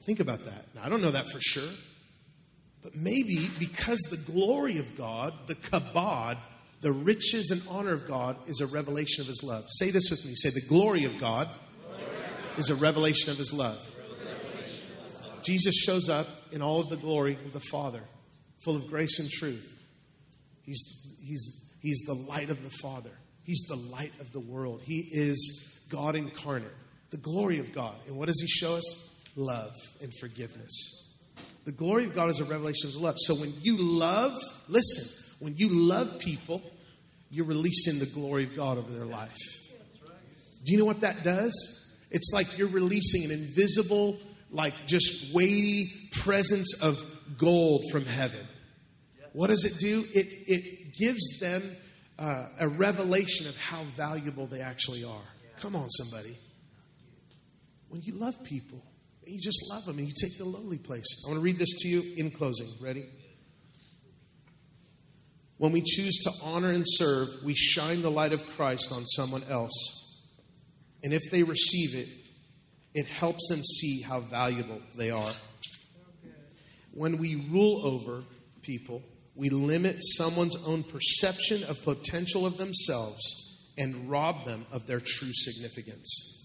Think 0.01 0.19
about 0.19 0.45
that. 0.45 0.65
Now, 0.75 0.81
I 0.85 0.89
don't 0.89 1.01
know 1.01 1.11
that 1.11 1.27
for 1.27 1.39
sure. 1.41 1.69
But 2.81 2.95
maybe 2.95 3.49
because 3.59 3.99
the 4.09 4.31
glory 4.31 4.77
of 4.77 4.95
God, 4.95 5.33
the 5.47 5.55
kabod, 5.55 6.37
the 6.81 6.91
riches 6.91 7.51
and 7.51 7.61
honor 7.69 7.93
of 7.93 8.07
God 8.07 8.37
is 8.47 8.61
a 8.61 8.67
revelation 8.67 9.21
of 9.21 9.27
his 9.27 9.43
love. 9.43 9.65
Say 9.67 9.91
this 9.91 10.09
with 10.09 10.25
me. 10.25 10.33
Say, 10.35 10.49
the 10.49 10.65
glory 10.67 11.03
of 11.03 11.17
God 11.19 11.49
is 12.57 12.69
a 12.69 12.75
revelation 12.75 13.31
of 13.31 13.37
his 13.37 13.51
love. 13.51 13.95
Jesus 15.41 15.75
shows 15.75 16.09
up 16.09 16.27
in 16.51 16.61
all 16.61 16.79
of 16.79 16.89
the 16.89 16.97
glory 16.97 17.33
of 17.33 17.53
the 17.53 17.59
Father, 17.59 18.01
full 18.63 18.75
of 18.75 18.87
grace 18.87 19.19
and 19.19 19.29
truth. 19.29 19.83
He's, 20.63 21.17
he's, 21.21 21.73
he's 21.81 21.99
the 22.05 22.13
light 22.13 22.49
of 22.49 22.63
the 22.63 22.69
Father, 22.69 23.11
He's 23.43 23.65
the 23.67 23.77
light 23.91 24.11
of 24.19 24.31
the 24.31 24.41
world. 24.41 24.83
He 24.83 25.09
is 25.11 25.87
God 25.89 26.15
incarnate, 26.15 26.71
the 27.09 27.17
glory 27.17 27.57
of 27.57 27.71
God. 27.71 27.95
And 28.05 28.15
what 28.15 28.27
does 28.27 28.39
He 28.39 28.47
show 28.47 28.75
us? 28.75 29.23
Love 29.35 29.73
and 30.03 30.13
forgiveness. 30.19 30.98
The 31.69 31.75
glory 31.75 32.05
of 32.05 32.15
God 32.15 32.31
is 32.31 32.39
a 32.39 32.45
revelation 32.45 32.89
of 32.89 32.95
love. 32.95 33.13
So 33.19 33.35
when 33.35 33.53
you 33.61 33.77
love, 33.77 34.31
listen, 34.69 35.35
when 35.39 35.55
you 35.55 35.69
love 35.69 36.17
people, 36.17 36.63
you're 37.29 37.45
releasing 37.45 37.99
the 37.99 38.07
glory 38.07 38.43
of 38.45 38.55
God 38.55 38.79
over 38.79 38.91
their 38.91 39.05
life. 39.05 39.37
Do 40.65 40.71
you 40.71 40.79
know 40.79 40.85
what 40.85 41.01
that 41.01 41.23
does? 41.23 41.53
It's 42.09 42.31
like 42.33 42.57
you're 42.57 42.69
releasing 42.69 43.23
an 43.25 43.29
invisible, 43.29 44.17
like 44.49 44.87
just 44.87 45.35
weighty 45.35 45.91
presence 46.23 46.81
of 46.81 46.97
gold 47.37 47.83
from 47.91 48.03
heaven. 48.03 48.47
What 49.33 49.51
does 49.51 49.63
it 49.63 49.79
do? 49.79 50.03
It, 50.11 50.25
it 50.47 50.95
gives 50.95 51.39
them 51.39 51.61
uh, 52.17 52.45
a 52.61 52.67
revelation 52.67 53.45
of 53.45 53.55
how 53.61 53.83
valuable 53.95 54.47
they 54.47 54.61
actually 54.61 55.03
are. 55.03 55.29
Come 55.61 55.75
on, 55.75 55.87
somebody. 55.91 56.35
When 57.89 58.01
you 58.01 58.15
love 58.15 58.43
people, 58.43 58.81
you 59.29 59.39
just 59.39 59.63
love 59.69 59.85
them 59.85 59.97
and 59.97 60.07
you 60.07 60.13
take 60.19 60.37
the 60.37 60.45
lowly 60.45 60.77
place. 60.77 61.23
I 61.25 61.29
want 61.29 61.39
to 61.39 61.43
read 61.43 61.57
this 61.57 61.73
to 61.81 61.87
you 61.87 62.03
in 62.17 62.31
closing. 62.31 62.67
Ready? 62.81 63.05
When 65.57 65.71
we 65.71 65.81
choose 65.81 66.17
to 66.19 66.31
honor 66.43 66.71
and 66.71 66.83
serve, 66.85 67.27
we 67.43 67.53
shine 67.53 68.01
the 68.01 68.09
light 68.09 68.31
of 68.31 68.49
Christ 68.49 68.91
on 68.93 69.05
someone 69.05 69.43
else. 69.49 70.27
And 71.03 71.13
if 71.13 71.29
they 71.31 71.43
receive 71.43 71.95
it, 71.95 72.07
it 72.93 73.05
helps 73.05 73.47
them 73.49 73.63
see 73.63 74.01
how 74.01 74.21
valuable 74.21 74.81
they 74.95 75.11
are. 75.11 75.31
When 76.93 77.17
we 77.17 77.35
rule 77.49 77.85
over 77.85 78.23
people, 78.61 79.03
we 79.35 79.49
limit 79.49 79.97
someone's 79.99 80.55
own 80.67 80.83
perception 80.83 81.63
of 81.69 81.83
potential 81.83 82.45
of 82.45 82.57
themselves 82.57 83.21
and 83.77 84.09
rob 84.09 84.45
them 84.45 84.65
of 84.71 84.87
their 84.87 84.99
true 84.99 85.31
significance. 85.31 86.39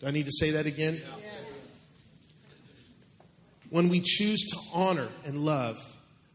Do 0.00 0.06
I 0.06 0.10
need 0.10 0.26
to 0.26 0.32
say 0.32 0.50
that 0.52 0.66
again? 0.66 1.00
When 3.76 3.90
we 3.90 4.00
choose 4.00 4.42
to 4.46 4.56
honor 4.72 5.08
and 5.26 5.44
love, 5.44 5.76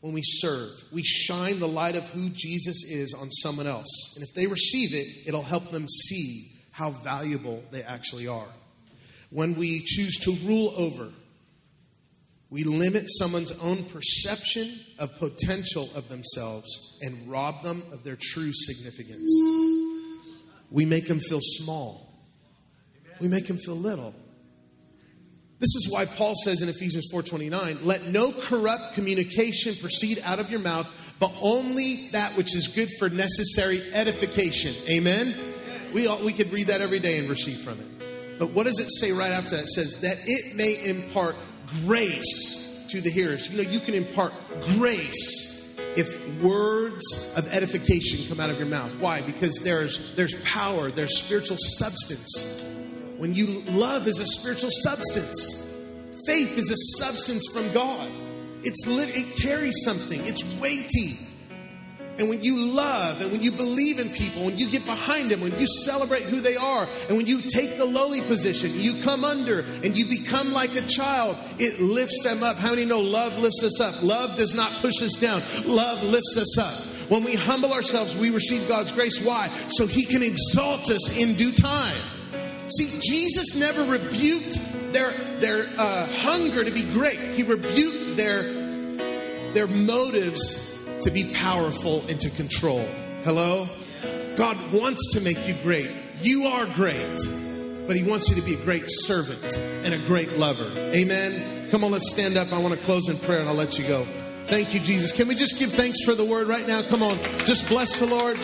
when 0.01 0.13
we 0.13 0.21
serve, 0.23 0.69
we 0.91 1.01
shine 1.01 1.59
the 1.59 1.67
light 1.67 1.95
of 1.95 2.07
who 2.11 2.29
Jesus 2.29 2.83
is 2.83 3.15
on 3.19 3.31
someone 3.31 3.65
else. 3.65 4.13
And 4.15 4.23
if 4.23 4.31
they 4.35 4.45
receive 4.45 4.93
it, 4.93 5.27
it'll 5.27 5.41
help 5.41 5.71
them 5.71 5.87
see 5.89 6.51
how 6.69 6.91
valuable 6.91 7.63
they 7.71 7.81
actually 7.81 8.27
are. 8.27 8.45
When 9.31 9.55
we 9.55 9.79
choose 9.83 10.19
to 10.19 10.33
rule 10.45 10.71
over, 10.77 11.09
we 12.51 12.63
limit 12.63 13.05
someone's 13.07 13.53
own 13.53 13.85
perception 13.85 14.69
of 14.99 15.17
potential 15.17 15.89
of 15.95 16.09
themselves 16.09 16.99
and 17.01 17.27
rob 17.27 17.63
them 17.63 17.81
of 17.91 18.03
their 18.03 18.19
true 18.21 18.51
significance. 18.53 19.33
We 20.69 20.85
make 20.85 21.07
them 21.07 21.19
feel 21.19 21.41
small. 21.41 22.07
We 23.19 23.27
make 23.27 23.47
them 23.47 23.57
feel 23.57 23.73
little. 23.73 24.13
This 25.61 25.75
is 25.75 25.89
why 25.91 26.05
Paul 26.05 26.33
says 26.43 26.63
in 26.63 26.69
Ephesians 26.69 27.05
4:29, 27.11 27.77
"Let 27.83 28.07
no 28.07 28.31
corrupt 28.31 28.95
communication 28.95 29.75
proceed 29.75 30.19
out 30.25 30.39
of 30.39 30.49
your 30.49 30.59
mouth, 30.59 30.89
but 31.19 31.31
only 31.39 32.09
that 32.13 32.35
which 32.35 32.55
is 32.55 32.67
good 32.67 32.89
for 32.97 33.09
necessary 33.09 33.79
edification." 33.93 34.73
Amen. 34.89 35.35
We 35.93 36.07
all, 36.07 36.17
we 36.25 36.33
could 36.33 36.51
read 36.51 36.67
that 36.67 36.81
every 36.81 36.99
day 36.99 37.19
and 37.19 37.29
receive 37.29 37.57
from 37.57 37.79
it. 37.79 38.39
But 38.39 38.53
what 38.53 38.65
does 38.65 38.79
it 38.79 38.89
say 38.89 39.11
right 39.11 39.31
after 39.31 39.55
that? 39.55 39.65
It 39.65 39.69
says 39.69 39.95
that 39.97 40.17
it 40.25 40.55
may 40.55 40.83
impart 40.83 41.35
grace 41.85 42.67
to 42.87 42.99
the 42.99 43.11
hearers. 43.11 43.47
You 43.51 43.63
know, 43.63 43.69
you 43.69 43.79
can 43.79 43.93
impart 43.93 44.33
grace 44.77 45.75
if 45.95 46.41
words 46.41 47.33
of 47.37 47.47
edification 47.53 48.27
come 48.27 48.39
out 48.39 48.49
of 48.49 48.57
your 48.57 48.67
mouth. 48.67 48.95
Why? 48.99 49.21
Because 49.21 49.59
there's 49.59 50.15
there's 50.15 50.33
power, 50.43 50.89
there's 50.89 51.19
spiritual 51.19 51.57
substance 51.59 52.63
when 53.21 53.35
you 53.35 53.45
love 53.67 54.07
is 54.07 54.19
a 54.19 54.25
spiritual 54.25 54.71
substance. 54.71 55.71
Faith 56.25 56.57
is 56.57 56.71
a 56.71 56.97
substance 56.97 57.47
from 57.53 57.71
God. 57.71 58.09
It's 58.63 58.87
lit, 58.87 59.15
it 59.15 59.37
carries 59.37 59.83
something. 59.83 60.19
It's 60.25 60.59
weighty. 60.59 61.19
And 62.17 62.29
when 62.29 62.41
you 62.41 62.57
love 62.57 63.21
and 63.21 63.31
when 63.31 63.41
you 63.41 63.51
believe 63.51 63.99
in 63.99 64.09
people, 64.09 64.45
when 64.45 64.57
you 64.57 64.67
get 64.71 64.85
behind 64.85 65.29
them, 65.29 65.41
when 65.41 65.55
you 65.59 65.67
celebrate 65.67 66.23
who 66.23 66.41
they 66.41 66.55
are, 66.55 66.87
and 67.09 67.15
when 67.15 67.27
you 67.27 67.41
take 67.41 67.77
the 67.77 67.85
lowly 67.85 68.21
position, 68.21 68.71
you 68.73 69.03
come 69.03 69.23
under 69.23 69.59
and 69.83 69.95
you 69.95 70.07
become 70.09 70.51
like 70.51 70.75
a 70.75 70.81
child, 70.87 71.37
it 71.59 71.79
lifts 71.79 72.23
them 72.23 72.41
up. 72.41 72.57
How 72.57 72.71
many 72.71 72.85
know 72.85 73.01
love 73.01 73.37
lifts 73.37 73.63
us 73.63 73.79
up? 73.79 74.01
Love 74.01 74.35
does 74.35 74.55
not 74.55 74.71
push 74.81 74.99
us 75.03 75.13
down, 75.13 75.43
love 75.71 76.01
lifts 76.01 76.37
us 76.37 76.57
up. 76.57 77.11
When 77.11 77.23
we 77.23 77.35
humble 77.35 77.71
ourselves, 77.71 78.17
we 78.17 78.31
receive 78.31 78.67
God's 78.67 78.91
grace. 78.91 79.23
Why? 79.23 79.49
So 79.67 79.85
He 79.85 80.05
can 80.05 80.23
exalt 80.23 80.89
us 80.89 81.19
in 81.19 81.35
due 81.35 81.51
time. 81.51 82.01
See, 82.77 82.99
Jesus 83.01 83.55
never 83.55 83.83
rebuked 83.83 84.93
their, 84.93 85.11
their 85.39 85.67
uh, 85.77 86.07
hunger 86.07 86.63
to 86.63 86.71
be 86.71 86.83
great, 86.83 87.19
He 87.19 87.43
rebuked 87.43 88.17
their, 88.17 88.43
their 89.51 89.67
motives 89.67 90.79
to 91.01 91.11
be 91.11 91.33
powerful 91.33 92.05
and 92.07 92.19
to 92.21 92.29
control. 92.29 92.85
Hello? 93.23 93.67
God 94.35 94.57
wants 94.71 95.13
to 95.13 95.21
make 95.21 95.47
you 95.47 95.53
great. 95.63 95.91
You 96.21 96.43
are 96.45 96.65
great, 96.67 97.17
but 97.87 97.95
He 97.95 98.03
wants 98.03 98.29
you 98.29 98.35
to 98.35 98.41
be 98.41 98.53
a 98.53 98.63
great 98.63 98.85
servant 98.85 99.57
and 99.83 99.93
a 99.93 99.99
great 100.07 100.37
lover. 100.37 100.71
Amen? 100.77 101.69
Come 101.71 101.83
on, 101.83 101.91
let's 101.91 102.09
stand 102.09 102.37
up. 102.37 102.53
I 102.53 102.59
want 102.59 102.73
to 102.73 102.85
close 102.85 103.09
in 103.09 103.17
prayer 103.17 103.39
and 103.39 103.49
I'll 103.49 103.55
let 103.55 103.77
you 103.77 103.87
go. 103.87 104.05
Thank 104.45 104.73
you, 104.73 104.79
Jesus. 104.79 105.11
Can 105.11 105.27
we 105.27 105.35
just 105.35 105.59
give 105.59 105.71
thanks 105.71 106.03
for 106.03 106.13
the 106.13 106.25
word 106.25 106.47
right 106.47 106.67
now? 106.67 106.81
Come 106.83 107.03
on, 107.03 107.17
just 107.39 107.67
bless 107.67 107.99
the 107.99 108.07
Lord. 108.07 108.37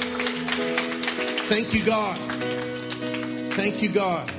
Thank 1.49 1.73
you, 1.73 1.85
God. 1.85 2.36
Thank 3.57 3.81
you, 3.81 3.89
God. 3.89 4.31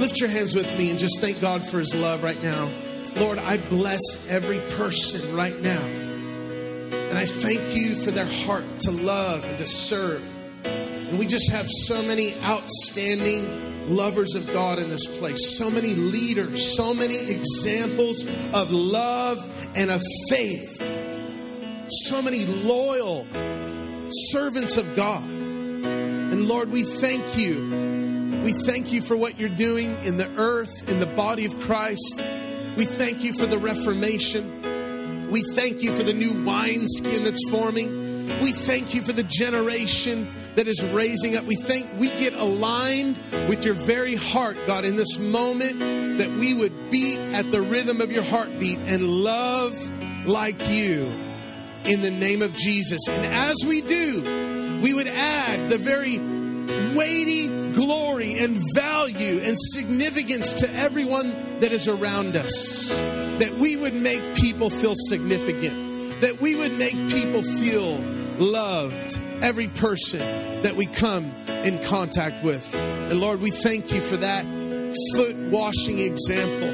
Lift 0.00 0.18
your 0.18 0.28
hands 0.28 0.56
with 0.56 0.66
me 0.76 0.90
and 0.90 0.98
just 0.98 1.20
thank 1.20 1.40
God 1.40 1.64
for 1.64 1.78
His 1.78 1.94
love 1.94 2.24
right 2.24 2.42
now. 2.42 2.68
Lord, 3.14 3.38
I 3.38 3.58
bless 3.58 4.28
every 4.28 4.58
person 4.76 5.36
right 5.36 5.56
now. 5.60 5.80
And 5.84 7.16
I 7.16 7.24
thank 7.24 7.76
you 7.76 7.94
for 7.94 8.10
their 8.10 8.26
heart 8.26 8.64
to 8.80 8.90
love 8.90 9.44
and 9.44 9.56
to 9.56 9.66
serve. 9.68 10.28
And 10.64 11.16
we 11.16 11.26
just 11.26 11.52
have 11.52 11.68
so 11.68 12.02
many 12.02 12.34
outstanding 12.42 13.94
lovers 13.94 14.34
of 14.34 14.52
God 14.52 14.80
in 14.80 14.88
this 14.88 15.20
place, 15.20 15.56
so 15.56 15.70
many 15.70 15.94
leaders, 15.94 16.76
so 16.76 16.92
many 16.92 17.30
examples 17.30 18.26
of 18.52 18.72
love 18.72 19.38
and 19.76 19.92
of 19.92 20.02
faith, 20.28 20.82
so 21.86 22.20
many 22.20 22.46
loyal 22.46 23.28
servants 24.08 24.76
of 24.76 24.96
God. 24.96 25.22
And 25.22 26.48
Lord, 26.48 26.68
we 26.72 26.82
thank 26.82 27.38
you. 27.38 27.81
We 28.42 28.52
thank 28.52 28.92
you 28.92 29.02
for 29.02 29.16
what 29.16 29.38
you're 29.38 29.48
doing 29.48 29.96
in 30.04 30.16
the 30.16 30.28
earth, 30.36 30.88
in 30.88 30.98
the 30.98 31.06
body 31.06 31.44
of 31.44 31.60
Christ. 31.60 32.24
We 32.76 32.84
thank 32.84 33.22
you 33.22 33.32
for 33.34 33.46
the 33.46 33.58
Reformation. 33.58 35.30
We 35.30 35.42
thank 35.54 35.82
you 35.82 35.92
for 35.92 36.02
the 36.02 36.12
new 36.12 36.44
wineskin 36.44 37.22
that's 37.22 37.48
forming. 37.50 38.02
We 38.40 38.50
thank 38.50 38.94
you 38.94 39.02
for 39.02 39.12
the 39.12 39.22
generation 39.22 40.28
that 40.56 40.66
is 40.66 40.84
raising 40.86 41.36
up. 41.36 41.44
We 41.44 41.54
think 41.54 41.88
we 41.98 42.08
get 42.08 42.32
aligned 42.34 43.20
with 43.48 43.64
your 43.64 43.74
very 43.74 44.16
heart, 44.16 44.56
God, 44.66 44.84
in 44.84 44.96
this 44.96 45.20
moment 45.20 45.78
that 46.18 46.30
we 46.32 46.52
would 46.52 46.90
beat 46.90 47.20
at 47.20 47.50
the 47.52 47.62
rhythm 47.62 48.00
of 48.00 48.10
your 48.10 48.24
heartbeat 48.24 48.78
and 48.80 49.06
love 49.06 49.72
like 50.26 50.68
you 50.68 51.04
in 51.84 52.00
the 52.00 52.10
name 52.10 52.42
of 52.42 52.56
Jesus. 52.56 53.06
And 53.08 53.24
as 53.24 53.56
we 53.66 53.82
do, 53.82 54.80
we 54.82 54.92
would 54.94 55.06
add 55.06 55.70
the 55.70 55.78
very 55.78 56.18
weighty 56.96 57.61
and 58.42 58.60
value 58.74 59.40
and 59.44 59.56
significance 59.56 60.52
to 60.54 60.68
everyone 60.74 61.60
that 61.60 61.70
is 61.70 61.86
around 61.86 62.34
us. 62.34 62.88
That 63.38 63.56
we 63.58 63.76
would 63.76 63.94
make 63.94 64.34
people 64.34 64.68
feel 64.68 64.94
significant. 64.96 66.20
That 66.22 66.40
we 66.40 66.56
would 66.56 66.76
make 66.76 66.94
people 67.08 67.42
feel 67.42 67.98
loved. 68.38 69.20
Every 69.42 69.68
person 69.68 70.62
that 70.62 70.74
we 70.74 70.86
come 70.86 71.32
in 71.48 71.80
contact 71.84 72.42
with. 72.42 72.74
And 72.74 73.20
Lord, 73.20 73.40
we 73.40 73.50
thank 73.50 73.92
you 73.94 74.00
for 74.00 74.16
that 74.16 74.44
foot 75.14 75.36
washing 75.36 76.00
example, 76.00 76.68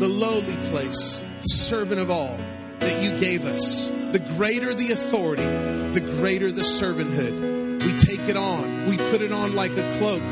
the 0.00 0.08
lowly 0.08 0.56
place, 0.70 1.22
the 1.42 1.48
servant 1.48 2.00
of 2.00 2.10
all 2.10 2.38
that 2.80 3.02
you 3.02 3.18
gave 3.18 3.44
us. 3.44 3.88
The 4.12 4.18
greater 4.36 4.72
the 4.72 4.92
authority, 4.92 5.42
the 5.42 6.00
greater 6.18 6.50
the 6.50 6.62
servanthood. 6.62 7.82
We 7.82 7.98
take 7.98 8.28
it 8.28 8.36
on, 8.36 8.86
we 8.86 8.96
put 8.96 9.20
it 9.20 9.32
on 9.32 9.54
like 9.54 9.76
a 9.76 9.90
cloak. 9.98 10.22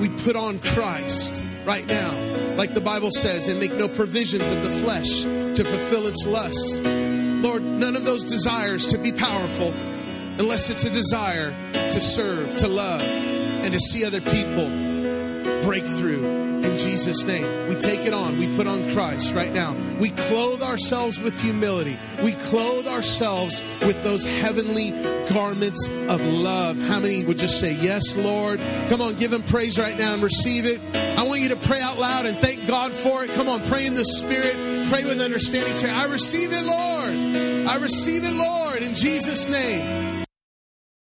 We 0.00 0.08
put 0.08 0.34
on 0.34 0.60
Christ 0.60 1.44
right 1.66 1.86
now, 1.86 2.10
like 2.56 2.72
the 2.72 2.80
Bible 2.80 3.10
says, 3.10 3.48
and 3.48 3.60
make 3.60 3.74
no 3.74 3.86
provisions 3.86 4.50
of 4.50 4.62
the 4.62 4.70
flesh 4.70 5.24
to 5.24 5.62
fulfill 5.62 6.06
its 6.06 6.26
lusts. 6.26 6.80
Lord, 6.80 7.62
none 7.62 7.96
of 7.96 8.06
those 8.06 8.24
desires 8.24 8.86
to 8.88 8.98
be 8.98 9.12
powerful 9.12 9.74
unless 10.38 10.70
it's 10.70 10.84
a 10.84 10.90
desire 10.90 11.50
to 11.72 12.00
serve, 12.00 12.56
to 12.56 12.68
love, 12.68 13.02
and 13.02 13.72
to 13.74 13.78
see 13.78 14.02
other 14.04 14.22
people 14.22 14.70
break 15.60 15.86
through. 15.86 16.39
In 16.62 16.76
Jesus' 16.76 17.24
name, 17.24 17.68
we 17.68 17.74
take 17.74 18.00
it 18.06 18.12
on. 18.12 18.38
We 18.38 18.54
put 18.54 18.66
on 18.66 18.90
Christ 18.90 19.34
right 19.34 19.52
now. 19.52 19.74
We 19.98 20.10
clothe 20.10 20.62
ourselves 20.62 21.18
with 21.18 21.40
humility. 21.40 21.98
We 22.22 22.32
clothe 22.32 22.86
ourselves 22.86 23.62
with 23.80 24.02
those 24.02 24.24
heavenly 24.24 24.90
garments 25.32 25.88
of 25.88 26.20
love. 26.20 26.78
How 26.78 27.00
many 27.00 27.24
would 27.24 27.38
just 27.38 27.60
say, 27.60 27.74
Yes, 27.80 28.16
Lord? 28.16 28.60
Come 28.88 29.00
on, 29.00 29.14
give 29.14 29.32
Him 29.32 29.42
praise 29.42 29.78
right 29.78 29.96
now 29.96 30.14
and 30.14 30.22
receive 30.22 30.66
it. 30.66 30.80
I 30.94 31.22
want 31.22 31.40
you 31.40 31.48
to 31.50 31.56
pray 31.56 31.80
out 31.80 31.98
loud 31.98 32.26
and 32.26 32.36
thank 32.38 32.66
God 32.66 32.92
for 32.92 33.24
it. 33.24 33.30
Come 33.32 33.48
on, 33.48 33.62
pray 33.64 33.86
in 33.86 33.94
the 33.94 34.04
Spirit. 34.04 34.54
Pray 34.90 35.04
with 35.04 35.20
understanding. 35.20 35.74
Say, 35.74 35.90
I 35.90 36.06
receive 36.06 36.50
it, 36.52 36.64
Lord. 36.64 37.68
I 37.68 37.76
receive 37.76 38.22
it, 38.24 38.34
Lord, 38.34 38.82
in 38.82 38.94
Jesus' 38.94 39.48
name. 39.48 39.99